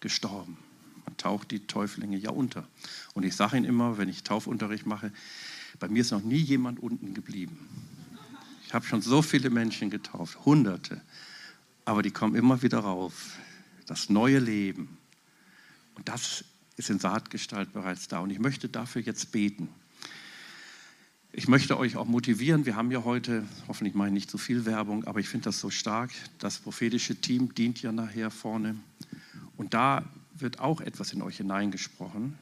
gestorben. 0.00 0.58
Man 1.06 1.16
taucht 1.16 1.50
die 1.50 1.66
Täuflinge 1.66 2.16
ja 2.16 2.30
unter. 2.30 2.68
Und 3.14 3.24
ich 3.24 3.34
sage 3.34 3.56
Ihnen 3.56 3.66
immer, 3.66 3.98
wenn 3.98 4.08
ich 4.08 4.22
Taufunterricht 4.22 4.86
mache, 4.86 5.12
bei 5.78 5.88
mir 5.88 6.02
ist 6.02 6.10
noch 6.10 6.22
nie 6.22 6.36
jemand 6.36 6.80
unten 6.80 7.14
geblieben. 7.14 7.68
Ich 8.66 8.74
habe 8.74 8.86
schon 8.86 9.02
so 9.02 9.22
viele 9.22 9.50
Menschen 9.50 9.90
getauft, 9.90 10.44
Hunderte 10.44 11.02
aber 11.84 12.02
die 12.02 12.10
kommen 12.10 12.34
immer 12.34 12.62
wieder 12.62 12.80
rauf. 12.80 13.38
Das 13.86 14.08
neue 14.08 14.38
Leben. 14.38 14.96
Und 15.94 16.08
das 16.08 16.44
ist 16.82 16.90
in 16.90 16.98
Saatgestalt 16.98 17.72
bereits 17.72 18.08
da. 18.08 18.18
Und 18.18 18.30
ich 18.30 18.38
möchte 18.38 18.68
dafür 18.68 19.02
jetzt 19.02 19.32
beten. 19.32 19.68
Ich 21.32 21.48
möchte 21.48 21.78
euch 21.78 21.96
auch 21.96 22.06
motivieren. 22.06 22.66
Wir 22.66 22.76
haben 22.76 22.90
ja 22.90 23.04
heute, 23.04 23.44
hoffentlich 23.68 23.94
mache 23.94 24.08
ich 24.08 24.14
nicht 24.14 24.30
zu 24.30 24.36
viel 24.36 24.66
Werbung, 24.66 25.04
aber 25.04 25.20
ich 25.20 25.28
finde 25.28 25.44
das 25.44 25.60
so 25.60 25.70
stark. 25.70 26.10
Das 26.38 26.58
prophetische 26.58 27.16
Team 27.16 27.54
dient 27.54 27.80
ja 27.80 27.92
nachher 27.92 28.30
vorne. 28.30 28.76
Und 29.56 29.74
da 29.74 30.04
wird 30.34 30.58
auch 30.58 30.80
etwas 30.80 31.12
in 31.12 31.22
euch 31.22 31.38
hineingesprochen, 31.38 32.36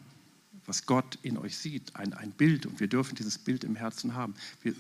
was 0.67 0.87
Gott 0.87 1.19
in 1.23 1.37
euch 1.37 1.57
sieht, 1.59 1.95
ein, 1.95 2.15
ein 2.15 2.31
Bild. 2.33 2.67
Und 2.67 2.81
wir 2.81 2.89
dürfen 2.89 3.15
dieses 3.15 3.39
Bild 3.39 3.63
im 3.63 3.77
Herzen 3.77 4.15
haben. 4.15 4.35
Wir 4.63 4.75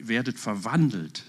werdet 0.00 0.38
verwandelt. 0.38 1.24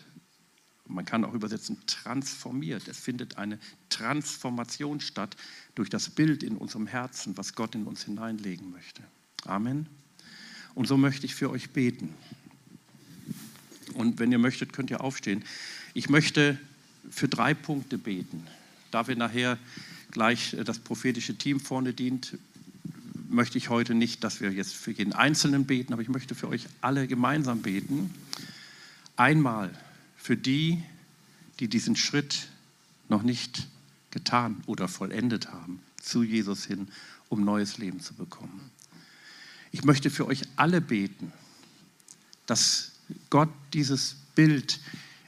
Man 0.88 1.06
kann 1.06 1.26
auch 1.26 1.34
übersetzen, 1.34 1.78
transformiert. 1.86 2.88
Es 2.88 3.00
findet 3.00 3.38
eine 3.38 3.60
Transformation 3.90 5.00
statt 5.00 5.36
durch 5.76 5.90
das 5.90 6.10
Bild 6.10 6.44
in 6.44 6.56
unserem 6.56 6.88
Herzen, 6.88 7.38
was 7.38 7.56
Gott 7.56 7.76
in 7.76 7.84
uns 7.84 8.04
hineinlegen 8.06 8.72
möchte. 8.72 9.04
Amen. 9.46 9.88
Und 10.76 10.88
so 10.88 10.98
möchte 10.98 11.26
ich 11.26 11.36
für 11.36 11.50
euch 11.50 11.72
beten. 11.72 12.14
Und 13.94 14.20
wenn 14.20 14.32
ihr 14.32 14.38
möchtet, 14.38 14.74
könnt 14.74 14.92
ihr 14.92 15.02
aufstehen. 15.02 15.44
Ich 15.94 16.10
möchte 16.10 16.58
für 17.10 17.28
drei 17.28 17.54
Punkte 17.54 17.98
beten. 17.98 18.46
Da 18.92 19.08
wir 19.08 19.16
nachher 19.16 19.58
gleich 20.12 20.54
äh, 20.54 20.64
das 20.64 20.80
prophetische 20.80 21.36
Team 21.36 21.60
vorne 21.60 21.94
dient, 21.94 22.38
möchte 23.30 23.58
ich 23.58 23.70
heute 23.70 23.94
nicht, 23.94 24.24
dass 24.24 24.40
wir 24.40 24.52
jetzt 24.52 24.74
für 24.74 24.92
jeden 24.92 25.14
Einzelnen 25.14 25.66
beten, 25.66 25.94
aber 25.94 26.02
ich 26.02 26.10
möchte 26.10 26.36
für 26.36 26.48
euch 26.48 26.68
alle 26.82 27.08
gemeinsam 27.08 27.62
beten. 27.62 28.14
Einmal 29.16 29.72
für 30.28 30.36
die, 30.36 30.84
die 31.62 31.70
diesen 31.70 31.96
Schritt 31.96 32.50
noch 33.08 33.24
nicht 33.24 33.66
getan 34.12 34.62
oder 34.66 34.90
vollendet 34.90 35.54
haben, 35.54 35.82
zu 36.02 36.22
Jesus 36.22 36.66
hin, 36.66 36.90
um 37.30 37.46
neues 37.46 37.78
Leben 37.78 38.02
zu 38.02 38.14
bekommen. 38.14 38.70
Ich 39.72 39.86
möchte 39.86 40.10
für 40.10 40.28
euch 40.28 40.42
alle 40.58 40.82
beten, 40.82 41.32
dass 42.46 42.92
Gott 43.30 43.48
dieses 43.72 44.18
Bild 44.36 44.82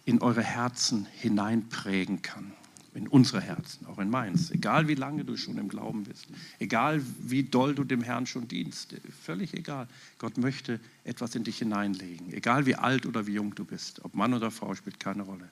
in 0.04 0.22
eure 0.22 0.44
Herzen 0.44 1.06
hineinprägen 1.06 2.22
kann. 2.22 2.52
In 2.96 3.08
unsere 3.08 3.40
Herzen, 3.40 3.86
auch 3.86 4.00
in 4.00 4.10
meins. 4.10 4.50
Egal 4.50 4.88
wie 4.88 4.96
lange 4.96 5.24
du 5.24 5.38
schon 5.38 5.58
im 5.60 5.70
Glauben 5.70 6.06
bist, 6.06 6.28
egal 6.58 7.02
wie 7.20 7.44
doll 7.44 7.76
du 7.76 7.84
dem 7.84 8.02
Herrn 8.02 8.26
schon 8.26 8.48
dienst, 8.48 8.96
völlig 9.24 9.54
egal. 9.54 9.88
Gott 10.18 10.38
möchte 10.38 10.80
etwas 11.04 11.36
in 11.36 11.44
dich 11.44 11.60
hineinlegen. 11.60 12.34
Egal 12.34 12.66
wie 12.66 12.76
alt 12.76 13.06
oder 13.06 13.28
wie 13.28 13.34
jung 13.34 13.54
du 13.54 13.64
bist, 13.64 14.04
ob 14.04 14.16
Mann 14.16 14.34
oder 14.34 14.50
Frau, 14.50 14.74
spielt 14.74 15.00
keine 15.00 15.22
Rolle. 15.22 15.50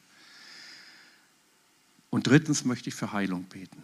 Und 2.10 2.26
drittens 2.26 2.66
möchte 2.66 2.90
ich 2.90 2.96
für 2.96 3.14
Heilung 3.14 3.44
beten. 3.44 3.84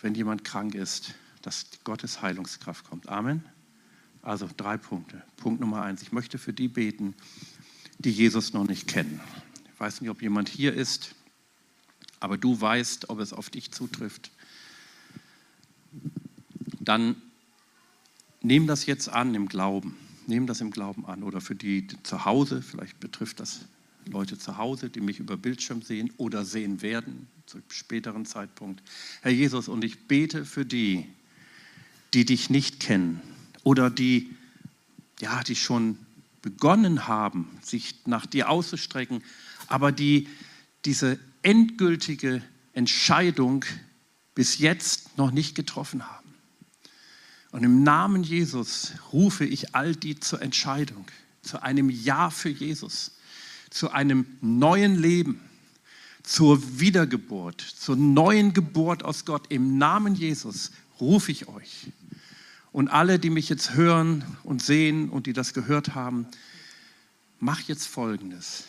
Wenn 0.00 0.14
jemand 0.14 0.44
krank 0.44 0.74
ist, 0.74 1.14
dass 1.42 1.66
Gottes 1.84 2.22
Heilungskraft 2.22 2.88
kommt. 2.88 3.08
Amen. 3.08 3.44
Also 4.22 4.48
drei 4.56 4.76
Punkte. 4.76 5.22
Punkt 5.36 5.60
Nummer 5.60 5.82
eins, 5.82 6.02
ich 6.02 6.12
möchte 6.12 6.38
für 6.38 6.52
die 6.52 6.68
beten, 6.68 7.14
die 7.98 8.10
Jesus 8.10 8.52
noch 8.52 8.66
nicht 8.66 8.88
kennen. 8.88 9.20
Ich 9.72 9.80
weiß 9.80 10.00
nicht, 10.00 10.10
ob 10.10 10.22
jemand 10.22 10.48
hier 10.48 10.74
ist, 10.74 11.14
aber 12.26 12.38
du 12.38 12.60
weißt, 12.60 13.08
ob 13.08 13.20
es 13.20 13.32
auf 13.32 13.50
dich 13.50 13.70
zutrifft. 13.70 14.32
Dann 16.80 17.14
nimm 18.42 18.66
das 18.66 18.84
jetzt 18.84 19.08
an 19.08 19.32
im 19.36 19.48
Glauben. 19.48 19.96
Nimm 20.26 20.48
das 20.48 20.60
im 20.60 20.72
Glauben 20.72 21.06
an. 21.06 21.22
Oder 21.22 21.40
für 21.40 21.54
die 21.54 21.86
zu 22.02 22.24
Hause, 22.24 22.62
vielleicht 22.62 22.98
betrifft 22.98 23.38
das 23.38 23.60
Leute 24.06 24.36
zu 24.38 24.56
Hause, 24.56 24.90
die 24.90 25.00
mich 25.00 25.20
über 25.20 25.36
Bildschirm 25.36 25.82
sehen 25.82 26.12
oder 26.16 26.44
sehen 26.44 26.82
werden, 26.82 27.28
zu 27.46 27.58
späteren 27.68 28.26
Zeitpunkt. 28.26 28.82
Herr 29.22 29.30
Jesus, 29.30 29.68
und 29.68 29.84
ich 29.84 30.08
bete 30.08 30.44
für 30.44 30.66
die, 30.66 31.06
die 32.12 32.24
dich 32.24 32.50
nicht 32.50 32.80
kennen 32.80 33.22
oder 33.62 33.88
die, 33.88 34.34
ja, 35.20 35.44
die 35.44 35.54
schon 35.54 35.96
begonnen 36.42 37.06
haben, 37.06 37.56
sich 37.62 38.04
nach 38.04 38.26
dir 38.26 38.50
auszustrecken, 38.50 39.22
aber 39.68 39.92
die 39.92 40.26
diese 40.84 41.20
endgültige 41.46 42.42
Entscheidung 42.72 43.64
bis 44.34 44.58
jetzt 44.58 45.16
noch 45.16 45.30
nicht 45.30 45.54
getroffen 45.54 46.04
haben. 46.04 46.34
Und 47.52 47.62
im 47.62 47.84
Namen 47.84 48.24
Jesus 48.24 48.94
rufe 49.12 49.44
ich 49.44 49.72
all 49.72 49.94
die 49.94 50.18
zur 50.18 50.42
Entscheidung, 50.42 51.06
zu 51.42 51.62
einem 51.62 51.88
Ja 51.88 52.30
für 52.30 52.48
Jesus, 52.48 53.12
zu 53.70 53.92
einem 53.92 54.26
neuen 54.40 54.96
Leben, 54.96 55.40
zur 56.24 56.80
Wiedergeburt, 56.80 57.60
zur 57.60 57.94
neuen 57.94 58.52
Geburt 58.52 59.04
aus 59.04 59.24
Gott. 59.24 59.46
Im 59.48 59.78
Namen 59.78 60.16
Jesus 60.16 60.72
rufe 61.00 61.30
ich 61.30 61.46
euch. 61.46 61.92
Und 62.72 62.88
alle, 62.88 63.20
die 63.20 63.30
mich 63.30 63.48
jetzt 63.48 63.74
hören 63.74 64.24
und 64.42 64.62
sehen 64.62 65.10
und 65.10 65.26
die 65.26 65.32
das 65.32 65.54
gehört 65.54 65.94
haben, 65.94 66.26
mach 67.38 67.60
jetzt 67.60 67.86
Folgendes. 67.86 68.64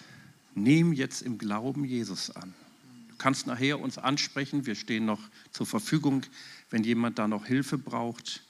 Nehm 0.54 0.94
jetzt 0.94 1.24
im 1.24 1.40
Glauben 1.40 1.84
Jesus 1.84 2.30
an. 2.30 2.54
Kannst 3.18 3.48
nachher 3.48 3.80
uns 3.80 3.98
ansprechen. 3.98 4.66
Wir 4.66 4.76
stehen 4.76 5.06
noch 5.06 5.22
zur 5.52 5.66
Verfügung, 5.66 6.24
wenn 6.70 6.84
jemand 6.84 7.20
da 7.20 7.28
noch 7.28 7.46
Hilfe 7.46 7.78
braucht. 7.78 8.44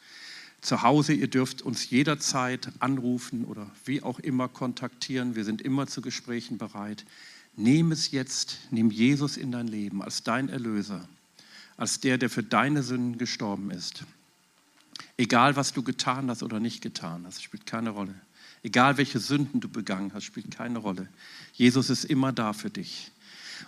Zu 0.62 0.82
Hause, 0.82 1.14
ihr 1.14 1.28
dürft 1.28 1.62
uns 1.62 1.90
jederzeit 1.90 2.70
anrufen 2.80 3.46
oder 3.46 3.70
wie 3.86 4.02
auch 4.02 4.20
immer 4.20 4.48
kontaktieren. 4.48 5.36
Wir 5.36 5.46
sind 5.46 5.62
immer 5.62 5.88
zu 5.88 6.02
Gesprächen 6.02 6.58
bereit. 6.58 7.06
Nehm 7.56 7.92
es 7.92 8.12
jetzt, 8.12 8.60
nimm 8.72 8.92
Jesus 8.92 9.38
in 9.38 9.52
dein 9.52 9.68
Leben 9.68 10.02
als 10.02 10.24
dein 10.24 10.50
Erlöser, 10.50 11.08
als 11.76 12.00
der, 12.00 12.18
der 12.18 12.30
für 12.30 12.44
deine 12.44 12.84
Sünden 12.84 13.18
gestorben 13.18 13.72
ist. 13.72 14.04
Egal, 15.18 15.56
was 15.56 15.74
du 15.74 15.84
getan 15.84 16.30
hast 16.30 16.44
oder 16.44 16.60
nicht 16.60 16.82
getan 16.82 17.24
hast, 17.26 17.42
spielt 17.42 17.66
keine 17.66 17.90
Rolle. 17.90 18.14
Egal, 18.64 18.98
welche 18.98 19.20
Sünden 19.20 19.60
du 19.62 19.70
begangen 19.70 20.14
hast, 20.14 20.26
spielt 20.26 20.52
keine 20.52 20.80
Rolle. 20.80 21.08
Jesus 21.54 21.90
ist 21.90 22.06
immer 22.06 22.32
da 22.32 22.54
für 22.54 22.70
dich. 22.70 23.12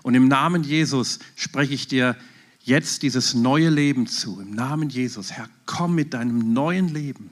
Und 0.04 0.16
im 0.16 0.28
Namen 0.28 0.64
Jesus 0.64 1.20
spreche 1.36 1.74
ich 1.74 1.88
dir 1.88 2.16
jetzt 2.62 3.02
dieses 3.02 3.34
neue 3.34 3.70
Leben 3.70 4.08
zu. 4.08 4.40
Im 4.40 4.52
Namen 4.52 4.90
Jesus, 4.90 5.32
Herr, 5.32 5.50
komm 5.66 5.96
mit 5.96 6.14
deinem 6.14 6.54
neuen 6.54 6.88
Leben, 6.90 7.32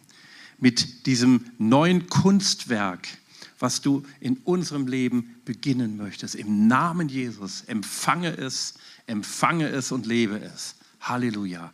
mit 0.59 1.05
diesem 1.05 1.45
neuen 1.57 2.07
Kunstwerk, 2.09 3.07
was 3.59 3.81
du 3.81 4.03
in 4.19 4.37
unserem 4.37 4.87
Leben 4.87 5.35
beginnen 5.45 5.97
möchtest. 5.97 6.35
Im 6.35 6.67
Namen 6.67 7.09
Jesus, 7.09 7.61
empfange 7.61 8.35
es, 8.35 8.75
empfange 9.05 9.67
es 9.67 9.91
und 9.91 10.05
lebe 10.05 10.39
es. 10.39 10.75
Halleluja. 11.01 11.73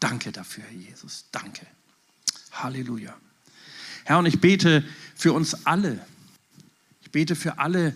Danke 0.00 0.32
dafür, 0.32 0.64
Herr 0.64 0.78
Jesus. 0.78 1.26
Danke. 1.32 1.66
Halleluja. 2.52 3.14
Herr, 4.04 4.18
und 4.18 4.26
ich 4.26 4.40
bete 4.40 4.84
für 5.14 5.32
uns 5.32 5.66
alle. 5.66 6.04
Ich 7.02 7.10
bete 7.10 7.34
für 7.36 7.58
alle, 7.58 7.94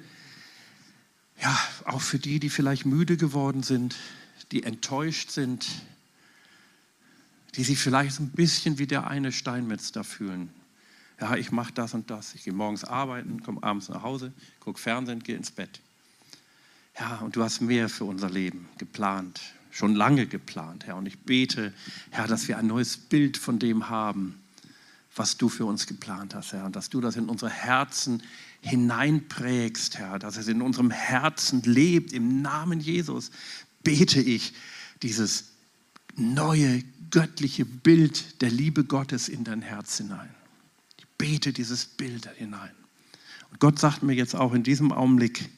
ja, 1.43 1.59
auch 1.84 2.01
für 2.01 2.18
die, 2.18 2.38
die 2.38 2.51
vielleicht 2.51 2.86
müde 2.86 3.16
geworden 3.16 3.62
sind, 3.62 3.97
die 4.53 4.62
enttäuscht 4.62 5.30
sind, 5.30 5.66
die 7.57 7.64
sich 7.64 7.78
vielleicht 7.78 8.14
so 8.14 8.22
ein 8.22 8.30
bisschen 8.30 8.78
wie 8.78 8.86
der 8.86 9.09
eine 9.09 9.32
Steinmetz 9.32 9.93
da 9.93 10.05
fühlen. 10.05 10.51
Ja, 11.20 11.34
ich 11.36 11.51
mache 11.51 11.72
das 11.72 11.95
und 11.95 12.11
das. 12.11 12.34
Ich 12.34 12.45
gehe 12.45 12.53
morgens 12.53 12.84
arbeiten, 12.84 13.43
komme 13.43 13.62
abends 13.62 13.88
nach 13.88 14.03
Hause, 14.03 14.32
gucke 14.61 14.78
Fernsehen, 14.78 15.22
gehe 15.22 15.36
ins 15.36 15.51
Bett. 15.51 15.80
Ja, 16.99 17.16
und 17.18 17.36
du 17.36 17.43
hast 17.43 17.61
mehr 17.61 17.88
für 17.88 18.05
unser 18.05 18.30
Leben 18.30 18.68
geplant, 18.78 19.40
schon 19.70 19.95
lange 19.95 20.26
geplant, 20.26 20.86
Herr. 20.86 20.97
Und 20.97 21.07
ich 21.07 21.18
bete, 21.18 21.72
Herr, 22.11 22.26
dass 22.28 22.49
wir 22.49 22.59
ein 22.59 22.66
neues 22.66 22.97
Bild 22.97 23.36
von 23.36 23.59
dem 23.59 23.88
haben, 23.88 24.38
was 25.14 25.36
du 25.36 25.49
für 25.49 25.64
uns 25.64 25.86
geplant 25.86 26.34
hast, 26.34 26.53
Herr. 26.53 26.64
Und 26.64 26.76
dass 26.76 26.88
du 26.88 27.01
das 27.01 27.16
in 27.16 27.28
unsere 27.28 27.51
Herzen 27.51 28.22
hineinprägst, 28.63 29.99
Herr. 29.99 30.19
Dass 30.19 30.37
es 30.37 30.49
in 30.49 30.63
unserem 30.63 30.91
Herzen 30.91 31.63
lebt. 31.63 32.13
Im 32.13 32.43
Namen 32.43 32.81
Jesus 32.81 33.31
bete 33.83 34.21
ich 34.21 34.55
dieses 35.03 35.45
neue 36.17 36.83
göttliche 37.11 37.65
Bild 37.65 38.41
der 38.41 38.51
Liebe 38.51 38.85
Gottes 38.85 39.29
in 39.29 39.45
dein 39.45 39.63
Herz 39.63 39.99
hinein. 39.99 40.31
Ich 40.99 41.07
bete 41.19 41.53
dieses 41.53 41.85
Bild 41.85 42.29
hinein. 42.37 42.71
Und 43.51 43.61
Gott 43.61 43.79
sagt 43.79 44.03
mir 44.03 44.15
jetzt 44.15 44.35
auch 44.35 44.55
in 44.55 44.63
diesem 44.63 44.93
Augenblick, 44.93 45.51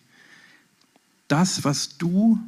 das, 1.29 1.65
was 1.65 1.97
du 1.97 2.39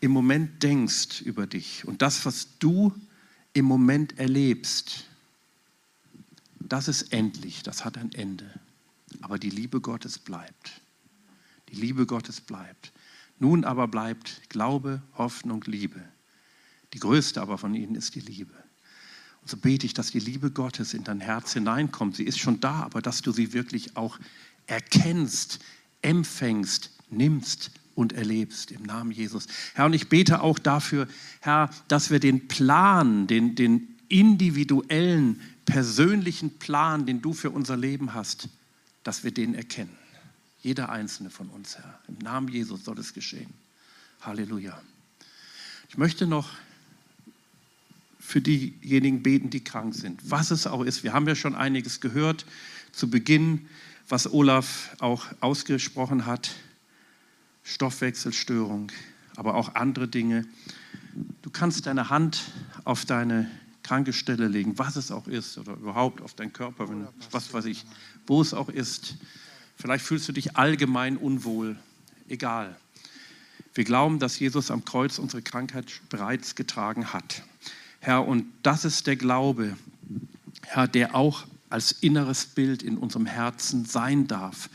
im 0.00 0.10
Moment 0.10 0.62
denkst 0.62 1.22
über 1.22 1.46
dich 1.46 1.86
und 1.86 2.02
das, 2.02 2.26
was 2.26 2.48
du 2.58 2.92
im 3.52 3.64
Moment 3.64 4.18
erlebst, 4.18 5.04
das 6.58 6.88
ist 6.88 7.12
endlich, 7.12 7.62
das 7.62 7.84
hat 7.84 7.96
ein 7.96 8.12
Ende. 8.12 8.50
Aber 9.24 9.38
die 9.38 9.48
Liebe 9.48 9.80
Gottes 9.80 10.18
bleibt. 10.18 10.82
Die 11.70 11.76
Liebe 11.76 12.04
Gottes 12.04 12.42
bleibt. 12.42 12.92
Nun 13.38 13.64
aber 13.64 13.88
bleibt 13.88 14.42
Glaube, 14.50 15.00
Hoffnung, 15.16 15.64
Liebe. 15.66 16.02
Die 16.92 16.98
größte 16.98 17.40
aber 17.40 17.56
von 17.56 17.74
ihnen 17.74 17.94
ist 17.94 18.14
die 18.16 18.20
Liebe. 18.20 18.52
Und 19.40 19.48
so 19.48 19.56
bete 19.56 19.86
ich, 19.86 19.94
dass 19.94 20.10
die 20.10 20.18
Liebe 20.18 20.50
Gottes 20.50 20.92
in 20.92 21.04
dein 21.04 21.20
Herz 21.20 21.54
hineinkommt. 21.54 22.16
Sie 22.16 22.24
ist 22.24 22.38
schon 22.38 22.60
da, 22.60 22.82
aber 22.82 23.00
dass 23.00 23.22
du 23.22 23.32
sie 23.32 23.54
wirklich 23.54 23.96
auch 23.96 24.18
erkennst, 24.66 25.58
empfängst, 26.02 26.90
nimmst 27.08 27.70
und 27.94 28.12
erlebst 28.12 28.72
im 28.72 28.82
Namen 28.82 29.10
Jesus. 29.10 29.46
Herr, 29.72 29.86
und 29.86 29.94
ich 29.94 30.10
bete 30.10 30.42
auch 30.42 30.58
dafür, 30.58 31.08
Herr, 31.40 31.70
dass 31.88 32.10
wir 32.10 32.20
den 32.20 32.46
Plan, 32.46 33.26
den, 33.26 33.54
den 33.54 33.88
individuellen 34.08 35.40
persönlichen 35.64 36.58
Plan, 36.58 37.06
den 37.06 37.22
du 37.22 37.32
für 37.32 37.48
unser 37.48 37.78
Leben 37.78 38.12
hast, 38.12 38.50
dass 39.04 39.22
wir 39.22 39.30
den 39.30 39.54
erkennen. 39.54 39.96
Jeder 40.62 40.88
einzelne 40.88 41.30
von 41.30 41.50
uns, 41.50 41.76
Herr. 41.76 42.00
Im 42.08 42.18
Namen 42.18 42.48
Jesus 42.48 42.84
soll 42.84 42.98
es 42.98 43.12
geschehen. 43.12 43.52
Halleluja. 44.22 44.80
Ich 45.90 45.98
möchte 45.98 46.26
noch 46.26 46.48
für 48.18 48.40
diejenigen 48.40 49.22
beten, 49.22 49.50
die 49.50 49.62
krank 49.62 49.94
sind. 49.94 50.30
Was 50.30 50.50
es 50.50 50.66
auch 50.66 50.82
ist. 50.82 51.04
Wir 51.04 51.12
haben 51.12 51.28
ja 51.28 51.34
schon 51.34 51.54
einiges 51.54 52.00
gehört 52.00 52.46
zu 52.90 53.10
Beginn, 53.10 53.68
was 54.08 54.32
Olaf 54.32 54.96
auch 54.98 55.26
ausgesprochen 55.40 56.24
hat. 56.24 56.50
Stoffwechselstörung, 57.62 58.90
aber 59.36 59.54
auch 59.54 59.74
andere 59.74 60.08
Dinge. 60.08 60.46
Du 61.42 61.50
kannst 61.50 61.86
deine 61.86 62.08
Hand 62.08 62.42
auf 62.84 63.04
deine 63.04 63.50
kranke 63.84 64.12
Stelle 64.12 64.48
legen, 64.48 64.76
was 64.78 64.96
es 64.96 65.12
auch 65.12 65.28
ist, 65.28 65.58
oder 65.58 65.74
überhaupt 65.74 66.20
auf 66.20 66.34
deinen 66.34 66.52
Körper, 66.52 66.88
wenn, 66.88 67.06
was 67.30 67.54
weiß 67.54 67.66
ich, 67.66 67.84
wo 68.26 68.40
es 68.40 68.52
auch 68.52 68.68
ist. 68.68 69.16
Vielleicht 69.76 70.04
fühlst 70.04 70.26
du 70.28 70.32
dich 70.32 70.56
allgemein 70.56 71.16
unwohl, 71.16 71.76
egal. 72.28 72.74
Wir 73.74 73.84
glauben, 73.84 74.18
dass 74.18 74.38
Jesus 74.38 74.70
am 74.70 74.84
Kreuz 74.84 75.18
unsere 75.18 75.42
Krankheit 75.42 76.00
bereits 76.08 76.54
getragen 76.54 77.12
hat. 77.12 77.42
Herr, 78.00 78.26
und 78.26 78.46
das 78.62 78.84
ist 78.84 79.06
der 79.06 79.16
Glaube, 79.16 79.76
Herr, 80.62 80.88
der 80.88 81.14
auch 81.14 81.44
als 81.70 81.92
inneres 81.92 82.46
Bild 82.46 82.82
in 82.82 82.96
unserem 82.96 83.26
Herzen 83.26 83.84
sein 83.84 84.26
darf. 84.26 84.70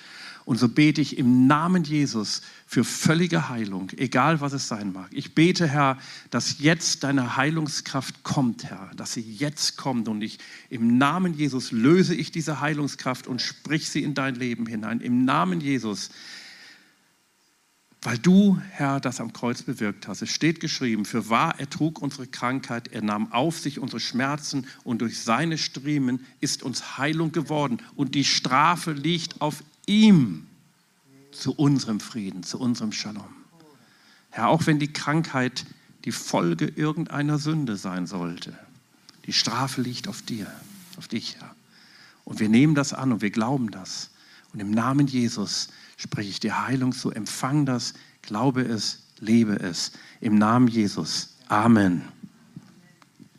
Und 0.49 0.57
so 0.57 0.67
bete 0.67 0.99
ich 0.99 1.19
im 1.19 1.45
Namen 1.45 1.83
Jesus 1.83 2.41
für 2.65 2.83
völlige 2.83 3.49
Heilung, 3.49 3.91
egal 3.97 4.41
was 4.41 4.51
es 4.51 4.67
sein 4.67 4.91
mag. 4.91 5.09
Ich 5.11 5.35
bete, 5.35 5.67
Herr, 5.67 5.99
dass 6.31 6.57
jetzt 6.57 7.03
deine 7.03 7.35
Heilungskraft 7.35 8.23
kommt, 8.23 8.63
Herr, 8.63 8.89
dass 8.95 9.13
sie 9.13 9.21
jetzt 9.21 9.77
kommt. 9.77 10.07
Und 10.07 10.23
ich 10.23 10.39
im 10.71 10.97
Namen 10.97 11.35
Jesus 11.35 11.71
löse 11.71 12.15
ich 12.15 12.31
diese 12.31 12.61
Heilungskraft 12.61 13.27
und 13.27 13.43
sprich 13.43 13.91
sie 13.91 14.01
in 14.01 14.15
dein 14.15 14.33
Leben 14.33 14.65
hinein. 14.65 15.01
Im 15.01 15.23
Namen 15.23 15.61
Jesus 15.61 16.09
weil 18.01 18.17
du, 18.17 18.57
Herr, 18.71 19.01
das 19.01 19.19
am 19.19 19.33
Kreuz 19.33 19.61
bewirkt 19.61 20.07
hast. 20.07 20.21
Es 20.21 20.29
steht 20.29 20.61
geschrieben, 20.61 21.03
für 21.03 21.29
wahr 21.29 21.55
er 21.57 21.69
trug 21.69 22.01
unsere 22.01 22.27
Krankheit, 22.27 22.87
er 22.87 23.01
nahm 23.01 23.33
auf 23.33 23.59
sich 23.59 23.77
unsere 23.77 23.99
Schmerzen 23.99 24.67
und 24.85 25.01
durch 25.01 25.19
seine 25.19 25.57
Striemen 25.57 26.25
ist 26.39 26.63
uns 26.63 26.97
Heilung 26.97 27.33
geworden 27.33 27.81
und 27.95 28.15
die 28.15 28.23
Strafe 28.23 28.93
liegt 28.93 29.41
auf 29.41 29.63
ihm 29.89 30.47
zu 31.31 31.53
unserem 31.53 31.99
Frieden, 31.99 32.43
zu 32.43 32.59
unserem 32.59 32.91
Shalom. 32.91 33.33
Herr, 34.29 34.47
auch 34.47 34.67
wenn 34.67 34.79
die 34.79 34.93
Krankheit 34.93 35.65
die 36.05 36.11
Folge 36.11 36.65
irgendeiner 36.67 37.39
Sünde 37.39 37.75
sein 37.75 38.07
sollte, 38.07 38.57
die 39.25 39.33
Strafe 39.33 39.81
liegt 39.81 40.07
auf 40.07 40.21
dir, 40.21 40.47
auf 40.97 41.07
dich, 41.07 41.35
Herr. 41.39 41.55
Und 42.23 42.39
wir 42.39 42.49
nehmen 42.49 42.75
das 42.75 42.93
an 42.93 43.11
und 43.11 43.21
wir 43.21 43.31
glauben 43.31 43.71
das. 43.71 44.11
Und 44.53 44.59
im 44.59 44.71
Namen 44.71 45.07
Jesus 45.07 45.69
spreche 45.97 46.29
ich 46.29 46.39
dir 46.39 46.65
Heilung 46.65 46.91
zu. 46.91 47.11
Empfang 47.11 47.65
das, 47.65 47.95
glaube 48.21 48.61
es, 48.61 49.03
lebe 49.19 49.59
es. 49.59 49.91
Im 50.21 50.37
Namen 50.37 50.67
Jesus. 50.67 51.35
Amen. 51.47 52.03